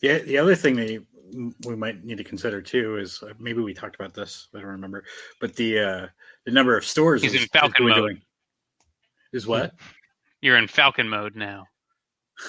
The 0.00 0.18
the 0.20 0.38
other 0.38 0.54
thing 0.54 0.76
that 0.76 0.90
you, 0.90 1.06
we 1.66 1.76
might 1.76 2.04
need 2.04 2.18
to 2.18 2.24
consider 2.24 2.62
too 2.62 2.96
is 2.96 3.22
uh, 3.22 3.32
maybe 3.38 3.60
we 3.60 3.74
talked 3.74 3.96
about 3.96 4.14
this. 4.14 4.48
I 4.54 4.58
don't 4.58 4.68
remember, 4.68 5.04
but 5.40 5.54
the 5.56 5.78
uh, 5.78 6.06
the 6.46 6.52
number 6.52 6.76
of 6.76 6.84
stores 6.84 7.22
He's 7.22 7.34
is, 7.34 7.42
in 7.42 7.48
Falcon 7.48 7.84
is 7.84 7.88
mode. 7.88 7.92
dwindling. 7.92 8.22
Is 9.32 9.46
what? 9.46 9.74
You're 10.40 10.56
in 10.56 10.68
Falcon 10.68 11.08
mode 11.08 11.36
now. 11.36 11.66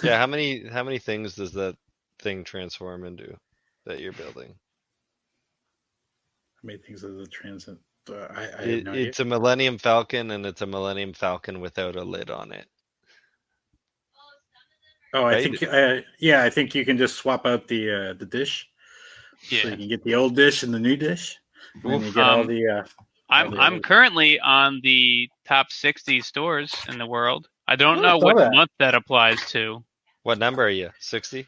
Yeah, 0.03 0.17
how 0.17 0.28
many 0.28 0.65
how 0.69 0.84
many 0.86 0.99
things 0.99 1.36
does 1.36 1.51
that 1.51 1.76
thing 2.22 2.45
transform 2.45 3.03
into 3.03 3.36
that 3.86 3.99
you're 3.99 4.13
building? 4.13 4.47
How 6.55 6.61
many 6.63 6.80
things 6.80 7.03
is 7.03 7.17
the 7.17 7.28
transit? 7.28 7.78
Uh, 8.12 8.28
I, 8.36 8.41
I 8.41 8.64
It, 8.64 8.86
no 8.86 8.91
idea. 8.91 9.07
it's 9.09 9.20
a 9.20 9.26
Millennium 9.26 9.78
Falcon, 9.78 10.32
and 10.32 10.45
it's 10.45 10.62
a 10.62 10.66
Millennium 10.68 11.14
Falcon 11.14 11.59
without 11.62 11.95
a 11.95 12.03
lid 12.03 12.30
on 12.30 12.51
it. 12.51 12.68
Oh, 15.14 15.26
I 15.26 15.34
right? 15.34 15.43
think 15.43 15.64
uh, 15.64 16.01
yeah, 16.20 16.43
I 16.43 16.49
think 16.49 16.74
you 16.74 16.86
can 16.86 16.97
just 16.97 17.18
swap 17.18 17.45
out 17.45 17.68
the 17.68 17.91
uh, 17.91 18.14
the 18.14 18.26
dish. 18.26 18.68
So 19.43 19.55
you 19.55 19.76
can 19.76 19.88
get 19.89 20.03
the 20.03 20.16
old 20.16 20.36
dish 20.36 20.64
and 20.64 20.74
the 20.74 20.80
new 20.80 20.95
dish. 20.95 21.38
And 21.84 21.91
then 21.91 22.01
you 22.03 22.12
get 22.12 22.28
all 22.28 22.41
Um, 22.41 22.47
the 22.47 22.68
uh, 22.68 22.84
I'm 23.30 23.51
the 23.51 23.59
I'm 23.59 23.82
currently 23.82 24.39
on 24.39 24.80
the 24.84 25.28
top 25.45 25.72
60 25.72 26.22
stores 26.22 26.74
in 26.88 26.97
the 26.97 27.05
world. 27.05 27.49
I 27.68 27.76
don't 27.76 27.97
Oh, 27.97 28.01
I 28.01 28.03
know 28.03 28.18
what 28.20 28.38
that. 28.38 28.51
month 28.53 28.72
that 28.80 28.95
applies 28.95 29.39
to. 29.51 29.84
What 30.24 30.38
number 30.38 30.64
are 30.64 30.70
you? 30.70 30.91
Sixty? 30.99 31.47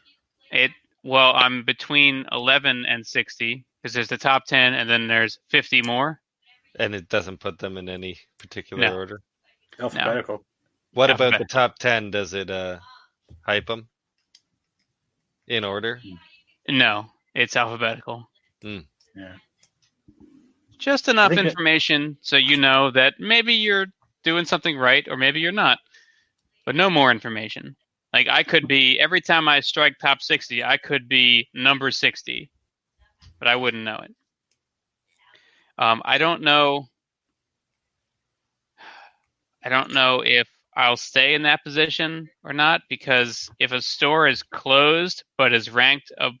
It 0.50 0.72
well, 1.04 1.32
I'm 1.34 1.64
between 1.64 2.26
11 2.32 2.86
and 2.86 3.06
60 3.06 3.64
because 3.82 3.92
there's 3.94 4.08
the 4.08 4.16
top 4.16 4.44
10 4.46 4.74
and 4.74 4.88
then 4.88 5.06
there's 5.06 5.38
50 5.50 5.82
more. 5.82 6.20
And 6.78 6.94
it 6.94 7.08
doesn't 7.08 7.38
put 7.40 7.58
them 7.58 7.76
in 7.76 7.88
any 7.88 8.18
particular 8.38 8.88
No. 8.88 8.94
order. 8.94 9.20
alphabetical. 9.78 10.44
What 10.92 11.10
about 11.10 11.38
the 11.38 11.44
top 11.44 11.78
ten? 11.78 12.10
Does 12.10 12.34
it 12.34 12.50
uh 12.50 12.78
hype 13.42 13.66
them 13.66 13.88
in 15.48 15.64
order? 15.64 16.00
No, 16.68 17.06
it's 17.34 17.56
alphabetical. 17.56 18.28
Yeah. 18.62 19.36
Just 20.78 21.08
enough 21.08 21.30
think 21.30 21.42
that- 21.42 21.46
information 21.50 22.16
so 22.20 22.36
you 22.36 22.56
know 22.56 22.90
that 22.92 23.14
maybe 23.18 23.54
you're 23.54 23.86
doing 24.22 24.44
something 24.44 24.76
right 24.76 25.06
or 25.08 25.16
maybe 25.16 25.40
you're 25.40 25.52
not. 25.52 25.78
But 26.64 26.74
no 26.76 26.88
more 26.90 27.10
information. 27.10 27.76
Like 28.12 28.28
I 28.28 28.42
could 28.42 28.66
be 28.68 28.98
every 29.00 29.20
time 29.20 29.48
I 29.48 29.60
strike 29.60 29.98
top 29.98 30.22
60, 30.22 30.62
I 30.64 30.76
could 30.76 31.08
be 31.08 31.48
number 31.52 31.90
60. 31.90 32.48
But 33.38 33.48
I 33.48 33.56
wouldn't 33.56 33.82
know 33.84 33.98
it. 33.98 34.14
Um, 35.78 36.02
I 36.04 36.18
don't 36.18 36.42
know 36.42 36.88
I 39.64 39.70
don't 39.70 39.94
know 39.94 40.20
if 40.24 40.46
I'll 40.76 40.96
stay 40.96 41.34
in 41.34 41.42
that 41.44 41.64
position 41.64 42.28
or 42.42 42.52
not 42.52 42.82
because 42.88 43.48
if 43.58 43.72
a 43.72 43.80
store 43.80 44.28
is 44.28 44.42
closed 44.42 45.24
but 45.38 45.52
is 45.52 45.70
ranked 45.70 46.12
up 46.18 46.34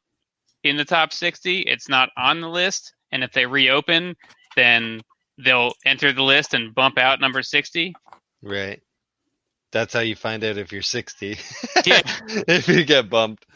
in 0.62 0.76
the 0.76 0.84
top 0.84 1.12
60, 1.12 1.60
it's 1.60 1.88
not 1.88 2.10
on 2.16 2.40
the 2.40 2.48
list. 2.48 2.94
And 3.12 3.22
if 3.22 3.32
they 3.32 3.46
reopen, 3.46 4.16
then 4.56 5.00
they'll 5.38 5.72
enter 5.84 6.12
the 6.12 6.22
list 6.22 6.54
and 6.54 6.74
bump 6.74 6.98
out 6.98 7.20
number 7.20 7.42
60. 7.42 7.94
Right. 8.42 8.82
That's 9.72 9.94
how 9.94 10.00
you 10.00 10.16
find 10.16 10.44
out 10.44 10.58
if 10.58 10.72
you're 10.72 10.82
60. 10.82 11.38
Yeah. 11.84 12.02
if 12.48 12.68
you 12.68 12.84
get 12.84 13.08
bumped. 13.08 13.46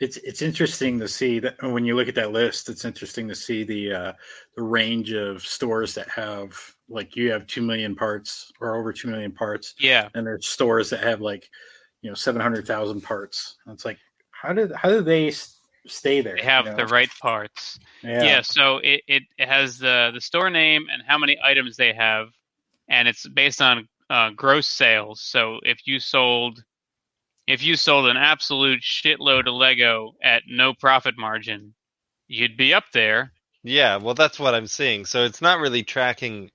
It's 0.00 0.16
it's 0.18 0.42
interesting 0.42 0.98
to 1.00 1.08
see 1.08 1.40
that 1.40 1.60
when 1.62 1.84
you 1.84 1.96
look 1.96 2.08
at 2.08 2.14
that 2.14 2.32
list. 2.32 2.68
It's 2.68 2.84
interesting 2.84 3.26
to 3.28 3.34
see 3.34 3.64
the 3.64 3.92
uh, 3.92 4.12
the 4.56 4.62
range 4.62 5.12
of 5.12 5.42
stores 5.42 5.94
that 5.94 6.08
have 6.08 6.52
like 6.88 7.16
you 7.16 7.32
have 7.32 7.46
two 7.46 7.62
million 7.62 7.96
parts 7.96 8.52
or 8.60 8.76
over 8.76 8.92
two 8.92 9.08
million 9.08 9.32
parts, 9.32 9.74
Yeah. 9.78 10.08
and 10.14 10.26
there's 10.26 10.46
stores 10.46 10.90
that 10.90 11.00
have 11.00 11.20
like 11.20 11.48
you 12.02 12.10
know 12.10 12.14
seven 12.14 12.40
hundred 12.40 12.66
thousand 12.66 13.00
parts. 13.02 13.56
And 13.66 13.74
it's 13.74 13.84
like 13.84 13.98
how 14.30 14.52
did 14.52 14.70
how 14.72 14.88
do 14.88 15.00
they 15.02 15.32
stay 15.86 16.20
there? 16.20 16.36
They 16.36 16.42
have 16.42 16.66
you 16.66 16.70
know? 16.72 16.76
the 16.76 16.86
right 16.86 17.10
parts. 17.20 17.78
yeah. 18.02 18.22
Yeah. 18.22 18.40
so 18.42 18.78
it, 18.78 19.02
it, 19.08 19.22
it 19.38 19.48
has 19.48 19.78
the, 19.78 20.10
the 20.14 20.20
store 20.20 20.50
name 20.50 20.86
and 20.92 21.02
how 21.06 21.18
many 21.18 21.38
items 21.42 21.76
they 21.76 21.92
have. 21.94 22.28
And 22.88 23.08
it's 23.08 23.26
based 23.28 23.60
on 23.60 23.88
uh, 24.10 24.30
gross 24.30 24.68
sales. 24.68 25.20
So 25.20 25.60
if 25.62 25.86
you 25.86 25.98
sold 25.98 26.62
if 27.48 27.62
you 27.62 27.76
sold 27.76 28.06
an 28.08 28.18
absolute 28.18 28.82
shitload 28.82 29.48
of 29.48 29.54
Lego 29.54 30.12
at 30.22 30.42
no 30.46 30.74
profit 30.74 31.16
margin, 31.16 31.72
you'd 32.28 32.58
be 32.58 32.74
up 32.74 32.84
there. 32.92 33.32
Yeah, 33.64 33.96
well, 33.96 34.14
that's 34.14 34.38
what 34.38 34.54
I'm 34.54 34.66
seeing. 34.66 35.06
So 35.06 35.24
it's 35.24 35.40
not 35.40 35.58
really 35.58 35.82
tracking 35.82 36.50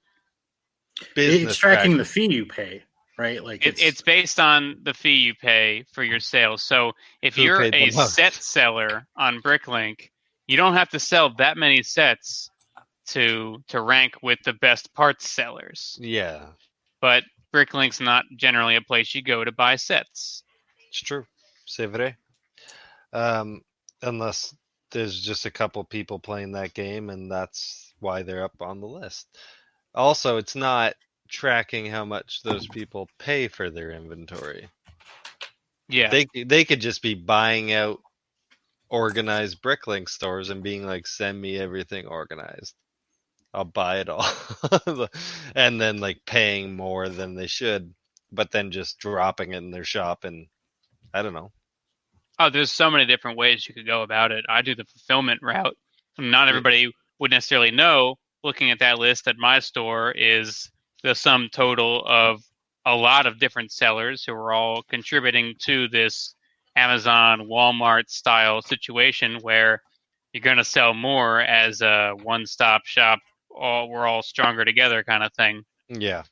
business. 1.16 1.52
it's 1.52 1.58
tracking 1.58 1.94
track- 1.94 1.98
the 1.98 2.06
fee 2.06 2.32
you 2.32 2.46
pay, 2.46 2.84
right? 3.18 3.44
Like 3.44 3.66
It, 3.66 3.82
it's 3.82 4.04
based 4.04 4.40
on 4.40 4.78
the 4.84 4.94
fee 4.94 5.16
you 5.16 5.34
pay 5.34 5.84
for 5.92 6.04
your 6.04 6.20
sales. 6.20 6.62
So 6.62 6.92
if 7.24 7.40
you're 7.40 7.64
a 7.64 7.90
set 7.90 8.34
seller 8.34 9.08
on 9.18 9.42
Bricklink, 9.42 10.12
you 10.46 10.58
don't 10.58 10.76
have 10.76 10.90
to 10.92 11.00
sell 11.00 11.34
that 11.38 11.58
many 11.58 11.82
sets 11.82 12.52
to 13.08 13.64
to 13.70 13.82
rank 13.82 14.14
with 14.22 14.38
the 14.46 14.54
best 14.54 14.94
parts 14.94 15.28
sellers. 15.28 15.98
Yeah. 16.00 16.46
But 17.02 17.24
Bricklink's 17.52 18.00
not 18.00 18.26
generally 18.38 18.76
a 18.76 18.82
place 18.82 19.16
you 19.16 19.24
go 19.24 19.44
to 19.44 19.52
buy 19.52 19.76
sets. 19.76 20.43
It's 20.94 21.02
true. 21.02 21.26
C'est 21.66 21.88
vrai. 21.88 22.16
Um, 23.14 23.62
unless 24.04 24.56
there's 24.92 25.20
just 25.20 25.48
a 25.48 25.52
couple 25.52 25.84
people 25.84 26.20
playing 26.20 26.52
that 26.52 26.76
game, 26.76 27.10
and 27.10 27.32
that's 27.32 27.94
why 28.00 28.22
they're 28.22 28.44
up 28.44 28.62
on 28.62 28.80
the 28.80 28.88
list. 28.88 29.28
Also, 29.96 30.38
it's 30.38 30.56
not 30.56 30.94
tracking 31.28 31.88
how 31.88 32.06
much 32.06 32.44
those 32.44 32.68
people 32.68 33.10
pay 33.18 33.48
for 33.48 33.72
their 33.72 33.90
inventory. 33.90 34.70
Yeah. 35.90 36.10
They 36.12 36.28
they 36.44 36.64
could 36.64 36.80
just 36.80 37.02
be 37.02 37.16
buying 37.16 37.74
out 37.74 38.00
organized 38.90 39.64
Bricklink 39.64 40.10
stores 40.10 40.52
and 40.52 40.62
being 40.62 40.86
like, 40.86 41.08
"Send 41.08 41.42
me 41.42 41.58
everything 41.58 42.06
organized." 42.06 42.76
I'll 43.52 43.66
buy 43.66 44.00
it 44.00 44.10
all, 44.10 44.28
and 45.56 45.82
then 45.82 45.98
like 45.98 46.26
paying 46.26 46.76
more 46.76 47.10
than 47.10 47.34
they 47.34 47.48
should, 47.48 47.94
but 48.32 48.52
then 48.52 48.70
just 48.70 49.00
dropping 49.00 49.54
it 49.54 49.58
in 49.58 49.72
their 49.72 49.84
shop 49.84 50.24
and 50.24 50.48
I 51.14 51.22
don't 51.22 51.34
know. 51.34 51.52
Oh, 52.40 52.50
there's 52.50 52.72
so 52.72 52.90
many 52.90 53.06
different 53.06 53.38
ways 53.38 53.68
you 53.68 53.74
could 53.74 53.86
go 53.86 54.02
about 54.02 54.32
it. 54.32 54.46
I 54.50 54.62
do 54.62 54.76
the 54.76 54.86
fulfillment 54.86 55.42
route. 55.44 55.78
Not 56.18 56.50
everybody 56.50 56.92
would 57.20 57.32
necessarily 57.32 57.72
know. 57.72 58.16
Looking 58.44 58.72
at 58.72 58.80
that 58.80 59.00
list 59.00 59.28
at 59.28 59.38
my 59.38 59.60
store 59.60 60.12
is 60.12 60.70
the 61.04 61.16
sum 61.16 61.50
total 61.52 62.04
of 62.06 62.42
a 62.86 62.96
lot 62.96 63.26
of 63.26 63.40
different 63.40 63.72
sellers 63.72 64.24
who 64.26 64.34
are 64.34 64.52
all 64.52 64.84
contributing 64.84 65.54
to 65.60 65.88
this 65.88 66.36
Amazon, 66.76 67.48
Walmart 67.50 68.10
style 68.10 68.62
situation 68.62 69.38
where 69.42 69.82
you're 70.34 70.42
going 70.42 70.58
to 70.58 70.64
sell 70.64 70.94
more 70.94 71.40
as 71.40 71.82
a 71.82 72.14
one 72.24 72.46
stop 72.46 72.86
shop. 72.86 73.20
All 73.56 73.90
we're 73.90 74.08
all 74.08 74.24
stronger 74.24 74.66
together 74.66 75.04
kind 75.04 75.24
of 75.24 75.32
thing. 75.34 75.64
Yeah. 75.88 76.24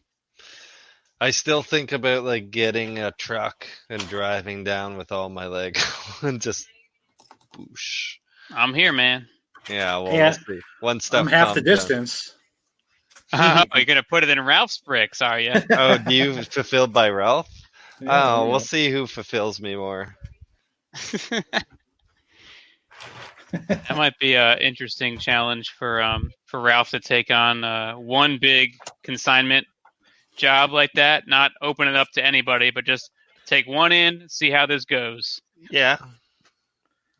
I 1.22 1.30
still 1.30 1.62
think 1.62 1.92
about 1.92 2.24
like 2.24 2.50
getting 2.50 2.98
a 2.98 3.12
truck 3.12 3.68
and 3.92 4.06
driving 4.10 4.64
down 4.64 4.98
with 4.98 5.12
all 5.12 5.30
my 5.30 5.46
Lego 5.46 5.80
and 6.24 6.42
just 6.42 6.68
boosh. 7.56 8.16
I'm 8.50 8.74
here, 8.74 8.92
man. 8.92 9.28
Yeah, 9.70 10.00
well, 10.00 10.14
Yeah. 10.14 10.34
we'll 10.48 10.58
see. 10.58 10.62
One 10.80 11.00
step. 11.00 11.22
I'm 11.22 11.28
half 11.28 11.56
the 11.56 11.62
distance. 11.62 12.36
Oh, 13.34 13.64
you're 13.76 13.86
gonna 13.86 14.04
put 14.04 14.26
it 14.26 14.30
in 14.30 14.42
Ralph's 14.42 14.80
bricks, 14.80 15.22
are 15.22 15.40
you? 15.40 15.54
Oh, 15.72 15.98
do 15.98 16.14
you 16.14 16.44
fulfilled 16.44 16.92
by 16.92 17.10
Ralph? 17.12 17.48
Yeah, 18.02 18.10
oh, 18.10 18.44
yeah. 18.44 18.50
we'll 18.52 18.60
see 18.60 18.92
who 18.92 19.08
fulfills 19.08 19.62
me 19.62 19.78
more. 19.78 20.18
that 21.22 21.46
might 23.96 24.20
be 24.20 24.34
a 24.34 24.58
interesting 24.58 25.18
challenge 25.18 25.70
for 25.70 26.02
um 26.02 26.30
for 26.46 26.60
Ralph 26.60 26.90
to 26.90 27.00
take 27.00 27.32
on 27.32 27.64
uh, 27.64 27.94
one 27.94 28.38
big 28.38 28.76
consignment 29.02 29.66
job 30.36 30.72
like 30.72 30.92
that. 30.94 31.28
Not 31.28 31.52
open 31.62 31.88
it 31.88 31.96
up 31.96 32.10
to 32.14 32.26
anybody, 32.26 32.72
but 32.72 32.86
just 32.86 33.12
take 33.46 33.68
one 33.68 33.92
in, 33.92 34.28
see 34.30 34.50
how 34.50 34.66
this 34.66 34.86
goes. 34.86 35.42
Yeah, 35.70 35.98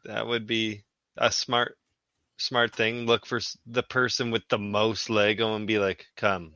that 0.06 0.26
would 0.26 0.48
be 0.48 0.84
a 1.18 1.32
smart, 1.32 1.78
smart 2.38 2.74
thing. 2.74 3.06
Look 3.06 3.26
for 3.26 3.40
the 3.66 3.84
person 3.84 4.32
with 4.32 4.48
the 4.50 4.58
most 4.58 5.10
Lego 5.10 5.56
and 5.56 5.68
be 5.68 5.80
like, 5.80 6.06
"Come, 6.16 6.54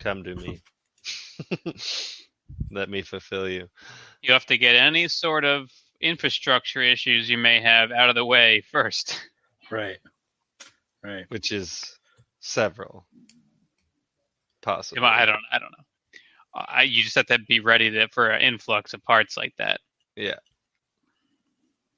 come 0.00 0.24
to 0.24 0.34
me. 0.34 0.62
Let 2.70 2.90
me 2.90 3.02
fulfill 3.02 3.48
you." 3.48 3.68
You 4.22 4.32
have 4.32 4.46
to 4.46 4.58
get 4.58 4.74
any 4.74 5.08
sort 5.08 5.44
of 5.44 5.70
infrastructure 6.00 6.82
issues 6.82 7.28
you 7.28 7.38
may 7.38 7.60
have 7.60 7.90
out 7.90 8.08
of 8.08 8.14
the 8.14 8.24
way 8.24 8.62
first. 8.70 9.20
Right. 9.70 9.98
Right. 11.04 11.26
Which 11.28 11.52
is 11.52 11.98
several. 12.40 13.04
Possibly. 14.68 15.02
I 15.04 15.24
don't. 15.24 15.40
I 15.50 15.58
don't 15.58 15.70
know. 15.70 15.84
I, 16.54 16.82
you 16.82 17.02
just 17.02 17.14
have 17.14 17.26
to 17.26 17.38
be 17.48 17.60
ready 17.60 17.90
to, 17.90 18.08
for 18.08 18.30
an 18.30 18.42
influx 18.42 18.92
of 18.92 19.02
parts 19.04 19.36
like 19.36 19.54
that. 19.58 19.80
Yeah. 20.16 20.34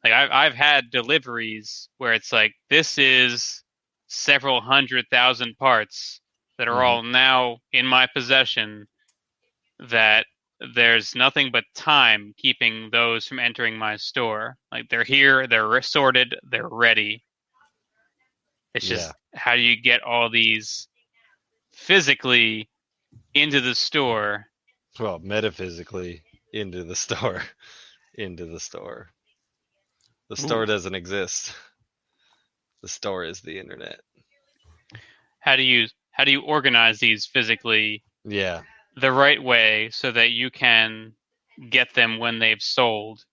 Like 0.05 0.12
I've 0.12 0.31
I've 0.31 0.55
had 0.55 0.91
deliveries 0.91 1.89
where 1.99 2.12
it's 2.12 2.33
like 2.33 2.55
this 2.68 2.97
is 2.97 3.64
several 4.07 4.61
hundred 4.61 5.07
thousand 5.11 5.57
parts 5.59 6.21
that 6.59 6.68
are 6.68 6.81
Mhm. 6.81 6.85
all 6.87 7.03
now 7.03 7.59
in 7.73 7.87
my 7.87 8.07
possession. 8.14 8.87
That 9.89 10.27
there's 10.75 11.14
nothing 11.14 11.51
but 11.51 11.64
time 11.75 12.35
keeping 12.37 12.91
those 12.93 13.27
from 13.27 13.39
entering 13.41 13.77
my 13.79 13.97
store. 13.97 14.57
Like 14.71 14.89
they're 14.91 15.05
here, 15.05 15.47
they're 15.47 15.83
sorted, 15.83 16.37
they're 16.51 16.68
ready. 16.68 17.25
It's 18.75 18.87
just 18.87 19.11
how 19.35 19.57
do 19.57 19.62
you 19.62 19.81
get 19.81 20.03
all 20.03 20.29
these 20.31 20.87
physically 21.81 22.68
into 23.35 23.61
the 23.61 23.74
store? 23.74 24.47
Well, 24.99 25.18
metaphysically 25.18 26.22
into 26.53 26.85
the 26.85 26.97
store. 26.97 27.43
into 28.14 28.47
the 28.47 28.61
store. 28.61 29.11
The 30.28 30.37
store 30.37 30.62
Ooh. 30.62 30.66
doesn't 30.66 30.95
exist. 30.95 31.55
The 32.83 32.89
store 32.89 33.24
is 33.24 33.41
the 33.41 33.59
internet. 33.59 34.01
How 35.41 35.57
do 35.57 35.62
you 35.62 35.87
how 36.12 36.24
do 36.24 36.33
you 36.33 36.43
organize 36.43 36.99
these 36.99 37.24
physically 37.24 38.03
Yeah. 38.24 38.62
the 38.97 39.12
right 39.12 39.43
way 39.43 39.89
so 39.91 40.12
that 40.12 40.31
you 40.31 40.51
can 40.51 41.14
get 41.70 41.95
them 41.95 42.18
when 42.18 42.39
they've 42.39 42.61
sold 42.62 43.24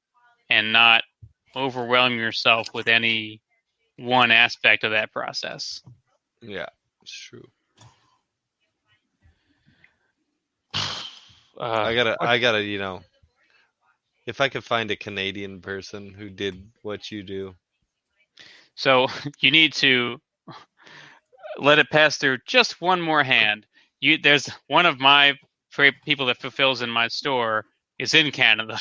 and 0.49 0.71
not 0.71 1.03
overwhelm 1.55 2.17
yourself 2.17 2.67
with 2.73 2.87
any 2.87 3.41
one 3.97 4.31
aspect 4.31 4.83
of 4.83 4.91
that 4.91 5.11
process. 5.11 5.81
Yeah. 6.41 6.67
It's 7.01 7.11
true. 7.11 7.47
Uh, 11.59 11.63
I 11.63 11.95
gotta 11.95 12.17
I 12.19 12.37
gotta, 12.37 12.63
you 12.63 12.77
know 12.77 13.01
if 14.27 14.41
I 14.41 14.49
could 14.49 14.63
find 14.63 14.91
a 14.91 14.95
Canadian 14.95 15.61
person 15.61 16.13
who 16.13 16.29
did 16.29 16.69
what 16.83 17.09
you 17.09 17.23
do. 17.23 17.55
so 18.75 19.07
you 19.39 19.49
need 19.49 19.73
to 19.73 20.17
let 21.57 21.79
it 21.79 21.89
pass 21.89 22.17
through 22.17 22.37
just 22.45 22.81
one 22.81 23.01
more 23.01 23.23
hand. 23.23 23.65
You 23.99 24.17
there's 24.21 24.47
one 24.67 24.85
of 24.85 24.99
my 24.99 25.33
people 26.05 26.25
that 26.27 26.37
fulfills 26.37 26.81
in 26.81 26.89
my 26.89 27.07
store 27.07 27.65
is 27.97 28.13
in 28.13 28.31
Canada. 28.31 28.77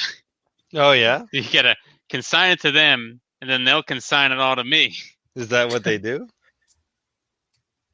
Oh 0.74 0.93
yeah? 0.93 1.22
you 1.33 1.45
gotta 1.51 1.77
consign 2.11 2.51
it 2.51 2.61
to 2.62 2.72
them, 2.72 3.20
and 3.41 3.49
then 3.49 3.64
they'll 3.64 3.83
consign 3.83 4.33
it 4.33 4.39
all 4.39 4.57
to 4.57 4.64
me. 4.64 4.95
Is 5.35 5.49
that 5.49 5.70
what 5.70 5.85
they 5.85 5.99
do? 6.12 6.27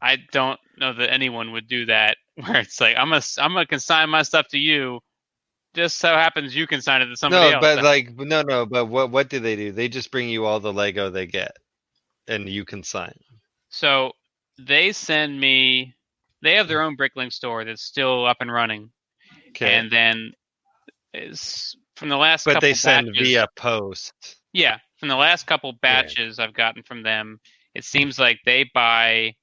I 0.02 0.18
don't 0.32 0.58
know 0.76 0.92
that 0.92 1.12
anyone 1.12 1.52
would 1.52 1.68
do 1.68 1.86
that. 1.86 2.16
Where 2.34 2.56
it's 2.60 2.80
like 2.80 2.96
I'm 2.96 3.10
gonna 3.10 3.22
I'm 3.38 3.52
gonna 3.52 3.66
consign 3.66 4.10
my 4.10 4.22
stuff 4.22 4.48
to 4.48 4.58
you. 4.58 5.00
Just 5.74 5.98
so 5.98 6.08
happens 6.08 6.54
you 6.54 6.66
consign 6.66 7.00
it 7.00 7.06
to 7.06 7.16
somebody 7.16 7.50
no, 7.50 7.56
else. 7.56 7.62
but 7.62 7.82
like 7.82 8.10
no 8.18 8.42
no, 8.42 8.66
but 8.66 8.86
what 8.86 9.10
what 9.10 9.30
do 9.30 9.38
they 9.40 9.56
do? 9.56 9.72
They 9.72 9.88
just 9.88 10.10
bring 10.10 10.28
you 10.28 10.44
all 10.44 10.60
the 10.60 10.72
Lego 10.72 11.08
they 11.08 11.26
get 11.26 11.52
and 12.28 12.48
you 12.48 12.64
can 12.64 12.82
sign. 12.82 13.14
so 13.70 14.12
they 14.58 14.92
send 14.92 15.40
me. 15.40 15.94
They 16.42 16.56
have 16.56 16.68
their 16.68 16.82
own 16.82 16.96
Bricklink 16.96 17.32
store 17.32 17.64
that's 17.64 17.82
still 17.82 18.26
up 18.26 18.38
and 18.40 18.52
running, 18.52 18.90
Okay. 19.50 19.74
and 19.74 19.90
then 19.90 20.32
is 21.14 21.76
from 21.96 22.08
the 22.08 22.16
last. 22.16 22.44
but 22.44 22.54
couple 22.54 22.68
they 22.68 22.74
send 22.74 23.06
batches, 23.08 23.28
via 23.28 23.46
post. 23.56 24.36
Yeah, 24.52 24.78
from 24.98 25.08
the 25.08 25.16
last 25.16 25.46
couple 25.46 25.72
batches 25.72 26.38
I've 26.38 26.52
gotten 26.54 26.82
from 26.82 27.02
them, 27.02 27.40
it 27.74 27.84
seems 27.84 28.18
like 28.18 28.40
they 28.44 28.68
buy 28.74 29.34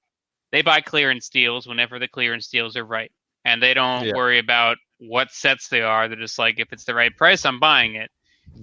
they 0.51 0.61
buy 0.61 0.81
clearance 0.81 1.29
deals 1.29 1.67
whenever 1.67 1.99
the 1.99 2.07
clearance 2.07 2.47
deals 2.47 2.75
are 2.75 2.85
right. 2.85 3.11
And 3.45 3.61
they 3.61 3.73
don't 3.73 4.07
Yeah. 4.07 4.13
worry 4.13 4.39
about 4.39 4.77
what 4.99 5.31
sets 5.31 5.69
they 5.69 5.81
are. 5.81 6.07
They're 6.07 6.17
just 6.17 6.39
like 6.39 6.59
if 6.59 6.73
it's 6.73 6.83
the 6.83 6.93
right 6.93 7.15
price, 7.15 7.45
I'm 7.45 7.59
buying 7.59 7.95
it. 7.95 8.11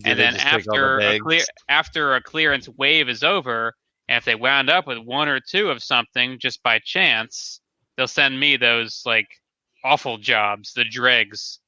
And 0.05 0.18
then 0.18 0.34
all 0.34 0.41
the 0.41 0.47
after 0.47 0.99
a 1.01 1.18
clear 1.20 1.45
after 1.68 2.14
a 2.14 2.22
clearance 2.22 2.68
wave 2.68 3.09
is 3.09 3.22
over, 3.24 3.74
and 4.09 4.18
if 4.18 4.24
they 4.24 4.34
wound 4.34 4.68
up 4.68 4.87
with 4.87 4.99
one 4.99 5.28
or 5.28 5.41
two 5.41 5.70
of 5.70 5.82
something 5.82 6.39
just 6.39 6.62
by 6.62 6.78
chance, 6.84 7.61
they'll 7.97 8.07
send 8.07 8.39
me 8.39 8.57
those 8.57 9.03
like 9.07 9.28
awful 9.84 10.18
jobs, 10.18 10.72
the 10.74 10.84
dregs. 10.84 11.61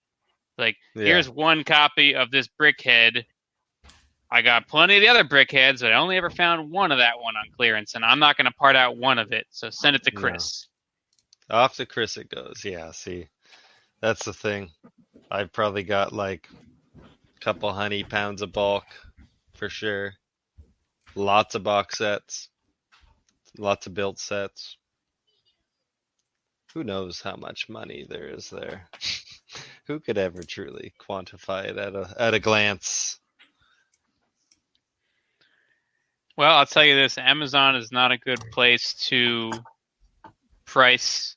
Like 0.59 0.77
Yeah. 0.95 1.05
here's 1.05 1.31
one 1.31 1.65
copy 1.65 2.15
of 2.15 2.31
this 2.31 2.49
brickhead. 2.61 3.25
I 4.31 4.43
got 4.43 4.69
plenty 4.69 4.97
of 4.97 5.01
the 5.01 5.09
other 5.09 5.25
brickheads, 5.25 5.81
but 5.81 5.93
I 5.93 5.97
only 5.97 6.17
ever 6.17 6.29
found 6.29 6.71
one 6.71 6.93
of 6.93 6.99
that 6.99 7.19
one 7.21 7.37
on 7.37 7.45
clearance, 7.57 7.95
and 7.95 8.05
I'm 8.05 8.19
not 8.19 8.37
going 8.37 8.45
to 8.45 8.53
part 8.53 8.77
out 8.77 8.97
one 8.97 9.19
of 9.19 9.33
it. 9.33 9.47
So 9.51 9.71
send 9.71 9.97
it 9.97 10.03
to. 10.05 10.11
Chris. 10.11 10.67
Off 11.51 11.77
to 11.77 11.87
Chris 11.87 12.19
it 12.19 12.29
goes. 12.29 12.63
Yeah, 12.63 12.93
see. 12.93 13.29
That's 14.01 14.25
the 14.25 14.35
thing. 14.35 14.71
I've 15.31 15.53
probably 15.53 15.83
got 15.83 16.13
like 16.13 16.47
a 16.99 17.41
couple 17.41 17.73
honey 17.73 18.05
pounds 18.05 18.43
of 18.43 18.53
bulk 18.53 18.85
for 19.55 19.71
sure. 19.71 20.13
Lots 21.15 21.55
of 21.55 21.63
box 21.63 21.99
sets. 21.99 22.49
Lots 23.57 23.87
of 23.87 23.95
built 23.95 24.19
sets. 24.19 24.77
Who 26.75 26.85
knows 26.85 27.21
how 27.23 27.37
much 27.37 27.69
money 27.69 28.07
there 28.09 28.29
is 28.29 28.51
there? 28.51 28.89
Who 29.87 30.01
could 30.01 30.19
ever 30.19 30.43
truly 30.43 30.93
quantify 31.01 31.65
it 31.65 31.79
at 31.79 31.95
a 31.95 32.15
at 32.19 32.35
a 32.35 32.39
glance? 32.39 33.19
Well, 36.39 36.57
I'll 36.57 36.67
tell 36.67 36.85
you 36.85 36.95
this: 36.95 37.19
Amazon 37.19 37.75
is 37.75 37.91
not 37.91 38.13
a 38.13 38.17
good 38.17 38.39
place 38.53 38.95
to 39.09 39.51
price 40.67 41.35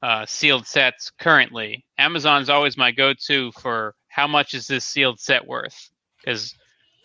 uh, 0.00 0.24
sealed 0.24 0.68
sets 0.68 1.10
currently. 1.18 1.84
Amazon's 1.98 2.48
always 2.48 2.76
my 2.76 2.92
go-to 2.92 3.50
for 3.50 3.96
how 4.06 4.28
much 4.28 4.54
is 4.54 4.68
this 4.68 4.84
sealed 4.84 5.18
set 5.18 5.44
worth? 5.44 5.90
Because 6.20 6.54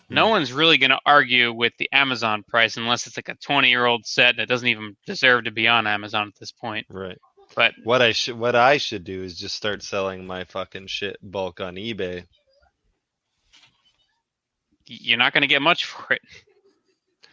no 0.07 0.28
one's 0.28 0.53
really 0.53 0.78
going 0.78 0.91
to 0.91 0.99
argue 1.03 1.51
with 1.51 1.74
the 1.80 1.89
Amazon 1.91 2.43
price 2.47 2.78
unless 2.78 3.07
it's 3.07 3.18
like 3.18 3.30
a 3.30 3.36
20-year-old 3.38 4.05
set 4.05 4.38
that 4.38 4.47
doesn't 4.47 4.68
even 4.68 4.95
deserve 5.07 5.45
to 5.45 5.51
be 5.51 5.68
on 5.68 5.88
Amazon 5.88 6.28
at 6.28 6.36
this 6.39 6.51
point. 6.51 6.86
Right. 6.91 7.18
But 7.55 7.74
What 7.84 8.03
I 8.03 8.12
should 8.12 8.38
what 8.38 8.55
I 8.55 8.78
should 8.78 9.03
do 9.03 9.24
is 9.24 9.36
just 9.36 9.55
start 9.55 9.82
selling 9.82 10.28
my 10.28 10.43
fucking 10.43 10.86
shit 10.88 11.18
bulk 11.24 11.59
on 11.59 11.74
eBay. 11.74 12.26
you're 14.86 15.18
not 15.18 15.34
going 15.34 15.41
to 15.41 15.47
get 15.47 15.62
much 15.64 15.86
for 15.86 16.14
it. 16.14 16.22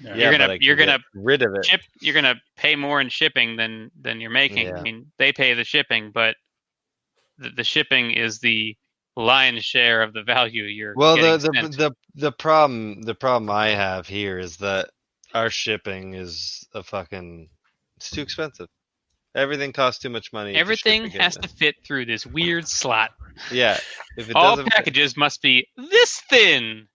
Yeah. 0.01 0.14
You're 0.14 0.30
gonna- 0.32 0.44
but 0.46 0.51
I 0.53 0.57
can 0.59 0.62
you're 0.62 0.76
gonna 0.76 0.99
rid 1.14 1.42
of 1.42 1.55
it. 1.55 1.64
Ship, 1.66 1.80
you're 2.01 2.12
going 2.14 2.24
to 2.24 2.36
pay 2.57 2.76
more 2.76 3.01
in 3.01 3.09
shipping 3.09 3.57
than 3.57 3.90
than 4.01 4.20
you're 4.20 4.30
making. 4.30 4.68
Yeah. 4.68 4.78
I 4.78 4.82
mean, 4.82 5.11
they 5.18 5.32
pay 5.32 5.55
the 5.55 5.64
shipping, 5.64 6.11
but 6.12 6.36
the, 7.38 7.51
the 7.51 7.64
shipping 7.64 8.12
is 8.12 8.38
the 8.38 8.76
lion's 9.16 9.64
share 9.64 10.03
of 10.03 10.12
the 10.12 10.22
value 10.22 10.62
you're 10.64 10.94
Well, 10.96 11.16
the 11.16 11.36
the, 11.38 11.53
sent. 11.61 11.76
the 11.76 11.92
the 12.14 12.32
problem 12.32 13.03
the 13.03 13.14
problem 13.14 13.51
I 13.51 13.68
have 13.70 14.07
here 14.07 14.38
is 14.38 14.57
that 14.59 14.90
our 15.34 15.51
shipping 15.51 16.14
is 16.14 16.64
a 16.74 16.82
fucking 16.82 17.49
it's 17.96 18.11
too 18.11 18.22
expensive. 18.22 18.68
Everything 19.34 19.72
costs 19.72 20.01
too 20.01 20.09
much 20.09 20.32
money. 20.32 20.55
Everything 20.55 21.05
again. 21.05 21.20
has 21.20 21.36
to 21.36 21.49
fit 21.49 21.74
through 21.84 22.07
this 22.07 22.24
weird 22.26 22.66
slot. 22.66 23.11
Yeah, 23.53 23.78
if 24.16 24.30
it 24.30 24.36
All 24.36 24.51
doesn't 24.57 24.64
fit- 24.66 24.74
packages 24.74 25.16
must 25.16 25.42
be 25.42 25.66
this 25.76 26.20
thin. 26.30 26.86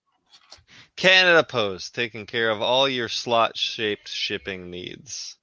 Canada 0.96 1.44
Post 1.44 1.96
taking 1.96 2.26
care 2.26 2.50
of 2.50 2.62
all 2.62 2.88
your 2.88 3.10
slot 3.10 3.58
shaped 3.58 4.08
shipping 4.08 4.70
needs. 4.70 5.38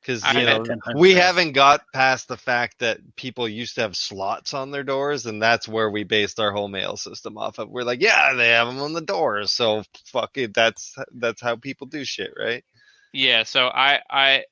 Because 0.00 0.24
you 0.34 0.46
know 0.46 0.64
we 0.94 1.12
haven't 1.12 1.52
got 1.52 1.82
past 1.92 2.28
the 2.28 2.36
fact 2.36 2.78
that 2.78 2.98
people 3.16 3.46
used 3.46 3.74
to 3.74 3.82
have 3.82 3.94
slots 3.94 4.54
on 4.54 4.70
their 4.70 4.84
doors, 4.84 5.26
and 5.26 5.42
that's 5.42 5.68
where 5.68 5.90
we 5.90 6.04
based 6.04 6.40
our 6.40 6.50
whole 6.50 6.68
mail 6.68 6.96
system 6.96 7.36
off 7.36 7.58
of. 7.58 7.68
We're 7.68 7.82
like, 7.82 8.00
yeah, 8.00 8.32
they 8.32 8.48
have 8.48 8.68
them 8.68 8.80
on 8.80 8.94
the 8.94 9.02
doors, 9.02 9.52
so 9.52 9.82
fuck 10.06 10.38
it. 10.38 10.54
That's 10.54 10.94
that's 11.16 11.42
how 11.42 11.56
people 11.56 11.88
do 11.88 12.06
shit, 12.06 12.32
right? 12.38 12.64
Yeah, 13.12 13.42
so 13.42 13.66
I 13.66 14.00
I 14.08 14.44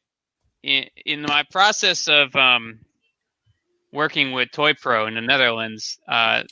in, 0.62 0.86
in 1.06 1.22
my 1.22 1.44
process 1.50 2.06
of 2.08 2.36
um 2.36 2.80
working 3.92 4.32
with 4.32 4.50
ToyPro 4.50 5.08
in 5.08 5.14
the 5.14 5.22
Netherlands, 5.22 5.98
uh 6.06 6.42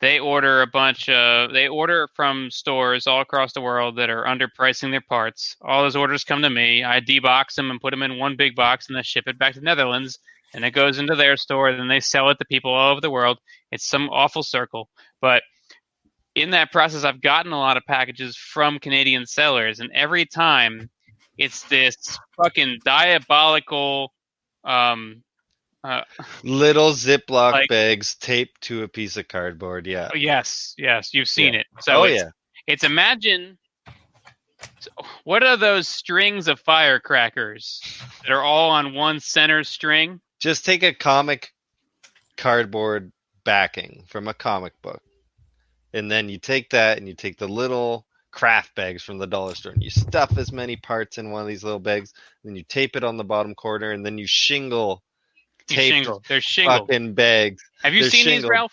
they 0.00 0.18
order 0.18 0.62
a 0.62 0.66
bunch 0.66 1.08
of 1.08 1.52
they 1.52 1.68
order 1.68 2.08
from 2.14 2.50
stores 2.50 3.06
all 3.06 3.20
across 3.20 3.52
the 3.52 3.60
world 3.60 3.96
that 3.96 4.10
are 4.10 4.24
underpricing 4.24 4.90
their 4.90 5.02
parts. 5.02 5.56
All 5.60 5.82
those 5.82 5.96
orders 5.96 6.24
come 6.24 6.42
to 6.42 6.50
me. 6.50 6.82
I 6.84 7.00
debox 7.00 7.54
them 7.54 7.70
and 7.70 7.80
put 7.80 7.90
them 7.90 8.02
in 8.02 8.18
one 8.18 8.36
big 8.36 8.56
box 8.56 8.88
and 8.88 8.96
then 8.96 9.02
ship 9.02 9.24
it 9.26 9.38
back 9.38 9.54
to 9.54 9.60
the 9.60 9.64
Netherlands. 9.64 10.18
And 10.54 10.64
it 10.64 10.72
goes 10.72 10.98
into 10.98 11.14
their 11.14 11.36
store. 11.36 11.68
and 11.68 11.78
Then 11.78 11.88
they 11.88 12.00
sell 12.00 12.30
it 12.30 12.38
to 12.38 12.44
people 12.44 12.72
all 12.72 12.92
over 12.92 13.00
the 13.00 13.10
world. 13.10 13.38
It's 13.70 13.88
some 13.88 14.08
awful 14.08 14.42
circle. 14.42 14.88
But 15.20 15.42
in 16.34 16.50
that 16.50 16.72
process, 16.72 17.04
I've 17.04 17.20
gotten 17.20 17.52
a 17.52 17.58
lot 17.58 17.76
of 17.76 17.84
packages 17.86 18.36
from 18.36 18.78
Canadian 18.78 19.26
sellers, 19.26 19.80
and 19.80 19.90
every 19.92 20.24
time 20.24 20.88
it's 21.38 21.64
this 21.64 21.96
fucking 22.36 22.78
diabolical 22.84 24.12
um 24.64 25.22
uh, 25.84 26.02
Little 26.44 26.92
Ziploc 26.92 27.52
Like- 27.52 27.68
bags 27.68 28.14
taped 28.16 28.60
to 28.62 28.82
a 28.82 28.88
piece 28.88 29.16
of 29.16 29.28
cardboard. 29.28 29.86
Yeah. 29.86 30.10
yes 30.14 30.74
yes 30.78 31.14
you've 31.14 31.28
seen 31.28 31.54
it 31.54 31.66
so 31.80 32.00
oh 32.00 32.02
it's, 32.04 32.22
yeah. 32.22 32.30
it's 32.66 32.84
imagine 32.84 33.58
so 34.78 34.90
what 35.24 35.42
are 35.42 35.56
those 35.56 35.88
strings 35.88 36.48
of 36.48 36.60
firecrackers 36.60 37.80
that 38.22 38.30
are 38.30 38.42
all 38.42 38.70
on 38.70 38.94
one 38.94 39.20
center 39.20 39.64
string 39.64 40.20
Just 40.38 40.64
take 40.64 40.82
a 40.82 40.92
comic 40.92 41.52
cardboard 42.36 43.12
backing 43.44 44.04
from 44.06 44.28
a 44.28 44.34
comic 44.34 44.72
book, 44.82 45.02
and 45.92 46.10
then 46.10 46.28
you 46.28 46.38
take 46.38 46.70
that 46.70 46.98
and 46.98 47.08
you 47.08 47.14
take 47.14 47.38
the 47.38 47.48
little 47.48 48.06
craft 48.30 48.74
bags 48.74 49.02
from 49.02 49.18
the 49.18 49.26
dollar 49.26 49.54
store 49.54 49.72
and 49.72 49.82
you 49.82 49.90
stuff 49.90 50.38
as 50.38 50.52
many 50.52 50.76
parts 50.76 51.18
in 51.18 51.30
one 51.30 51.42
of 51.42 51.48
these 51.48 51.64
little 51.64 51.80
bags. 51.80 52.12
Then 52.44 52.54
you 52.54 52.62
tape 52.62 52.96
it 52.96 53.04
on 53.04 53.16
the 53.16 53.24
bottom 53.24 53.54
corner, 53.54 53.92
and 53.92 54.04
then 54.04 54.18
you 54.18 54.26
shingle 54.26 55.02
You 55.70 55.76
taped 55.76 55.94
shingle 55.94 56.22
they're 56.28 56.40
shingled 56.40 56.88
fucking 56.88 57.14
bags. 57.14 57.62
have 57.82 57.94
you 57.94 58.02
they're 58.02 58.10
seen 58.10 58.26
these 58.26 58.44
ralph 58.44 58.72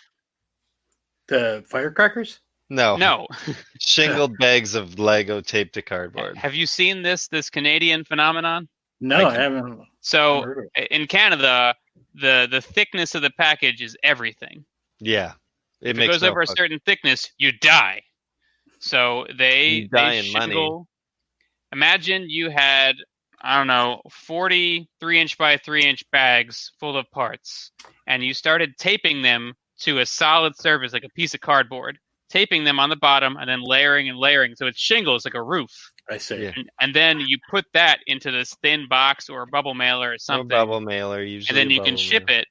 The 1.28 1.64
firecrackers? 1.68 2.40
No, 2.70 2.96
no 2.96 3.26
shingled 3.80 4.36
bags 4.38 4.74
of 4.74 4.98
Lego 4.98 5.40
taped 5.40 5.74
to 5.74 5.82
cardboard. 5.82 6.36
have 6.36 6.54
you 6.54 6.66
seen 6.66 7.02
this 7.02 7.28
this 7.28 7.48
canadian 7.50 8.04
phenomenon 8.04 8.68
No, 9.00 9.16
I 9.28 9.30
I, 9.30 9.34
haven't. 9.34 9.80
so 10.00 10.42
heard 10.42 10.58
of 10.58 10.64
it. 10.74 10.88
in 10.90 11.06
canada 11.06 11.74
the 12.14 12.46
the 12.50 12.60
thickness 12.60 13.14
of 13.14 13.22
the 13.22 13.30
package 13.30 13.80
is 13.80 13.96
everything 14.02 14.64
Yeah, 15.00 15.32
it 15.80 15.90
if 15.90 15.98
it 15.98 16.06
goes 16.08 16.22
no 16.22 16.28
over 16.30 16.40
a 16.42 16.46
certain 16.46 16.80
thickness, 16.84 17.30
you 17.38 17.52
die. 17.52 18.02
So 18.80 19.26
they 19.38 19.68
You 19.68 19.88
die 19.88 20.10
they 20.10 20.18
in 20.26 20.32
money. 20.32 20.52
shingle- 20.52 20.88
Imagine 21.72 22.28
you 22.28 22.48
had 22.50 22.96
I 23.42 23.56
don't 23.58 23.66
know 23.66 24.00
forty 24.10 24.88
three 25.00 25.20
inch 25.20 25.38
by 25.38 25.56
three 25.58 25.82
inch 25.84 26.04
bags 26.10 26.72
full 26.80 26.96
of 26.96 27.10
parts, 27.10 27.72
and 28.06 28.22
you 28.24 28.34
started 28.34 28.76
taping 28.78 29.22
them 29.22 29.54
to 29.80 29.98
a 30.00 30.06
solid 30.06 30.56
surface 30.56 30.92
like 30.92 31.04
a 31.04 31.08
piece 31.10 31.34
of 31.34 31.40
cardboard, 31.40 31.98
taping 32.30 32.64
them 32.64 32.80
on 32.80 32.88
the 32.90 32.96
bottom 32.96 33.36
and 33.36 33.48
then 33.48 33.60
layering 33.62 34.08
and 34.08 34.18
layering 34.18 34.54
so 34.56 34.66
it's 34.66 34.80
shingles 34.80 35.24
like 35.24 35.34
a 35.34 35.42
roof. 35.42 35.70
I 36.10 36.18
see. 36.18 36.42
Yeah. 36.42 36.52
And, 36.56 36.68
and 36.80 36.94
then 36.94 37.20
you 37.20 37.38
put 37.50 37.64
that 37.74 38.00
into 38.06 38.30
this 38.32 38.56
thin 38.62 38.88
box 38.88 39.28
or 39.28 39.42
a 39.42 39.46
bubble 39.46 39.74
mailer 39.74 40.08
or 40.08 40.12
No 40.12 40.16
something, 40.18 40.48
bubble 40.48 40.80
mailer 40.80 41.22
usually. 41.22 41.48
and 41.50 41.70
then 41.70 41.74
you 41.74 41.82
can 41.82 41.96
ship 41.96 42.24
mailer. 42.26 42.40
it 42.40 42.48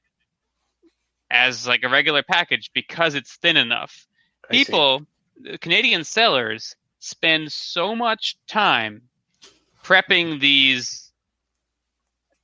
as 1.30 1.66
like 1.66 1.82
a 1.82 1.88
regular 1.88 2.22
package 2.22 2.70
because 2.72 3.14
it's 3.14 3.36
thin 3.36 3.56
enough 3.56 4.06
I 4.50 4.54
see. 4.54 4.64
people 4.64 5.02
the 5.42 5.58
canadian 5.58 6.02
sellers 6.04 6.74
spend 7.00 7.52
so 7.52 7.94
much 7.94 8.36
time 8.48 9.02
prepping 9.88 10.40
these 10.40 11.12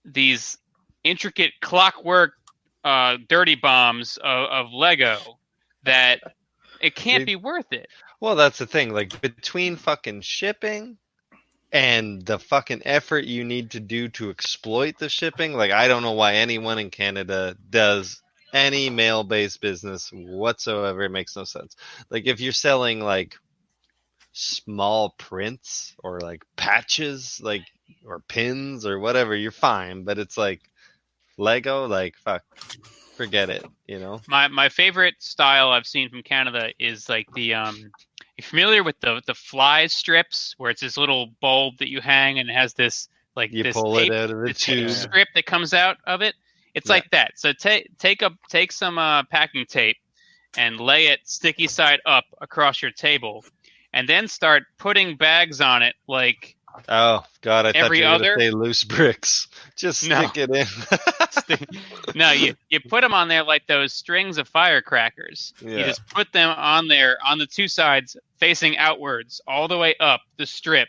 these 0.05 0.59
intricate 1.03 1.53
clockwork 1.61 2.33
uh, 2.85 3.17
dirty 3.29 3.55
bombs 3.55 4.19
of, 4.19 4.49
of 4.49 4.73
lego 4.73 5.19
that 5.85 6.21
it 6.81 6.95
can't 6.95 7.27
be 7.27 7.37
worth 7.37 7.73
it 7.73 7.89
Well, 8.25 8.37
that's 8.37 8.57
the 8.57 8.67
thing. 8.67 8.95
Like 8.95 9.21
between 9.21 9.77
fucking 9.77 10.23
shipping 10.23 10.97
and 11.73 12.25
the 12.25 12.39
fucking 12.39 12.81
effort 12.87 13.25
you 13.25 13.45
need 13.45 13.73
to 13.73 13.81
do 13.81 14.09
to 14.11 14.31
exploit 14.31 14.99
the 14.99 15.11
shipping, 15.11 15.53
like 15.53 15.73
I 15.73 15.89
don't 15.89 16.03
know 16.03 16.13
why 16.13 16.37
anyone 16.37 16.79
in 16.79 16.89
Canada 16.89 17.55
does 17.69 18.23
any 18.55 18.89
mail-based 18.89 19.61
business 19.61 20.11
whatsoever. 20.11 21.03
It 21.03 21.11
makes 21.11 21.37
no 21.37 21.45
sense. 21.45 21.77
Like 22.09 22.27
if 22.27 22.41
you're 22.41 22.53
selling 22.53 23.01
like 23.01 23.37
small 24.35 25.15
prints 25.19 25.95
or 26.05 26.21
like 26.21 26.43
patches, 26.57 27.41
like 27.43 27.65
or 28.07 28.21
pins 28.29 28.85
or 28.85 28.99
whatever, 28.99 29.35
you're 29.35 29.51
fine. 29.51 30.05
But 30.05 30.19
it's 30.19 30.37
like 30.37 30.61
Lego, 31.39 31.87
like 31.87 32.17
fuck, 32.17 32.43
forget 33.17 33.49
it. 33.51 33.65
You 33.87 33.99
know? 34.01 34.21
my 34.27 34.49
my 34.49 34.69
favorite 34.69 35.15
style 35.19 35.71
i've 35.71 35.87
seen 35.87 36.09
from 36.09 36.23
canada 36.23 36.71
is 36.79 37.09
like 37.09 37.29
the 37.35 37.55
um 37.55 37.93
you 38.37 38.45
familiar 38.45 38.83
with 38.83 38.99
the 39.01 39.21
the 39.27 39.35
fly 39.35 39.87
strips 39.87 40.55
where 40.59 40.71
it's 40.71 40.81
this 40.81 40.97
little 40.97 41.29
bulb 41.41 41.77
that 41.79 41.91
you 41.91 42.01
hang 42.01 42.39
and 42.39 42.49
it 42.49 42.55
has 42.55 42.75
this 42.75 43.09
like 43.37 43.51
You 43.53 43.63
this 43.63 43.77
pull 43.77 43.99
tape 43.99 44.11
it 44.11 44.15
out 44.15 44.31
of 44.31 44.41
the 44.41 44.55
tape 44.55 44.89
tube. 44.89 44.89
strip 44.89 45.29
that 45.35 45.47
comes 45.47 45.75
out 45.75 45.99
of 46.07 46.23
it. 46.23 46.35
It's 46.75 46.89
Yeah. 46.89 46.95
like 46.95 47.11
that. 47.11 47.33
So 47.37 47.53
take 47.53 47.89
take 47.99 48.23
a 48.23 48.31
take 48.49 48.73
some 48.73 48.99
uh, 48.99 49.25
packing 49.25 49.67
tape 49.67 49.97
and 50.57 50.81
lay 50.81 51.09
it 51.09 51.21
sticky 51.25 51.67
side 51.67 52.01
up 52.07 52.25
across 52.41 52.81
your 52.83 52.93
table, 52.93 53.45
and 53.95 54.07
then 54.09 54.29
start 54.29 54.65
putting 54.77 55.17
bags 55.17 55.63
on 55.63 55.83
it. 55.83 55.95
Like 56.07 56.57
Oh 56.89 57.25
God, 57.41 57.67
I 57.67 57.73
thought 57.73 57.77
Every 57.85 57.99
you 58.01 58.05
were 58.05 58.11
other- 58.11 58.37
say 58.37 58.51
loose 58.51 58.83
bricks. 58.85 59.47
Just 59.77 60.07
No. 60.09 60.27
stick 60.27 60.49
it 60.51 61.57
in. 61.57 61.57
no, 62.15 62.33
you 62.33 62.55
you 62.69 62.81
put 62.81 63.01
them 63.03 63.15
on 63.15 63.29
there 63.29 63.45
like 63.45 63.67
those 63.69 63.95
strings 63.95 64.37
of 64.39 64.49
firecrackers. 64.49 65.55
You 65.61 65.85
just 65.85 66.07
put 66.09 66.33
them 66.33 66.51
on 66.51 66.89
there 66.89 67.17
on 67.25 67.39
the 67.39 67.47
two 67.47 67.69
sides 67.69 68.17
facing 68.39 68.77
outwards 68.77 69.41
all 69.47 69.69
the 69.69 69.79
way 69.79 69.95
up 70.01 70.21
the 70.37 70.47
strip. 70.47 70.89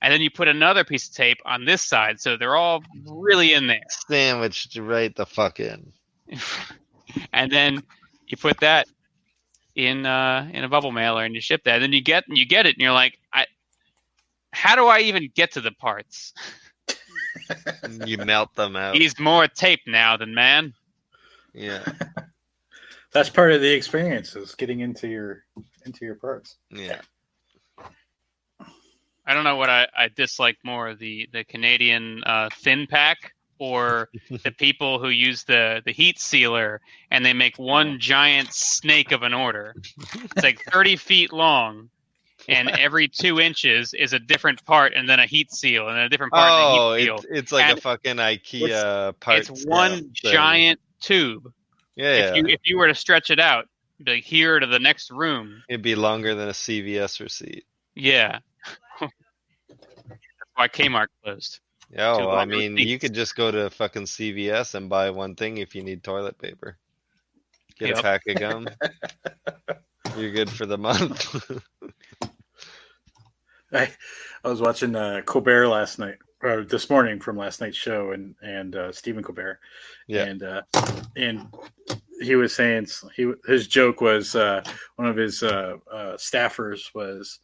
And 0.00 0.12
then 0.12 0.20
you 0.20 0.30
put 0.30 0.48
another 0.48 0.84
piece 0.84 1.08
of 1.08 1.14
tape 1.14 1.38
on 1.46 1.64
this 1.64 1.82
side, 1.82 2.20
so 2.20 2.36
they're 2.36 2.56
all 2.56 2.82
really 3.06 3.54
in 3.54 3.66
there. 3.66 3.80
Sandwiched 4.08 4.76
right 4.76 5.14
the 5.16 5.24
fuck 5.26 5.58
in. 5.60 5.92
and 7.32 7.50
then 7.50 7.82
you 8.26 8.36
put 8.36 8.60
that 8.60 8.86
in 9.74 10.06
uh, 10.06 10.48
in 10.52 10.64
a 10.64 10.68
bubble 10.68 10.92
mailer 10.92 11.24
and 11.24 11.34
you 11.34 11.40
ship 11.40 11.64
that. 11.64 11.74
And 11.74 11.82
then 11.82 11.92
you 11.92 12.02
get 12.02 12.24
you 12.28 12.46
get 12.46 12.66
it, 12.66 12.76
and 12.76 12.82
you're 12.82 12.92
like, 12.92 13.18
I, 13.32 13.46
how 14.52 14.76
do 14.76 14.86
I 14.86 15.00
even 15.00 15.30
get 15.34 15.52
to 15.52 15.60
the 15.60 15.72
parts? 15.72 16.32
You 18.06 18.16
melt 18.18 18.54
them 18.54 18.76
out. 18.76 18.94
He's 18.94 19.18
more 19.18 19.46
tape 19.48 19.80
now 19.86 20.16
than 20.16 20.34
man. 20.34 20.72
Yeah, 21.52 21.84
That's 23.12 23.28
part 23.28 23.52
of 23.52 23.60
the 23.60 23.72
experience 23.72 24.34
is 24.34 24.54
getting 24.54 24.80
into 24.80 25.08
your 25.08 25.44
into 25.84 26.04
your 26.04 26.14
parts. 26.14 26.56
yeah. 26.70 27.00
I 29.26 29.32
don't 29.34 29.44
know 29.44 29.56
what 29.56 29.70
I, 29.70 29.88
I 29.96 30.08
dislike 30.08 30.58
more 30.64 30.94
the 30.94 31.28
the 31.32 31.44
Canadian 31.44 32.22
uh, 32.24 32.48
thin 32.52 32.86
pack 32.88 33.33
or 33.58 34.08
the 34.30 34.50
people 34.58 34.98
who 34.98 35.08
use 35.08 35.44
the 35.44 35.82
the 35.84 35.92
heat 35.92 36.18
sealer 36.18 36.80
and 37.10 37.24
they 37.24 37.32
make 37.32 37.58
one 37.58 37.98
giant 37.98 38.52
snake 38.52 39.12
of 39.12 39.22
an 39.22 39.34
order. 39.34 39.74
It's 40.14 40.42
like 40.42 40.60
30 40.72 40.96
feet 40.96 41.32
long, 41.32 41.88
and 42.48 42.68
every 42.70 43.08
two 43.08 43.40
inches 43.40 43.94
is 43.94 44.12
a 44.12 44.18
different 44.18 44.64
part, 44.64 44.94
and 44.94 45.08
then 45.08 45.20
a 45.20 45.26
heat 45.26 45.52
seal, 45.52 45.88
and 45.88 45.98
a 45.98 46.08
different 46.08 46.32
part. 46.32 46.50
Oh, 46.52 46.92
and 46.92 46.96
a 46.96 47.02
heat 47.02 47.10
oh, 47.10 47.16
seal. 47.16 47.24
it's, 47.30 47.38
it's 47.38 47.52
like 47.52 47.64
And 47.66 47.78
a 47.78 47.80
fucking 47.80 48.16
IKEA 48.16 49.18
part. 49.20 49.38
It's 49.38 49.64
one 49.66 50.10
giant 50.12 50.80
tube. 51.00 51.52
Yeah, 51.96 52.30
If 52.30 52.36
you 52.36 52.46
if 52.46 52.60
you 52.64 52.76
were 52.78 52.88
to 52.88 52.94
stretch 52.94 53.30
it 53.30 53.38
out, 53.38 53.68
like 54.04 54.24
here 54.24 54.58
to 54.58 54.66
the 54.66 54.78
next 54.78 55.10
room. 55.10 55.62
it'd 55.68 55.82
be 55.82 55.94
longer 55.94 56.34
than 56.34 56.48
a 56.48 56.52
CVS 56.52 57.20
receipt. 57.20 57.64
Yeah. 57.94 58.40
That's 59.00 59.12
why 60.54 60.68
Kmart 60.68 61.06
closed. 61.22 61.60
Yeah, 61.94 62.16
well, 62.16 62.30
I 62.30 62.38
longer 62.38 62.56
mean, 62.56 62.76
you 62.76 62.98
could 62.98 63.14
just 63.14 63.36
go 63.36 63.52
to 63.52 63.70
fucking 63.70 64.04
CVS 64.04 64.74
and 64.74 64.88
buy 64.88 65.10
one 65.10 65.36
thing 65.36 65.58
if 65.58 65.74
you 65.76 65.82
need 65.82 66.02
toilet 66.02 66.36
paper. 66.38 66.76
Get 67.78 67.98
a 67.98 68.02
pack 68.02 68.22
of 68.28 68.36
gum. 68.36 68.68
You're 70.18 70.32
good 70.32 70.50
for 70.50 70.66
the 70.66 70.78
month. 70.78 71.34
I, 73.72 73.90
I 74.44 74.48
was 74.48 74.60
watching 74.60 74.94
uh, 74.94 75.22
Colbert 75.24 75.68
last 75.68 75.98
night 75.98 76.18
or 76.42 76.64
this 76.64 76.90
morning 76.90 77.20
from 77.20 77.36
last 77.36 77.60
night's 77.60 77.76
show, 77.76 78.10
and 78.12 78.34
and 78.42 78.76
uh, 78.76 78.92
Stephen 78.92 79.22
Colbert, 79.22 79.58
Yeah. 80.06 80.24
and 80.24 80.42
uh, 80.42 80.62
and 81.16 81.46
he 82.20 82.36
was 82.36 82.54
saying 82.54 82.88
he 83.16 83.32
his 83.46 83.66
joke 83.66 84.00
was 84.00 84.36
uh, 84.36 84.62
one 84.96 85.08
of 85.08 85.16
his 85.16 85.42
uh, 85.42 85.76
uh, 85.90 86.16
staffers 86.16 86.94
was 86.94 87.40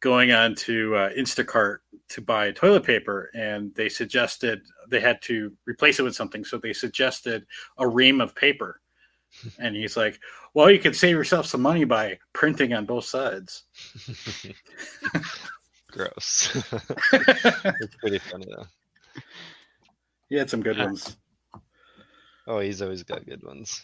going 0.00 0.32
on 0.32 0.54
to 0.56 0.94
uh, 0.96 1.10
Instacart 1.12 1.78
to 2.10 2.20
buy 2.20 2.50
toilet 2.52 2.84
paper, 2.84 3.30
and 3.34 3.74
they 3.74 3.88
suggested 3.88 4.62
they 4.88 5.00
had 5.00 5.20
to 5.22 5.52
replace 5.66 5.98
it 6.00 6.02
with 6.02 6.14
something, 6.16 6.44
so 6.44 6.58
they 6.58 6.72
suggested 6.72 7.46
a 7.78 7.86
ream 7.86 8.20
of 8.20 8.34
paper, 8.34 8.80
and 9.58 9.76
he's 9.76 9.96
like, 9.96 10.18
"Well, 10.54 10.70
you 10.70 10.78
could 10.78 10.96
save 10.96 11.14
yourself 11.16 11.46
some 11.46 11.62
money 11.62 11.84
by 11.84 12.18
printing 12.32 12.72
on 12.74 12.86
both 12.86 13.04
sides." 13.04 13.64
Gross. 15.90 16.54
it's 17.12 17.96
pretty 17.96 18.18
funny 18.18 18.46
though. 18.48 18.66
He 20.28 20.36
had 20.36 20.48
some 20.48 20.62
good 20.62 20.76
Yeah. 20.76 20.84
ones. 20.86 21.16
Oh, 22.46 22.60
he's 22.60 22.80
always 22.82 23.02
got 23.02 23.26
good 23.26 23.42
ones. 23.42 23.82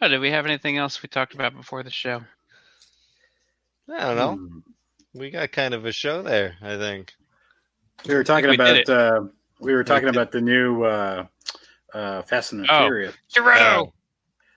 Oh, 0.00 0.08
did 0.08 0.20
we 0.20 0.30
have 0.30 0.44
anything 0.46 0.76
else 0.78 1.02
we 1.02 1.08
talked 1.08 1.34
about 1.34 1.54
before 1.56 1.82
the 1.82 1.90
show? 1.90 2.22
I 3.92 4.00
don't 4.14 4.16
know. 4.16 4.36
Hmm. 4.36 4.58
We 5.14 5.30
got 5.30 5.52
kind 5.52 5.72
of 5.74 5.84
a 5.86 5.92
show 5.92 6.22
there, 6.22 6.56
I 6.60 6.76
think. 6.76 7.14
We 8.06 8.14
were 8.14 8.24
talking 8.24 8.50
we 8.50 8.54
about 8.56 8.88
uh, 8.88 9.22
we 9.60 9.72
were 9.72 9.84
talking 9.84 10.06
did. 10.06 10.14
about 10.14 10.30
the 10.32 10.40
new 10.42 10.84
uh, 10.84 11.26
uh, 11.94 12.22
Fast 12.22 12.52
and 12.52 12.62
the 12.64 12.66
Oh. 12.72 12.80
Furious. 12.86 13.14
Toretto. 13.34 13.92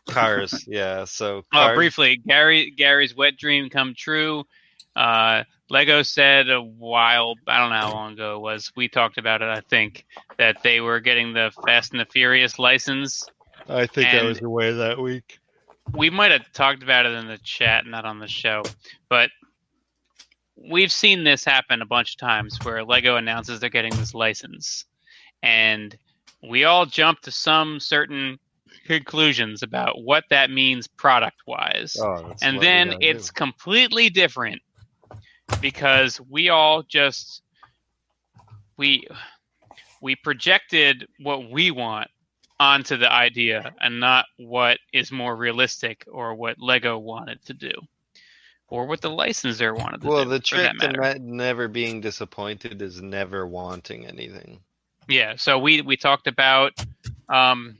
Cars, 0.09 0.63
yeah. 0.67 1.05
So 1.05 1.37
Oh, 1.37 1.43
cars, 1.53 1.75
briefly, 1.75 2.17
Gary 2.27 2.71
Gary's 2.71 3.15
wet 3.15 3.37
dream 3.37 3.69
come 3.69 3.93
true. 3.95 4.43
Uh, 4.95 5.43
Lego 5.69 6.01
said 6.01 6.49
a 6.49 6.59
while, 6.61 7.35
I 7.47 7.59
don't 7.59 7.69
know 7.69 7.77
how 7.77 7.93
long 7.93 8.13
ago 8.13 8.35
it 8.35 8.39
was. 8.39 8.71
We 8.75 8.89
talked 8.89 9.17
about 9.19 9.41
it, 9.43 9.47
I 9.49 9.61
think, 9.69 10.05
that 10.37 10.61
they 10.63 10.81
were 10.81 10.99
getting 10.99 11.31
the 11.31 11.51
Fast 11.65 11.91
and 11.91 11.99
the 12.01 12.05
Furious 12.05 12.57
license. 12.59 13.23
I 13.69 13.85
think 13.85 14.07
I 14.07 14.17
and- 14.17 14.27
was 14.27 14.41
away 14.41 14.73
that 14.73 14.99
week. 14.99 15.38
We 15.93 16.09
might 16.09 16.31
have 16.31 16.51
talked 16.53 16.83
about 16.83 17.05
it 17.05 17.13
in 17.13 17.27
the 17.27 17.37
chat, 17.39 17.85
not 17.85 18.05
on 18.05 18.19
the 18.19 18.27
show, 18.27 18.63
but 19.09 19.29
we've 20.55 20.91
seen 20.91 21.23
this 21.23 21.43
happen 21.43 21.81
a 21.81 21.85
bunch 21.85 22.13
of 22.13 22.17
times 22.17 22.57
where 22.63 22.83
Lego 22.83 23.15
announces 23.15 23.59
they're 23.59 23.69
getting 23.69 23.95
this 23.95 24.13
license, 24.13 24.85
and 25.43 25.97
we 26.47 26.63
all 26.63 26.85
jump 26.85 27.21
to 27.21 27.31
some 27.31 27.79
certain 27.79 28.39
conclusions 28.85 29.61
about 29.61 30.01
what 30.01 30.23
that 30.29 30.49
means 30.49 30.87
product 30.87 31.41
wise 31.45 31.95
Oh, 31.99 32.33
and 32.41 32.61
then 32.61 32.95
it's 33.01 33.29
do. 33.29 33.33
completely 33.33 34.09
different 34.09 34.61
because 35.61 36.19
we 36.29 36.49
all 36.49 36.83
just 36.83 37.43
we 38.77 39.05
we 40.01 40.15
projected 40.15 41.07
what 41.19 41.51
we 41.51 41.71
want 41.71 42.09
onto 42.59 42.97
the 42.97 43.11
idea 43.11 43.73
and 43.79 43.99
not 43.99 44.25
what 44.37 44.77
is 44.93 45.11
more 45.11 45.35
realistic 45.35 46.03
or 46.11 46.35
what 46.35 46.59
lego 46.59 46.97
wanted 46.97 47.43
to 47.45 47.53
do 47.53 47.71
or 48.67 48.85
what 48.85 49.01
the 49.01 49.09
licensor 49.09 49.73
wanted 49.73 50.01
to 50.01 50.07
Well, 50.07 50.23
do 50.23 50.29
Well, 50.29 50.37
the 50.37 50.43
trick 50.43 50.77
to 50.79 51.19
never 51.19 51.67
being 51.67 52.01
disappointed 52.01 52.81
is 52.81 53.01
never 53.01 53.47
wanting 53.47 54.05
anything. 54.05 54.59
yeah 55.07 55.35
so 55.37 55.57
we 55.57 55.81
we 55.81 55.95
talked 55.97 56.27
about 56.27 56.73
um 57.29 57.77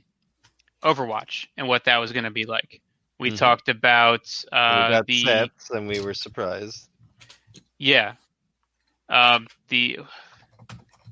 overwatch 0.82 1.46
and 1.58 1.68
what 1.68 1.84
that 1.84 1.98
was 1.98 2.12
going 2.12 2.24
to 2.24 2.30
be 2.30 2.46
like 2.46 2.80
we 3.18 3.30
Mhm. 3.30 3.36
talked 3.36 3.68
about 3.68 4.22
we 4.50 4.56
uh 4.56 4.88
got 4.88 5.06
the 5.06 5.22
sets, 5.24 5.70
and 5.70 5.86
we 5.86 6.00
were 6.00 6.14
surprised. 6.14 6.88
Yeah. 7.76 8.14
Um, 9.10 9.46
the 9.68 9.98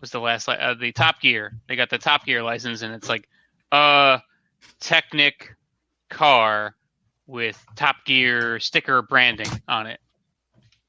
was 0.01 0.11
the 0.11 0.21
last 0.21 0.49
uh, 0.49 0.73
the 0.75 0.93
Top 0.93 1.21
Gear. 1.21 1.53
They 1.67 1.77
got 1.77 1.91
the 1.91 1.99
Top 1.99 2.25
Gear 2.25 2.43
license, 2.43 2.81
and 2.81 2.95
it's 2.95 3.11
like 3.11 3.29
a 3.73 4.21
Technic 4.81 5.55
car 6.09 6.75
with 7.27 7.63
Top 7.77 7.97
Gear 8.05 8.59
sticker 8.61 9.03
branding 9.03 9.51
on 9.67 9.87
it. 9.87 10.01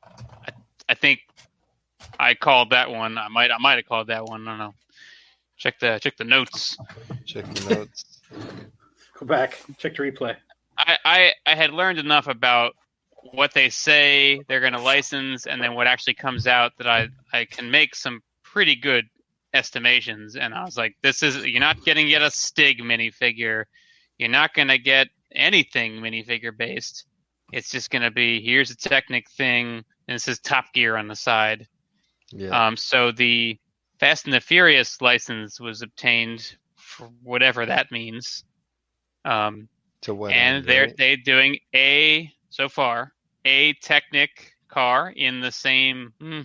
I, 0.03 0.51
I 0.87 0.93
think 0.93 1.21
I 2.19 2.33
called 2.33 2.69
that 2.71 2.89
one. 2.89 3.17
I 3.17 3.27
might 3.27 3.51
I 3.51 3.57
might 3.57 3.75
have 3.75 3.85
called 3.85 4.07
that 4.07 4.25
one. 4.25 4.47
I 4.47 4.51
don't 4.51 4.59
know. 4.59 4.73
Check 5.57 5.79
the 5.79 5.99
check 5.99 6.17
the 6.17 6.23
notes. 6.23 6.77
Check 7.25 7.45
the 7.53 7.75
notes. 7.75 8.21
Go 9.19 9.25
back, 9.25 9.61
check 9.77 9.97
the 9.97 10.03
replay. 10.03 10.37
I, 10.77 10.97
I, 11.03 11.33
I 11.45 11.55
had 11.55 11.71
learned 11.71 11.99
enough 11.99 12.27
about 12.27 12.73
what 13.33 13.53
they 13.53 13.69
say 13.69 14.41
they're 14.47 14.61
going 14.61 14.71
to 14.71 14.79
license 14.79 15.45
and 15.45 15.61
then 15.61 15.75
what 15.75 15.87
actually 15.87 16.13
comes 16.13 16.47
out 16.47 16.71
that 16.77 16.87
I, 16.87 17.09
I 17.33 17.43
can 17.43 17.69
make 17.69 17.95
some 17.95 18.21
pretty 18.43 18.77
good 18.77 19.05
estimations. 19.53 20.35
And 20.35 20.53
I 20.53 20.63
was 20.63 20.77
like, 20.77 20.95
this 21.01 21.23
is, 21.23 21.45
you're 21.45 21.59
not 21.59 21.83
getting 21.83 22.07
yet 22.07 22.21
a 22.21 22.31
Stig 22.31 22.79
minifigure. 22.79 23.65
You're 24.17 24.29
not 24.29 24.53
going 24.53 24.67
to 24.67 24.77
get 24.77 25.07
anything 25.33 25.93
minifigure 26.01 26.55
based. 26.55 27.05
It's 27.51 27.71
just 27.71 27.89
going 27.89 28.03
to 28.03 28.11
be 28.11 28.41
here's 28.41 28.69
a 28.71 28.77
Technic 28.77 29.29
thing, 29.31 29.83
and 30.07 30.15
it 30.15 30.21
says 30.21 30.39
Top 30.39 30.65
Gear 30.73 30.95
on 30.95 31.07
the 31.07 31.15
side. 31.15 31.67
Yeah. 32.31 32.67
Um, 32.67 32.77
so 32.77 33.11
the 33.11 33.57
Fast 33.99 34.25
and 34.25 34.33
the 34.33 34.39
Furious 34.39 35.01
license 35.01 35.59
was 35.59 35.81
obtained 35.81 36.55
for 36.75 37.09
whatever 37.23 37.65
that 37.65 37.91
means. 37.91 38.43
Um, 39.25 39.67
to 40.01 40.13
what? 40.13 40.31
and 40.31 40.57
end, 40.57 40.65
they're 40.65 40.85
right? 40.85 40.97
they 40.97 41.15
doing 41.15 41.57
a 41.75 42.31
so 42.49 42.69
far 42.69 43.13
a 43.45 43.73
Technic 43.73 44.53
car 44.67 45.11
in 45.15 45.41
the 45.41 45.51
same. 45.51 46.13
Hmm, 46.21 46.41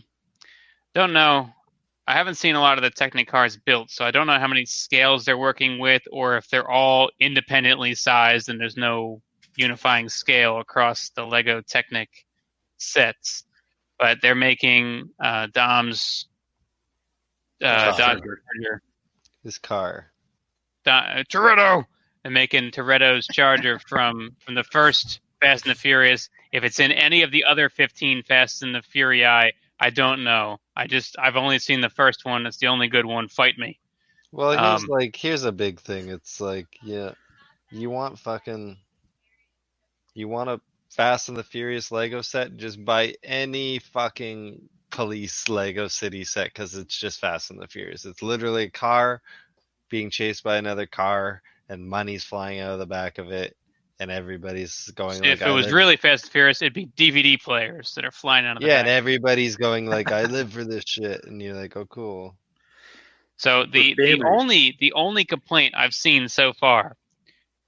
don't 0.95 1.13
know. 1.13 1.51
I 2.07 2.13
haven't 2.13 2.35
seen 2.35 2.55
a 2.55 2.61
lot 2.61 2.77
of 2.77 2.85
the 2.85 2.91
Technic 2.91 3.29
cars 3.29 3.57
built, 3.57 3.91
so 3.91 4.05
I 4.05 4.11
don't 4.11 4.27
know 4.27 4.39
how 4.39 4.47
many 4.47 4.67
scales 4.67 5.25
they're 5.25 5.39
working 5.39 5.79
with, 5.79 6.03
or 6.13 6.37
if 6.37 6.49
they're 6.49 6.71
all 6.71 7.11
independently 7.19 7.95
sized 7.95 8.49
and 8.51 8.61
there's 8.61 8.77
no 8.77 9.23
unifying 9.57 10.09
scale 10.09 10.59
across 10.59 11.11
the 11.11 11.25
Lego 11.25 11.63
Technic 11.63 12.11
sets. 12.77 13.45
But 13.99 14.19
they're 14.21 14.35
making 14.35 15.11
uh, 15.23 15.47
Dom's 15.55 16.27
uh, 17.63 17.97
Dodge 17.97 17.99
Charger. 17.99 18.83
His 19.43 19.59
car. 19.59 20.11
Don- 20.85 21.05
uh, 21.05 21.23
Toretto 21.31 21.85
and 22.25 22.35
making 22.35 22.71
Toretto's 22.73 23.27
Charger 23.29 23.79
from 23.79 24.31
from 24.41 24.55
the 24.55 24.65
first 24.65 25.21
Fast 25.41 25.67
and 25.67 25.75
the 25.75 25.79
Furious. 25.79 26.29
If 26.53 26.65
it's 26.65 26.81
in 26.81 26.93
any 26.93 27.23
of 27.23 27.31
the 27.31 27.45
other 27.45 27.69
15 27.69 28.23
Fast 28.25 28.63
and 28.63 28.75
the 28.75 28.83
Fury, 28.83 29.25
I 29.81 29.91
don't 29.91 30.25
know. 30.25 30.59
I 30.77 30.87
just 30.87 31.17
I've 31.19 31.37
only 31.37 31.59
seen 31.59 31.81
the 31.81 31.91
first 31.91 32.25
one. 32.25 32.47
It's 32.47 32.59
the 32.59 32.69
only 32.69 32.89
good 32.89 33.07
one. 33.07 33.29
Fight 33.29 33.59
me. 33.59 33.79
Well, 34.33 34.51
here's 34.51 34.83
Um, 34.83 34.89
like 34.89 35.17
here's 35.17 35.45
a 35.45 35.53
big 35.53 35.81
thing. 35.81 36.09
It's 36.09 36.41
like 36.41 36.67
yeah, 36.83 37.13
you 37.71 37.91
want 37.91 38.19
fucking, 38.19 38.79
you 40.15 40.29
want 40.29 40.51
a 40.51 40.61
Fast 40.91 41.29
and 41.29 41.37
the 41.37 41.43
Furious 41.43 41.91
Lego 41.91 42.23
set? 42.23 42.57
Just 42.57 42.85
buy 42.85 43.15
any 43.23 43.81
fucking 43.81 44.69
police 44.91 45.49
Lego 45.49 45.89
City 45.89 46.25
set 46.25 46.47
because 46.47 46.77
it's 46.77 46.97
just 46.97 47.21
Fast 47.21 47.51
and 47.51 47.61
the 47.61 47.67
Furious. 47.67 48.05
It's 48.05 48.23
literally 48.23 48.65
a 48.65 48.71
car 48.71 49.21
being 49.89 50.11
chased 50.11 50.45
by 50.45 50.57
another 50.57 50.87
car 50.87 51.43
and 51.69 51.89
money's 51.89 52.25
flying 52.25 52.61
out 52.61 52.73
of 52.73 52.79
the 52.79 52.87
back 52.87 53.19
of 53.19 53.31
it, 53.33 53.57
and 54.01 54.11
everybody's 54.11 54.91
going. 54.95 55.25
if 55.25 55.41
like, 55.41 55.41
it 55.41 55.47
"I 55.47 55.51
was 55.53 55.67
live-" 55.67 55.75
really 55.75 55.97
Fast 55.97 56.25
and 56.25 56.33
Furious, 56.33 56.63
it'd 56.63 56.75
be 56.75 56.87
DVD 56.87 57.41
players 57.41 57.95
that 57.95 58.05
are 58.05 58.11
flying 58.11 58.47
out 58.47 58.57
of 58.57 58.63
the 58.63 58.69
yeah, 58.69 58.81
and 58.81 58.89
everybody's 58.89 59.57
going 59.57 59.87
like, 59.87 60.13
"I 60.13 60.25
live 60.25 60.53
for 60.53 60.65
this 60.65 60.85
shit," 60.87 61.25
and 61.25 61.41
you're 61.41 61.55
like, 61.55 61.77
"Oh, 61.77 61.87
cool." 61.87 62.37
So 63.37 63.65
the, 63.65 63.95
the 63.97 64.23
only 64.25 64.77
the 64.79 64.93
only 64.93 65.25
complaint 65.25 65.75
I've 65.77 65.95
seen 65.95 66.29
so 66.29 66.53
far 66.53 66.97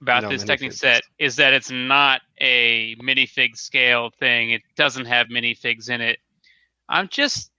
about 0.01 0.23
No 0.23 0.29
this 0.29 0.43
Technic 0.43 0.71
minifigs. 0.71 0.77
set 0.77 1.01
is 1.19 1.35
that 1.37 1.53
it's 1.53 1.71
not 1.71 2.21
a 2.39 2.95
minifig 2.95 3.57
scale 3.57 4.11
thing. 4.19 4.51
It 4.51 4.61
doesn't 4.75 5.05
have 5.05 5.27
minifigs 5.27 5.89
in 5.89 6.01
it. 6.01 6.19
I'm 6.87 7.09
just 7.09 7.51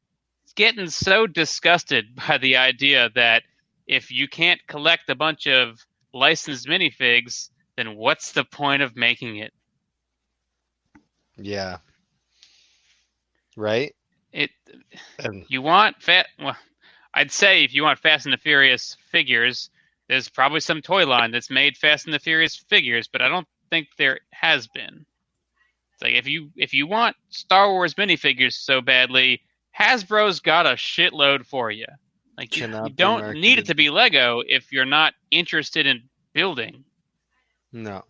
getting 0.55 0.89
so 0.89 1.27
disgusted 1.27 2.07
by 2.29 2.39
the 2.39 2.57
idea 2.57 3.11
that 3.15 3.43
if 3.87 4.11
you 4.11 4.29
can't 4.29 4.61
collect 4.67 5.09
a 5.11 5.15
bunch 5.15 5.47
of 5.47 5.85
licensed 6.13 6.67
minifigs, 6.67 7.51
then 7.79 7.97
what's 7.97 8.33
the 8.33 8.45
point 8.45 8.83
of 8.83 8.97
making 8.97 9.37
it? 9.37 9.53
Yeah. 11.37 11.79
Right? 13.57 13.95
It 14.33 14.51
And 15.21 15.45
you 15.49 15.63
want 15.63 16.03
fat 16.03 16.27
well, 16.41 16.57
I'd 17.15 17.31
say 17.31 17.65
if 17.65 17.75
you 17.75 17.85
want 17.85 17.99
Fast 17.99 18.27
and 18.27 18.33
the 18.33 18.39
Furious 18.39 18.97
figures, 19.11 19.71
there's 20.09 20.29
probably 20.29 20.61
some 20.61 20.83
toy 20.83 21.07
line 21.07 21.31
that's 21.31 21.51
made 21.51 21.77
Fast 21.77 22.05
and 22.07 22.15
the 22.15 22.19
Furious 22.19 22.57
figures, 22.57 23.09
but 23.09 23.23
I 23.23 23.29
don't 23.29 23.47
think 23.71 23.89
there 23.97 24.21
has 24.33 24.67
been. 24.67 25.07
It's 25.93 26.03
like 26.03 26.15
if 26.15 26.27
you 26.27 26.51
if 26.57 26.75
you 26.75 26.87
want 26.87 27.17
Star 27.31 27.71
Wars 27.71 27.95
minifigures 27.95 28.55
so 28.55 28.81
badly, 28.81 29.41
Hasbro's 29.79 30.41
got 30.41 30.67
a 30.67 30.71
shitload 30.71 31.47
for 31.47 31.71
you. 31.71 31.87
Like 32.37 32.57
you, 32.57 32.69
you 32.69 32.91
don't 32.91 33.35
need 33.35 33.59
it 33.59 33.67
to 33.67 33.75
be 33.75 33.91
Lego 33.91 34.43
if 34.47 34.73
you're 34.73 34.85
not 34.85 35.15
interested 35.31 35.87
in 35.87 36.03
building. 36.33 36.85
No. 37.73 38.05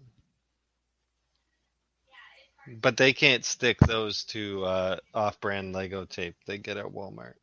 But 2.80 2.96
they 2.96 3.12
can't 3.12 3.44
stick 3.44 3.78
those 3.80 4.24
to 4.26 4.64
uh, 4.64 4.96
off-brand 5.14 5.72
Lego 5.72 6.04
tape 6.04 6.36
they 6.46 6.58
get 6.58 6.76
at 6.76 6.84
Walmart. 6.84 7.34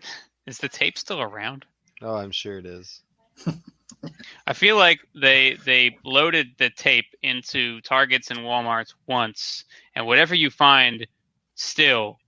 Is 0.46 0.58
the 0.58 0.68
tape 0.68 0.96
still 0.96 1.20
around? 1.20 1.66
Oh, 2.00 2.14
I'm 2.16 2.30
sure 2.30 2.58
it 2.58 2.64
is. 2.64 3.02
I 4.46 4.52
feel 4.52 4.76
like 4.76 5.00
they 5.20 5.58
they 5.64 5.98
loaded 6.04 6.48
the 6.58 6.70
tape 6.70 7.06
into 7.22 7.80
Targets 7.82 8.30
and 8.30 8.40
WalMarts 8.40 8.94
once, 9.06 9.64
and 9.94 10.06
whatever 10.06 10.34
you 10.34 10.48
find 10.48 11.06
still 11.54 12.18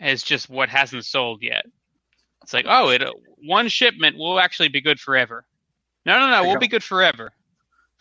is 0.00 0.22
just 0.22 0.50
what 0.50 0.68
hasn't 0.68 1.04
sold 1.04 1.42
yet. 1.42 1.64
It's 2.42 2.52
like, 2.52 2.66
oh, 2.68 2.90
it 2.90 3.02
one 3.38 3.68
shipment 3.68 4.16
will 4.16 4.38
actually 4.38 4.68
be 4.68 4.80
good 4.80 5.00
forever. 5.00 5.44
No, 6.04 6.20
no, 6.20 6.30
no, 6.30 6.42
we'll 6.42 6.54
got- 6.54 6.60
be 6.60 6.68
good 6.68 6.84
forever. 6.84 7.32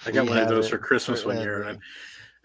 I 0.05 0.11
got 0.11 0.23
We 0.25 0.29
one 0.29 0.39
of 0.39 0.49
those 0.49 0.67
it 0.67 0.69
for 0.71 0.77
Christmas 0.77 1.25
one 1.25 1.37
year. 1.37 1.57
forever. 1.59 1.69
And 1.69 1.79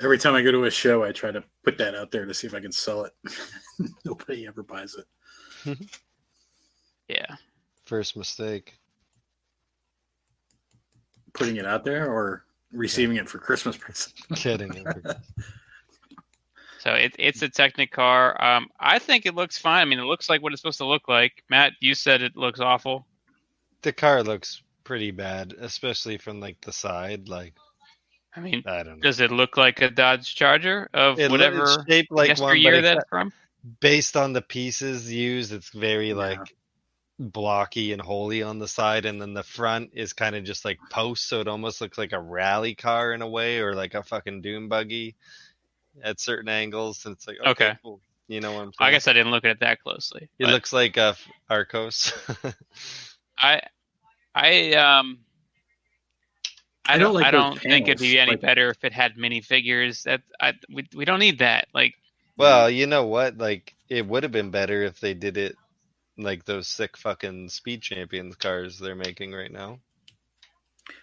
every 0.01 0.19
time 0.19 0.35
I 0.35 0.43
go 0.43 0.53
to 0.53 0.65
a 0.65 0.71
show, 0.71 1.03
I 1.05 1.13
try 1.13 1.31
to 1.31 1.43
put 1.65 1.79
that 1.79 1.95
out 1.95 2.11
there 2.11 2.25
to 2.27 2.35
see 2.35 2.47
if 2.47 2.55
I 2.55 2.61
can 2.61 2.73
sell 2.73 3.05
it. 3.05 3.13
Nobody 4.05 4.47
ever 4.47 4.63
buys 4.63 4.95
it. 4.97 5.79
Yeah, 7.09 7.37
First 7.87 8.17
mistake. 8.17 8.75
Putting 11.33 11.57
it 11.57 11.67
out 11.67 11.85
there 11.85 12.11
or 12.11 12.45
receiving 12.73 13.17
it 13.17 13.29
for 13.29 13.39
Christmas 13.39 13.77
present. 13.77 14.15
Kidding. 14.37 14.85
so 16.79 16.93
it, 16.95 17.15
it's 17.19 17.43
a 17.43 17.49
Technic 17.49 17.91
car. 17.93 18.41
Um, 18.43 18.69
I 18.79 18.99
think 18.99 19.25
it 19.27 19.35
looks 19.35 19.59
fine. 19.59 19.81
I 19.83 19.85
mean, 19.85 19.99
it 19.99 20.05
looks 20.05 20.29
like 20.29 20.43
what 20.43 20.53
it's 20.53 20.61
supposed 20.63 20.79
to 20.79 20.87
look 20.87 21.09
like. 21.09 21.43
Matt, 21.49 21.73
you 21.81 21.95
said 21.95 22.21
it 22.23 22.37
looks 22.37 22.61
awful. 22.61 23.07
the 23.83 23.93
car 23.93 24.23
looks 24.23 24.63
pretty 24.89 25.11
bad, 25.11 25.55
especially 25.61 26.17
from 26.17 26.41
like 26.41 26.59
the 26.63 26.73
side. 26.73 27.29
Like 27.29 27.53
I 28.35 28.41
mean, 28.41 28.65
I 28.67 28.83
don't 28.83 28.99
know. 28.99 29.03
does 29.03 29.21
it 29.21 29.31
look 29.31 29.59
like 29.59 29.83
a 29.83 29.91
Dodge 29.91 30.35
Charger 30.35 30.89
of 30.95 31.19
It, 31.19 31.31
whatever 31.31 31.85
like 32.11 32.39
one, 32.39 32.63
that's 32.83 33.05
from? 33.11 33.33
based 33.81 34.17
on 34.17 34.33
the 34.33 34.41
pieces 34.41 35.13
used, 35.13 35.53
it's 35.53 35.69
very 35.69 36.09
Yeah. 36.09 36.15
like 36.15 36.55
blocky 37.19 37.93
and 37.93 38.01
holy 38.01 38.43
on 38.43 38.59
the 38.59 38.69
side, 38.69 39.05
and 39.05 39.21
then 39.21 39.35
the 39.35 39.43
front 39.43 39.91
is 39.93 40.15
kind 40.15 40.35
of 40.35 40.45
just 40.45 40.65
like 40.65 40.79
posts, 40.91 41.29
so 41.29 41.41
it 41.41 41.49
almost 41.49 41.83
looks 41.83 41.99
like 41.99 42.13
a 42.13 42.21
rally 42.21 42.75
car 42.75 43.13
in 43.13 43.21
a 43.21 43.29
way, 43.29 43.59
or 43.59 43.75
like 43.75 43.93
a 43.95 44.03
fucking 44.03 44.41
dune 44.41 44.69
buggy 44.69 45.17
at 46.03 46.19
certain 46.19 46.49
angles. 46.49 47.05
And 47.05 47.15
it's 47.15 47.27
like 47.27 47.37
okay, 47.41 47.51
Okay. 47.51 47.79
cool. 47.83 48.01
You 48.29 48.41
know 48.41 48.53
what 48.53 48.61
I'm 48.61 48.73
saying? 48.73 48.89
I 48.89 48.91
guess 48.93 49.09
I 49.09 49.13
didn't 49.13 49.33
look 49.33 49.45
at 49.45 49.51
it 49.53 49.61
that 49.61 49.83
closely. 49.83 50.31
it 50.39 50.47
looks 50.47 50.73
like 50.73 50.97
a 50.97 51.15
Arcos. 51.51 52.13
I, 53.39 53.63
I 54.39 54.73
um, 54.75 55.19
I, 56.87 56.95
I 56.95 56.99
don't. 56.99 57.07
don't 57.07 57.15
like 57.15 57.27
I 57.27 57.31
don't 57.31 57.61
think 57.61 57.89
it'd 57.89 57.99
be 58.01 58.19
any 58.19 58.33
like- 58.33 58.41
better 58.41 58.71
if 58.71 58.83
it 58.85 58.93
had 58.93 59.17
minifigures. 59.17 60.03
That 60.05 60.23
I 60.41 60.55
we 60.73 60.87
we 60.95 61.05
don't 61.05 61.21
need 61.21 61.39
that. 61.41 61.69
Like 61.75 61.95
well, 62.37 62.71
you 62.71 62.87
know 62.87 63.05
what? 63.07 63.37
Like 63.39 63.75
it 63.89 64.07
would 64.07 64.23
have 64.23 64.33
been 64.33 64.51
better 64.51 64.83
if 64.83 65.01
they 65.01 65.15
did 65.15 65.37
it 65.37 65.57
like 66.17 66.45
those 66.45 66.67
sick 66.69 66.97
fucking 66.97 67.49
speed 67.49 67.83
champions 67.83 68.37
cars 68.37 68.79
they're 68.79 68.95
making 68.95 69.33
right 69.33 69.53
now. 69.53 69.79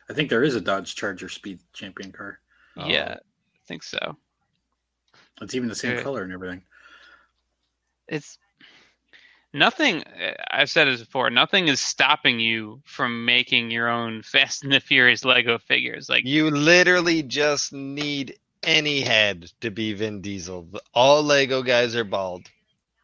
I 0.10 0.14
think 0.14 0.30
there 0.30 0.44
is 0.44 0.56
a 0.56 0.62
Dodge 0.62 0.96
Charger 0.96 1.30
Speed 1.30 1.60
Champion 1.74 2.12
car. 2.12 2.40
Yeah, 2.78 3.16
I 3.18 3.68
think 3.68 3.84
so. 3.84 4.18
It's 5.42 5.56
even 5.56 5.70
the 5.70 5.76
same 5.76 5.96
Yeah. 5.98 6.04
color 6.04 6.24
and 6.24 6.32
everything. 6.34 6.64
It's 8.08 8.38
nothing. 9.56 10.04
uh, 10.04 10.34
I've 10.52 10.70
said 10.70 10.88
this 10.88 11.00
before. 11.00 11.30
Nothing 11.30 11.68
is 11.68 11.82
stopping 11.82 12.40
you 12.40 12.82
from 12.86 13.26
making 13.26 13.72
your 13.72 13.90
own 13.90 14.22
Fast 14.24 14.64
and 14.64 14.72
the 14.72 14.80
Furious 14.80 15.26
Lego 15.26 15.58
figures. 15.58 16.10
Like 16.10 16.26
You 16.26 16.52
literally 16.52 17.24
just 17.24 17.74
need 17.74 18.38
any 18.62 19.02
head 19.02 19.52
to 19.62 19.72
be 19.72 19.94
Vin 19.94 20.22
Diesel. 20.22 20.68
All 20.94 21.24
Lego 21.24 21.64
guys 21.64 21.96
are 21.96 22.04
bald. 22.04 22.48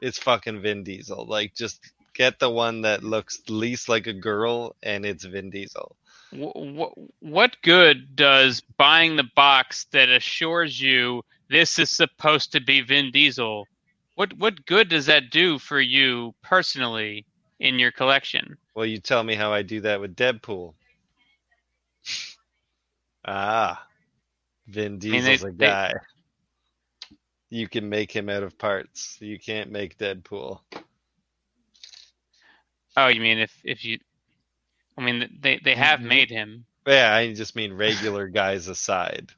It's 0.02 0.18
fucking 0.18 0.62
Vin 0.62 0.84
Diesel. 0.84 1.26
Like, 1.26 1.54
just 1.54 1.80
get 2.14 2.40
the 2.40 2.50
one 2.50 2.82
that 2.82 3.04
looks 3.04 3.42
least 3.48 3.88
like 3.88 4.08
a 4.08 4.14
girl, 4.14 4.76
and 4.82 5.06
it's 5.06 5.24
Vin 5.24 5.50
Diesel. 5.52 5.96
what 6.32 6.94
what 7.20 7.58
good 7.62 8.16
does 8.16 8.62
buying 8.78 9.16
the 9.16 9.30
box 9.36 9.86
that 9.92 10.10
assures 10.10 10.80
you 10.80 11.24
this 11.50 11.78
is 11.78 11.90
supposed 11.90 12.54
to 12.54 12.62
be 12.62 12.82
Vin 12.82 13.12
Diesel? 13.12 13.68
What 14.22 14.34
what 14.38 14.68
good 14.68 14.88
does 14.88 15.08
that 15.08 15.32
do 15.32 15.58
for 15.58 15.82
you 15.82 16.36
personally 16.44 17.26
in 17.60 17.80
your 17.80 17.92
collection? 17.92 18.56
Well, 18.76 18.86
you 18.86 19.00
tell 19.00 19.24
me 19.24 19.34
how 19.34 19.52
I 19.52 19.64
do 19.64 19.82
that 19.82 20.00
with 20.00 20.16
Deadpool. 20.16 20.76
Ah, 23.26 23.88
Vin 24.68 24.94
mean, 24.94 25.00
they- 25.00 25.38
Diesel's 25.38 25.44
a 25.44 25.52
they- 25.58 25.66
guy. 25.66 25.94
You 27.50 27.68
can 27.68 27.90
make 27.90 28.12
him 28.12 28.30
out 28.30 28.44
of 28.44 28.58
parts. 28.60 29.18
You 29.20 29.40
can't 29.40 29.72
make 29.72 29.98
Deadpool. 29.98 30.60
Oh, 32.98 33.08
you 33.08 33.22
mean 33.22 33.40
if 33.40 33.60
if 33.64 33.84
you? 33.84 33.98
I 35.00 35.02
mean 35.02 35.36
they 35.42 35.60
they 35.64 35.74
have 35.74 36.00
Mhm. 36.00 36.04
made 36.06 36.30
him. 36.30 36.66
Yeah, 36.86 37.12
I 37.16 37.34
just 37.34 37.56
mean 37.56 37.74
regular 37.74 38.28
guys 38.28 38.68
aside. 38.68 39.32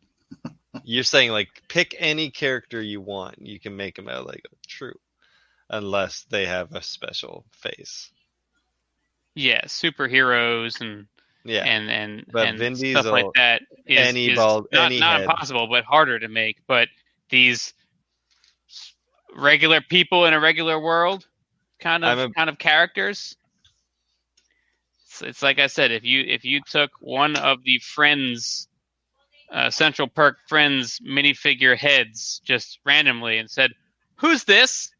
You're 0.84 1.04
saying 1.04 1.32
like 1.32 1.50
pick 1.70 1.96
any 1.98 2.30
character 2.30 2.82
you 2.82 3.02
want, 3.02 3.40
you 3.40 3.60
can 3.60 3.76
make 3.76 3.96
them 3.96 4.10
out 4.10 4.18
uh, 4.18 4.20
of 4.22 4.26
Lego. 4.28 4.50
True, 4.68 5.00
unless 5.70 6.24
they 6.30 6.46
have 6.46 6.74
a 6.74 6.82
special 6.82 7.46
face. 7.52 8.12
Yeah, 9.36 9.66
superheroes 9.66 10.82
and 10.82 11.08
Yeah, 11.46 11.64
and 11.66 11.90
and 11.90 12.26
But 12.32 12.48
and 12.48 12.60
Vin 12.60 12.76
stuff 12.76 13.06
like 13.06 13.26
that 13.36 13.62
is, 13.86 13.98
any 13.98 14.30
is 14.30 14.38
bald- 14.38 14.68
not, 14.72 14.86
any 14.88 15.00
not 15.00 15.20
head. 15.22 15.30
impossible, 15.30 15.68
but 15.68 15.84
harder 15.86 16.20
to 16.20 16.28
make. 16.28 16.58
But 16.68 16.90
these 17.30 17.74
regular 19.36 19.82
people 19.82 20.26
in 20.26 20.34
a 20.34 20.40
regular 20.40 20.80
world, 20.80 21.28
kind 21.80 22.06
of 22.06 22.20
a- 22.20 22.30
kind 22.30 22.50
of 22.50 22.60
characters. 22.60 23.36
It's, 25.06 25.22
it's 25.22 25.42
like 25.42 25.60
I 25.60 25.68
said, 25.68 25.92
if 25.92 26.04
you 26.04 26.22
if 26.22 26.46
you 26.46 26.62
took 26.62 26.92
one 27.00 27.36
of 27.36 27.64
the 27.64 27.80
Friends, 27.80 28.68
uh, 29.54 29.70
Central 29.70 30.08
Perk 30.08 30.38
Friends 30.48 31.00
minifigure 31.00 31.78
heads 31.78 32.42
just 32.44 32.80
randomly 32.86 33.38
and 33.38 33.50
said, 33.50 33.72
"Who's 34.16 34.44
this?" 34.44 34.92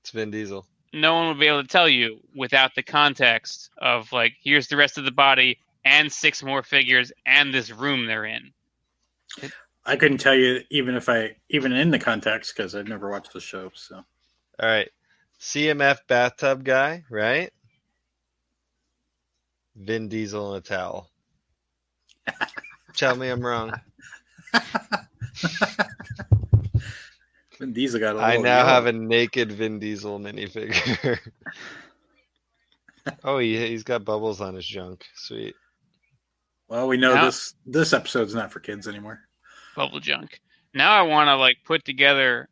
it's 0.00 0.10
Vin 0.10 0.30
Diesel. 0.30 0.66
no 0.92 1.14
one 1.14 1.28
would 1.28 1.38
be 1.38 1.46
able 1.46 1.62
to 1.62 1.68
tell 1.68 1.88
you 1.88 2.18
without 2.34 2.74
the 2.74 2.82
context 2.82 3.70
of 3.78 4.10
like 4.12 4.32
here's 4.42 4.68
the 4.68 4.76
rest 4.76 4.96
of 4.98 5.04
the 5.04 5.12
body 5.12 5.58
and 5.84 6.10
six 6.10 6.42
more 6.42 6.62
figures 6.62 7.12
and 7.26 7.52
this 7.52 7.70
room 7.70 8.06
they're 8.06 8.24
in. 8.24 8.52
I 9.84 9.96
couldn't 9.96 10.18
tell 10.18 10.34
you 10.34 10.60
even 10.70 10.94
if 10.96 11.08
I 11.08 11.36
even 11.50 11.72
in 11.72 11.90
the 11.90 11.98
context 11.98 12.54
because 12.56 12.74
I've 12.74 12.88
never 12.88 13.10
watched 13.10 13.32
the 13.32 13.40
show. 13.40 13.70
So 13.74 13.96
All 13.96 14.04
right, 14.68 14.88
CMF 15.40 15.98
bathtub 16.08 16.64
guy, 16.64 17.04
right? 17.10 17.50
Vin 19.76 20.08
Diesel 20.08 20.52
in 20.54 20.58
a 20.58 20.60
towel. 20.60 21.08
Tell 22.94 23.14
me 23.14 23.28
I'm 23.28 23.44
wrong. 23.46 23.72
Vin 27.58 27.72
Diesel 27.72 27.98
got 28.00 28.16
a 28.16 28.18
I 28.20 28.28
little 28.30 28.44
now 28.44 28.58
young. 28.58 28.66
have 28.68 28.86
a 28.86 28.92
naked 28.92 29.50
Vin 29.52 29.78
Diesel 29.80 30.18
minifigure. 30.20 31.18
oh, 33.24 33.38
he, 33.38 33.56
he's 33.66 33.82
got 33.82 34.04
bubbles 34.04 34.40
on 34.40 34.54
his 34.54 34.66
junk. 34.66 35.04
Sweet. 35.14 35.54
Well, 36.68 36.86
we 36.86 36.96
know 36.98 37.14
Now- 37.14 37.24
this 37.26 37.54
this 37.66 37.92
episode's 37.92 38.34
not 38.34 38.52
for 38.52 38.60
kids 38.60 38.86
anymore. 38.86 39.20
Bubble 39.74 40.00
junk. 40.00 40.40
Now 40.74 40.92
I 40.92 41.02
want 41.02 41.28
to 41.28 41.36
like 41.36 41.56
put 41.64 41.84
together 41.84 42.48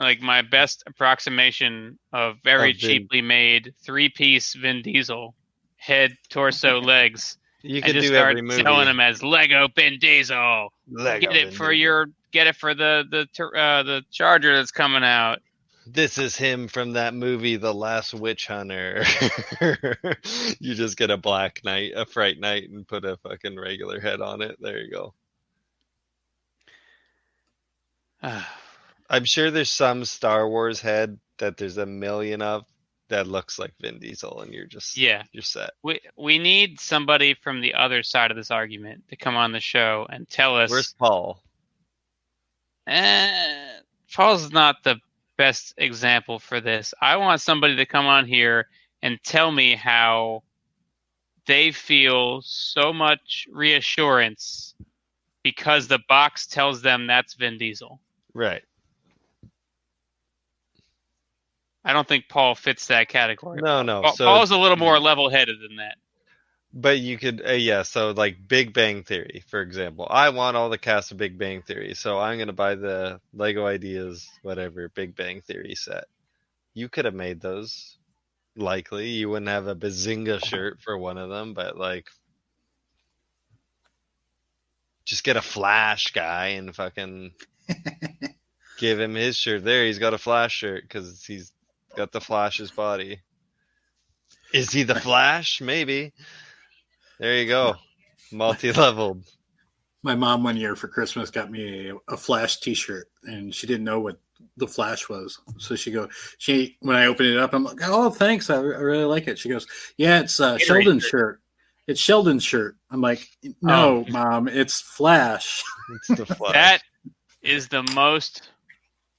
like 0.00 0.20
my 0.20 0.42
best 0.42 0.84
approximation 0.86 1.98
of 2.12 2.36
very 2.44 2.70
Of 2.70 2.76
Vin. 2.78 2.88
cheaply 2.90 3.20
made 3.20 3.74
three 3.84 4.08
piece 4.08 4.54
Vin 4.54 4.80
Diesel 4.82 5.34
head, 5.76 6.12
torso, 6.30 6.80
legs, 6.82 7.36
You 7.62 7.76
and 7.76 7.84
could 7.84 7.94
just 7.94 8.08
do 8.08 8.14
start 8.14 8.30
every 8.30 8.42
movie. 8.42 8.62
selling 8.62 8.86
them 8.86 9.00
as 9.00 9.22
Lego 9.22 9.68
Vin 9.76 9.98
Diesel. 9.98 10.72
Lego 10.90 11.32
get 11.32 11.36
it 11.36 11.54
for 11.54 11.72
your 11.72 12.08
get 12.32 12.46
it 12.46 12.56
for 12.56 12.74
the 12.74 13.04
the 13.10 13.44
uh, 13.44 13.82
the 13.82 14.04
charger 14.10 14.54
that's 14.56 14.70
coming 14.70 15.04
out. 15.04 15.40
this 15.86 16.18
is 16.18 16.36
him 16.36 16.68
from 16.68 16.92
that 16.92 17.14
movie, 17.14 17.56
The 17.56 17.72
Last 17.72 18.12
Witch 18.14 18.46
Hunter. 18.46 19.04
you 20.60 20.74
just 20.74 20.96
get 20.96 21.10
a 21.10 21.16
black 21.16 21.60
knight, 21.64 21.92
a 21.96 22.04
fright 22.04 22.38
knight, 22.38 22.68
and 22.70 22.86
put 22.86 23.04
a 23.04 23.16
fucking 23.18 23.58
regular 23.58 24.00
head 24.00 24.20
on 24.20 24.42
it. 24.42 24.56
There 24.60 24.78
you 24.78 24.90
go. 24.90 25.14
I'm 29.10 29.24
sure 29.24 29.50
there's 29.50 29.70
some 29.70 30.04
Star 30.04 30.46
Wars 30.48 30.80
head 30.80 31.18
that 31.38 31.56
there's 31.56 31.78
a 31.78 31.86
million 31.86 32.42
of 32.42 32.64
that 33.08 33.26
looks 33.26 33.58
like 33.58 33.72
Vin 33.80 33.98
Diesel, 33.98 34.40
and 34.40 34.52
you're 34.52 34.66
just 34.66 34.96
yeah, 34.96 35.22
you're 35.32 35.42
set. 35.42 35.70
We 35.82 36.00
we 36.16 36.38
need 36.38 36.80
somebody 36.80 37.34
from 37.34 37.60
the 37.60 37.74
other 37.74 38.02
side 38.02 38.30
of 38.30 38.36
this 38.36 38.50
argument 38.50 39.08
to 39.08 39.16
come 39.16 39.36
on 39.36 39.52
the 39.52 39.60
show 39.60 40.06
and 40.10 40.28
tell 40.28 40.56
us. 40.56 40.70
Where's 40.70 40.92
Paul? 40.92 41.42
Eh, 42.86 43.80
Paul's 44.12 44.50
not 44.50 44.82
the 44.82 44.96
best 45.36 45.74
example 45.76 46.38
for 46.38 46.60
this. 46.60 46.94
I 47.00 47.16
want 47.16 47.40
somebody 47.40 47.76
to 47.76 47.86
come 47.86 48.06
on 48.06 48.26
here 48.26 48.68
and 49.02 49.18
tell 49.22 49.50
me 49.52 49.74
how 49.74 50.42
they 51.46 51.70
feel 51.70 52.42
so 52.42 52.92
much 52.92 53.46
reassurance 53.50 54.74
because 55.42 55.88
the 55.88 56.00
box 56.08 56.46
tells 56.46 56.82
them 56.82 57.06
that's 57.06 57.34
Vin 57.34 57.56
Diesel. 57.58 58.00
Right. 58.34 58.62
I 61.88 61.94
don't 61.94 62.06
think 62.06 62.28
Paul 62.28 62.54
fits 62.54 62.88
that 62.88 63.08
category. 63.08 63.62
No, 63.62 63.80
no. 63.80 64.02
Paul, 64.02 64.12
so, 64.14 64.26
Paul's 64.26 64.50
a 64.50 64.58
little 64.58 64.76
more 64.76 65.00
level-headed 65.00 65.56
than 65.58 65.76
that. 65.76 65.96
But 66.70 66.98
you 66.98 67.16
could, 67.16 67.42
uh, 67.48 67.52
yeah. 67.52 67.82
So 67.82 68.10
like 68.10 68.46
Big 68.46 68.74
Bang 68.74 69.04
Theory, 69.04 69.42
for 69.48 69.62
example, 69.62 70.06
I 70.08 70.28
want 70.28 70.54
all 70.54 70.68
the 70.68 70.76
cast 70.76 71.12
of 71.12 71.16
Big 71.16 71.38
Bang 71.38 71.62
Theory, 71.62 71.94
so 71.94 72.18
I'm 72.18 72.38
gonna 72.38 72.52
buy 72.52 72.74
the 72.74 73.22
Lego 73.32 73.66
Ideas, 73.66 74.28
whatever 74.42 74.90
Big 74.90 75.16
Bang 75.16 75.40
Theory 75.40 75.74
set. 75.74 76.04
You 76.74 76.90
could 76.90 77.06
have 77.06 77.14
made 77.14 77.40
those. 77.40 77.96
Likely, 78.54 79.08
you 79.08 79.30
wouldn't 79.30 79.48
have 79.48 79.66
a 79.66 79.74
Bazinga 79.74 80.44
shirt 80.44 80.80
for 80.80 80.98
one 80.98 81.16
of 81.16 81.30
them, 81.30 81.54
but 81.54 81.78
like, 81.78 82.08
just 85.06 85.24
get 85.24 85.38
a 85.38 85.42
Flash 85.42 86.12
guy 86.12 86.48
and 86.48 86.74
fucking 86.74 87.32
give 88.78 89.00
him 89.00 89.14
his 89.14 89.36
shirt. 89.36 89.64
There, 89.64 89.86
he's 89.86 89.98
got 89.98 90.12
a 90.12 90.18
Flash 90.18 90.52
shirt 90.52 90.82
because 90.82 91.24
he's 91.24 91.52
got 91.96 92.12
the 92.12 92.20
Flash's 92.20 92.70
body. 92.70 93.20
Is 94.52 94.70
he 94.72 94.82
the 94.82 94.94
Flash? 95.00 95.60
Maybe. 95.60 96.12
There 97.18 97.36
you 97.36 97.46
go. 97.48 97.74
Multi 98.32 98.72
leveled. 98.72 99.24
My 100.02 100.14
mom 100.14 100.44
one 100.44 100.56
year 100.56 100.76
for 100.76 100.86
Christmas 100.88 101.30
got 101.30 101.50
me 101.50 101.88
a, 101.90 101.94
a 102.12 102.16
Flash 102.16 102.60
T-shirt, 102.60 103.08
and 103.24 103.52
she 103.54 103.66
didn't 103.66 103.84
know 103.84 103.98
what 104.00 104.20
the 104.56 104.66
Flash 104.68 105.08
was. 105.08 105.40
So 105.58 105.74
she 105.74 105.90
go, 105.90 106.08
she 106.38 106.76
when 106.80 106.94
I 106.96 107.06
opened 107.06 107.28
it 107.30 107.38
up, 107.38 107.52
I'm 107.52 107.64
like, 107.64 107.80
oh, 107.82 108.08
thanks, 108.10 108.48
I, 108.50 108.56
I 108.56 108.58
really 108.60 109.04
like 109.04 109.26
it. 109.26 109.38
She 109.38 109.48
goes, 109.48 109.66
yeah, 109.96 110.20
it's 110.20 110.38
uh, 110.38 110.56
Sheldon's 110.58 111.04
shirt. 111.04 111.40
It's 111.88 112.00
Sheldon's 112.00 112.44
shirt. 112.44 112.76
I'm 112.90 113.00
like, 113.00 113.26
no, 113.62 114.04
Oh. 114.06 114.10
mom, 114.12 114.46
it's 114.46 114.80
Flash. 114.80 115.62
It's 116.08 116.18
the 116.20 116.26
Flash. 116.34 116.52
That 116.52 116.82
is 117.42 117.66
the 117.68 117.82
most 117.94 118.50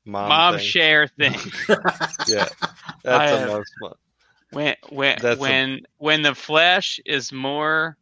mom, 0.06 0.30
mom 0.30 0.56
thing. 0.58 0.64
share 0.66 1.08
thing. 1.08 1.34
Yeah. 2.28 2.48
I 3.06 3.28
That's 3.28 3.32
the 3.32 3.38
have- 3.40 3.48
most 3.50 3.72
fun. 3.82 3.94
when 4.52 4.76
when 4.90 5.18
That's 5.22 5.38
a- 5.38 5.42
when 5.42 5.82
when 5.98 6.22
the 6.22 6.36
Flash 6.36 7.00
is 7.06 7.32
more 7.32 7.98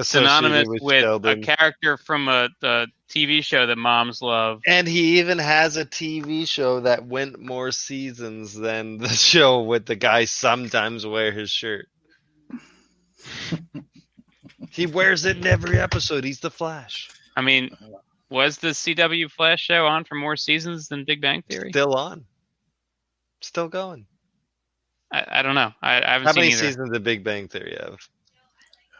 synonymous 0.00 0.66
with 0.68 0.82
with, 0.82 1.24
a 1.26 1.36
character 1.40 1.96
from 1.96 2.28
a 2.28 2.48
the 2.60 2.86
TV 3.08 3.44
show 3.44 3.66
that 3.66 3.78
moms 3.78 4.20
love. 4.22 4.60
And 4.66 4.88
he 4.88 5.20
even 5.20 5.38
has 5.38 5.76
a 5.76 5.84
TV 5.84 6.48
show 6.48 6.80
that 6.80 7.06
went 7.06 7.38
more 7.38 7.70
seasons 7.70 8.54
than 8.54 8.98
the 8.98 9.08
show 9.30 9.62
with 9.62 9.86
the 9.86 9.94
guy 9.96 10.24
sometimes 10.24 11.06
wear 11.06 11.30
his 11.30 11.50
shirt. 11.50 11.86
he 14.70 14.86
wears 14.86 15.24
it 15.24 15.36
in 15.36 15.46
every 15.46 15.78
episode. 15.78 16.24
He's 16.24 16.40
the 16.40 16.50
Flash. 16.50 17.08
I 17.36 17.40
mean, 17.42 17.70
was 18.34 18.58
the 18.58 18.68
CW 18.68 19.30
Flash 19.30 19.62
show 19.62 19.86
on 19.86 20.04
for 20.04 20.16
more 20.16 20.36
seasons 20.36 20.88
than 20.88 21.04
Big 21.04 21.22
Bang 21.22 21.42
Theory? 21.48 21.70
Still 21.70 21.94
on. 21.94 22.24
Still 23.40 23.68
going. 23.68 24.06
I, 25.12 25.24
I 25.38 25.42
don't 25.42 25.54
know. 25.54 25.72
I, 25.80 26.02
I 26.02 26.10
haven't 26.12 26.26
How 26.26 26.32
seen 26.32 26.40
many 26.42 26.52
either. 26.52 26.62
seasons 26.66 26.90
did 26.90 27.02
Big 27.04 27.24
Bang 27.24 27.48
Theory 27.48 27.76
have? 27.80 27.98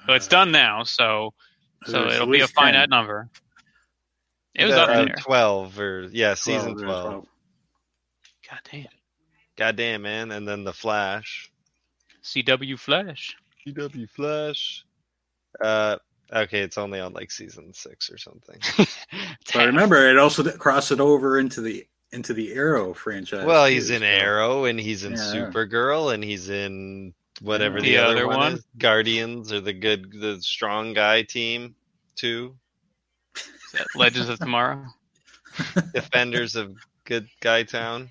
But 0.06 0.16
it's 0.16 0.28
done 0.28 0.50
now, 0.52 0.84
so 0.84 1.34
so 1.86 1.92
There's 2.02 2.14
it'll 2.14 2.26
be 2.30 2.40
a 2.40 2.48
finite 2.48 2.82
10. 2.84 2.90
number. 2.90 3.28
It 4.54 4.66
was 4.66 4.74
Uh, 4.74 4.82
up 4.82 5.06
there. 5.06 5.14
12 5.18 5.78
or 5.80 6.08
yeah, 6.12 6.34
season 6.34 6.76
12, 6.76 6.84
12. 7.10 7.26
God 8.50 8.58
damn. 8.70 8.86
Goddamn, 9.56 10.02
man. 10.02 10.30
And 10.30 10.46
then 10.46 10.64
the 10.64 10.72
Flash. 10.72 11.50
CW 12.22 12.78
Flash. 12.78 13.34
CW 13.66 14.08
Flash. 14.10 14.84
Uh, 15.62 15.96
okay, 16.32 16.60
it's 16.60 16.78
only 16.78 17.00
on 17.00 17.12
like 17.12 17.30
season 17.30 17.72
six 17.74 18.10
or 18.10 18.18
something. 18.18 18.58
But 19.52 19.56
I 19.62 19.64
remember 19.66 20.08
it 20.08 20.18
also 20.18 20.42
crossed 20.56 20.90
it 20.90 20.98
over 21.00 21.38
into 21.38 21.60
the 21.60 21.86
into 22.12 22.32
the 22.34 22.52
Arrow 22.54 22.92
franchise. 22.94 23.44
well, 23.44 23.66
too, 23.66 23.74
he's 23.74 23.90
in 23.90 24.00
so- 24.00 24.06
Arrow 24.06 24.64
and 24.64 24.78
he's 24.80 25.04
in 25.04 25.12
Yeah. 25.12 25.18
Supergirl 25.18 26.12
and 26.14 26.24
he's 26.24 26.48
in 26.48 27.14
whatever 27.40 27.80
the, 27.80 27.90
The 27.90 27.96
other, 27.98 28.16
other 28.16 28.26
one, 28.28 28.36
one? 28.38 28.52
is. 28.54 28.64
Guardians 28.78 29.52
or 29.52 29.60
the 29.60 29.72
good, 29.72 30.12
the 30.12 30.40
strong 30.40 30.92
guy 30.94 31.22
team 31.22 31.74
too. 32.16 32.56
Legends 33.94 34.28
of 34.28 34.38
Tomorrow. 34.38 34.86
Defenders 35.94 36.56
of 36.56 36.76
Good 37.04 37.28
Guy 37.40 37.62
Town. 37.64 38.08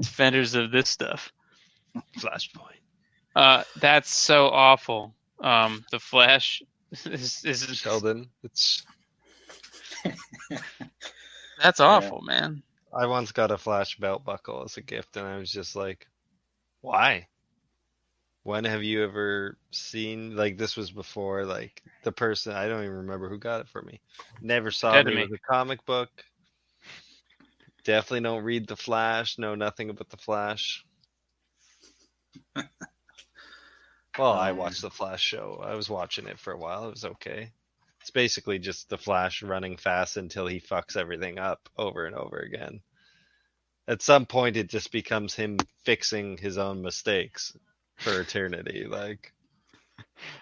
Defenders 0.00 0.54
of 0.54 0.70
this 0.70 0.88
stuff. 0.88 1.32
Flashpoint. 2.18 2.78
Uh, 3.34 3.62
that's 3.80 4.10
so 4.12 4.48
awful. 4.48 5.14
Um, 5.40 5.84
the 5.90 5.98
Flash 6.00 6.62
is, 7.04 7.44
is 7.44 7.62
Sheldon. 7.76 8.28
It's. 8.42 8.84
That's 11.62 11.80
awful, 11.80 12.20
man. 12.22 12.62
I 12.92 13.06
once 13.06 13.32
got 13.32 13.50
a 13.50 13.58
Flash 13.58 13.96
belt 13.98 14.24
buckle 14.24 14.62
as 14.64 14.76
a 14.76 14.82
gift, 14.82 15.16
and 15.16 15.26
I 15.26 15.36
was 15.36 15.50
just 15.50 15.76
like, 15.76 16.06
"Why? 16.80 17.28
When 18.42 18.64
have 18.64 18.82
you 18.82 19.04
ever 19.04 19.58
seen 19.70 20.34
like 20.34 20.56
this? 20.56 20.76
Was 20.76 20.90
before 20.90 21.44
like 21.44 21.82
the 22.02 22.12
person 22.12 22.54
I 22.54 22.66
don't 22.66 22.82
even 22.82 22.96
remember 22.96 23.28
who 23.28 23.38
got 23.38 23.60
it 23.60 23.68
for 23.68 23.82
me. 23.82 24.00
Never 24.40 24.70
saw 24.70 24.94
Dead 24.94 25.00
it. 25.00 25.10
to 25.10 25.12
It 25.12 25.16
me. 25.16 25.22
was 25.22 25.32
a 25.32 25.52
comic 25.52 25.84
book. 25.84 26.08
Definitely 27.84 28.22
don't 28.22 28.44
read 28.44 28.66
the 28.66 28.76
Flash. 28.76 29.38
Know 29.38 29.54
nothing 29.54 29.90
about 29.90 30.08
the 30.08 30.16
Flash. 30.16 30.84
well, 34.18 34.32
I 34.32 34.50
Um, 34.50 34.56
watched 34.56 34.82
the 34.82 34.90
Flash 34.90 35.22
show. 35.22 35.60
I 35.64 35.74
was 35.74 35.88
watching 35.90 36.26
it 36.26 36.38
for 36.38 36.52
a 36.52 36.58
while. 36.58 36.86
It 36.88 36.92
was 36.92 37.04
okay. 37.04 37.52
It's 38.00 38.10
basically 38.10 38.58
just 38.58 38.88
the 38.88 38.98
Flash 38.98 39.42
running 39.42 39.76
fast 39.76 40.16
until 40.16 40.46
he 40.46 40.60
fucks 40.60 40.96
everything 40.96 41.38
up 41.38 41.68
over 41.76 42.06
and 42.06 42.16
over 42.16 42.38
again. 42.38 42.80
At 43.88 44.02
some 44.02 44.24
point, 44.26 44.56
it 44.56 44.68
just 44.68 44.92
becomes 44.92 45.34
him 45.34 45.58
fixing 45.84 46.38
his 46.38 46.58
own 46.58 46.80
mistakes 46.82 47.56
for 47.96 48.20
eternity. 48.20 48.86
Like, 48.88 49.32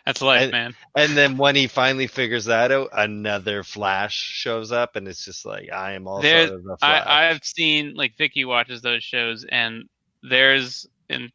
That's 0.05 0.23
life, 0.23 0.43
And- 0.43 0.53
man. 0.53 0.75
and 0.97 1.17
then 1.17 1.37
when 1.37 1.55
he 1.57 1.67
finally 1.67 2.07
figures 2.09 2.45
that 2.47 2.71
out, 2.73 2.91
another 2.93 3.63
Flash 3.65 4.15
shows 4.17 4.71
up, 4.73 4.97
and 4.97 5.07
it's 5.09 5.25
just 5.25 5.45
like, 5.45 5.73
I 5.73 5.93
am 5.93 6.07
also 6.07 6.23
There- 6.23 6.47
the 6.47 6.77
Flash. 6.79 7.07
I, 7.07 7.31
I've 7.31 7.45
seen 7.45 7.95
like 7.95 8.17
Vicky 8.17 8.45
watches 8.45 8.83
those 8.83 9.03
shows, 9.05 9.45
and 9.45 9.89
there's 10.23 10.87
and 11.09 11.33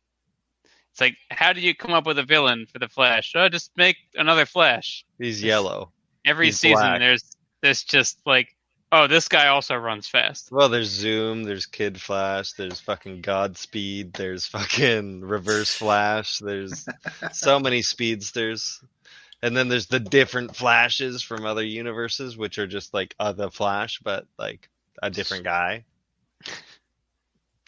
it's 0.94 1.02
like, 1.02 1.18
how 1.32 1.54
do 1.54 1.60
you 1.60 1.74
come 1.74 1.92
up 1.92 2.06
with 2.06 2.20
a 2.20 2.24
villain 2.24 2.68
for 2.72 2.78
the 2.78 2.88
Flash? 2.88 3.34
Oh, 3.36 3.50
just 3.50 3.72
make 3.76 3.98
another 4.14 4.46
Flash. 4.46 5.04
He's 5.18 5.42
yellow. 5.42 5.92
Every 6.24 6.48
He's 6.48 6.60
season, 6.60 6.86
black. 6.86 7.00
there's 7.00 7.36
there's 7.64 7.84
just 7.84 8.20
like, 8.28 8.56
oh, 8.92 9.08
this 9.08 9.28
guy 9.28 9.48
also 9.48 9.76
runs 9.76 10.08
fast. 10.08 10.52
Well, 10.52 10.70
there's 10.70 10.90
Zoom, 10.90 11.46
there's 11.46 11.66
Kid 11.66 12.00
Flash, 12.00 12.52
there's 12.54 12.80
fucking 12.80 13.22
Godspeed, 13.22 14.14
there's 14.14 14.46
fucking 14.46 15.22
Reverse 15.22 15.74
Flash, 15.74 16.38
there's 16.38 16.86
so 17.32 17.60
many 17.60 17.82
speedsters. 17.82 18.80
And 19.42 19.58
then 19.58 19.70
there's 19.70 19.88
the 19.88 20.00
different 20.00 20.56
flashes 20.56 21.24
from 21.24 21.44
other 21.44 21.66
universes, 21.66 22.38
which 22.38 22.60
are 22.60 22.68
just 22.68 22.94
like 22.94 23.16
uh, 23.20 23.24
other 23.24 23.50
Flash, 23.50 24.00
but 24.04 24.28
like 24.38 24.70
a 25.02 25.10
different 25.10 25.44
guy. 25.44 25.86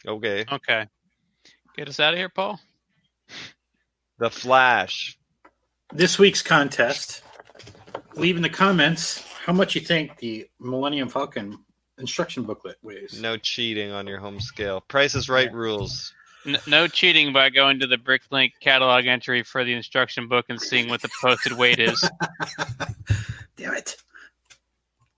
Okay. 0.06 0.44
Okay, 0.52 0.86
get 1.76 1.88
us 1.88 1.98
out 1.98 2.12
of 2.12 2.18
here, 2.18 2.28
Paul. 2.28 2.60
The 4.18 4.30
Flash. 4.30 5.18
This 5.92 6.18
week's 6.18 6.42
contest. 6.42 7.22
Leave 8.14 8.36
in 8.36 8.42
the 8.42 8.48
comments 8.48 9.22
how 9.44 9.52
much 9.52 9.74
you 9.74 9.80
think 9.80 10.16
the 10.18 10.48
Millennium 10.58 11.08
Falcon 11.08 11.58
instruction 11.98 12.44
booklet 12.44 12.76
weighs. 12.82 13.20
No 13.20 13.36
cheating 13.36 13.92
on 13.92 14.06
your 14.06 14.18
home 14.18 14.40
scale. 14.40 14.80
Price 14.80 15.14
is 15.14 15.28
right 15.28 15.52
rules. 15.52 16.12
N- 16.46 16.58
no 16.66 16.86
cheating 16.86 17.32
by 17.32 17.50
going 17.50 17.80
to 17.80 17.86
the 17.86 17.96
Bricklink 17.96 18.52
catalog 18.60 19.06
entry 19.06 19.42
for 19.42 19.64
the 19.64 19.72
instruction 19.72 20.28
book 20.28 20.46
and 20.48 20.60
seeing 20.60 20.88
what 20.88 21.02
the 21.02 21.10
posted 21.20 21.52
weight 21.52 21.78
is. 21.78 22.08
Damn 23.56 23.74
it. 23.74 23.96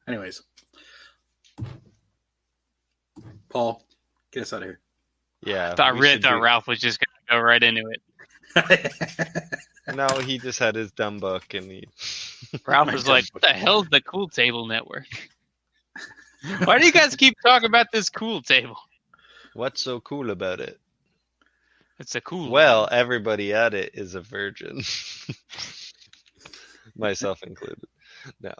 Anyways, 0.06 0.42
Paul, 3.48 3.82
get 4.30 4.42
us 4.42 4.52
out 4.52 4.62
of 4.62 4.68
here. 4.68 4.80
Yeah. 5.44 5.72
I 5.72 5.74
thought, 5.74 5.94
we 5.94 6.00
really 6.00 6.14
should 6.14 6.22
thought 6.22 6.40
Ralph 6.40 6.66
was 6.66 6.80
just 6.80 6.98
gonna 6.98 7.40
go 7.40 7.44
right 7.44 7.62
into 7.62 7.82
it. 7.90 8.00
No, 9.94 10.06
he 10.18 10.38
just 10.38 10.58
had 10.58 10.74
his 10.74 10.92
dumb 10.92 11.18
book 11.18 11.54
and 11.54 11.70
he. 11.70 11.88
Ralph 12.66 12.92
was 12.92 13.08
like, 13.08 13.24
God. 13.24 13.34
"What 13.34 13.42
the 13.42 13.48
hell's 13.48 13.88
the 13.88 14.00
Cool 14.00 14.28
Table 14.28 14.66
Network? 14.66 15.06
Why 16.64 16.78
do 16.78 16.86
you 16.86 16.92
guys 16.92 17.16
keep 17.16 17.36
talking 17.42 17.66
about 17.66 17.86
this 17.92 18.10
Cool 18.10 18.42
Table? 18.42 18.76
What's 19.54 19.82
so 19.82 20.00
cool 20.00 20.30
about 20.30 20.60
it? 20.60 20.78
It's 21.98 22.14
a 22.14 22.20
cool." 22.20 22.50
Well, 22.50 22.86
everybody 22.90 23.54
at 23.54 23.74
it 23.74 23.92
is 23.94 24.14
a 24.14 24.20
virgin. 24.20 24.82
Myself 26.96 27.42
included. 27.42 27.84
No. 28.40 28.52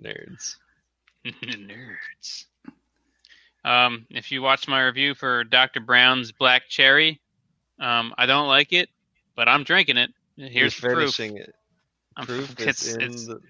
Nerds. 0.00 0.56
nerds. 1.26 2.46
Um, 3.64 4.06
if 4.10 4.32
you 4.32 4.40
watch 4.40 4.66
my 4.66 4.82
review 4.84 5.14
for 5.14 5.44
Dr. 5.44 5.80
Brown's 5.80 6.32
Black 6.32 6.68
Cherry, 6.68 7.20
um, 7.80 8.14
I 8.18 8.26
don't 8.26 8.48
like 8.48 8.72
it, 8.72 8.88
but 9.36 9.48
I'm 9.48 9.64
drinking 9.64 9.96
it. 9.96 10.10
Here's 10.36 10.80
You're 10.82 10.92
proof. 10.94 11.18
it. 11.20 11.54
I'm- 12.16 12.26
Proof 12.26 12.54
it's, 12.58 12.94
it's, 12.94 13.26
the. 13.26 13.40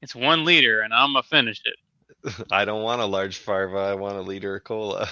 it's 0.00 0.14
one 0.14 0.44
liter, 0.44 0.80
and 0.80 0.92
I'm 0.94 1.12
gonna 1.12 1.22
finish 1.24 1.60
it. 1.64 2.44
I 2.52 2.64
don't 2.64 2.82
want 2.82 3.00
a 3.00 3.06
large 3.06 3.38
farva. 3.38 3.78
I 3.78 3.94
want 3.94 4.16
a 4.16 4.20
liter 4.20 4.56
of 4.56 4.64
cola. 4.64 5.08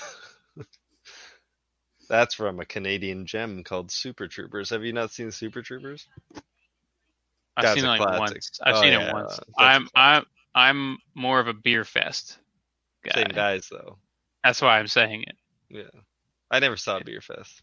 That's 2.09 2.35
from 2.35 2.59
a 2.61 2.65
Canadian 2.65 3.25
gem 3.27 3.63
called 3.63 3.91
Super 3.93 4.27
Troopers. 4.27 4.71
Have 4.71 4.85
you 4.85 4.93
not 4.93 5.13
seen 5.13 5.31
Super 5.31 5.63
Troopers? 5.63 6.09
I've 7.57 7.63
That's 7.65 7.75
seen 7.77 7.85
it 7.85 7.89
like 7.89 8.01
classic. 8.01 8.21
once. 8.21 8.61
I've 8.65 8.75
Oh, 8.77 8.81
seen 8.83 8.93
yeah, 8.93 9.09
it 9.09 9.13
once. 9.13 9.37
that's 9.37 9.49
I'm 9.59 9.89
I'm 9.95 10.25
I'm 10.55 10.99
more 11.15 11.39
of 11.39 11.47
a 11.47 11.55
Beerfest 11.55 12.37
guy. 13.05 13.13
Same 13.15 13.29
guys 13.29 13.69
though. 13.71 13.97
That's 14.43 14.61
why 14.61 14.79
I'm 14.79 14.89
saying 14.89 15.23
it. 15.25 15.37
Yeah. 15.69 16.01
I 16.51 16.59
never 16.59 16.77
saw 16.77 16.97
a 16.97 17.05
Beerfest. 17.05 17.61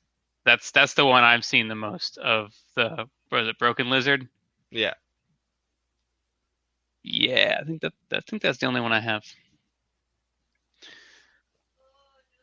That's 0.47 0.71
that's 0.71 0.93
the 0.93 1.05
one 1.05 1.25
I've 1.25 1.43
seen 1.43 1.67
the 1.67 1.75
most 1.75 2.17
of 2.19 2.55
the 2.73 3.05
was 3.33 3.49
it 3.49 3.59
Broken 3.59 3.89
Lizard? 3.89 4.29
Yeah. 4.71 4.93
Yeah, 7.03 7.57
I 7.59 7.65
think 7.65 7.81
that 7.81 7.91
I 8.13 8.21
think 8.21 8.41
that's 8.41 8.57
the 8.57 8.65
only 8.65 8.79
one 8.79 8.93
I 8.93 9.01
have. 9.01 9.25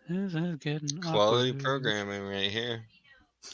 This 0.06 0.34
is 0.34 0.56
getting 0.56 1.00
Quality 1.00 1.54
programming 1.54 2.28
right 2.28 2.50
here. 2.50 2.84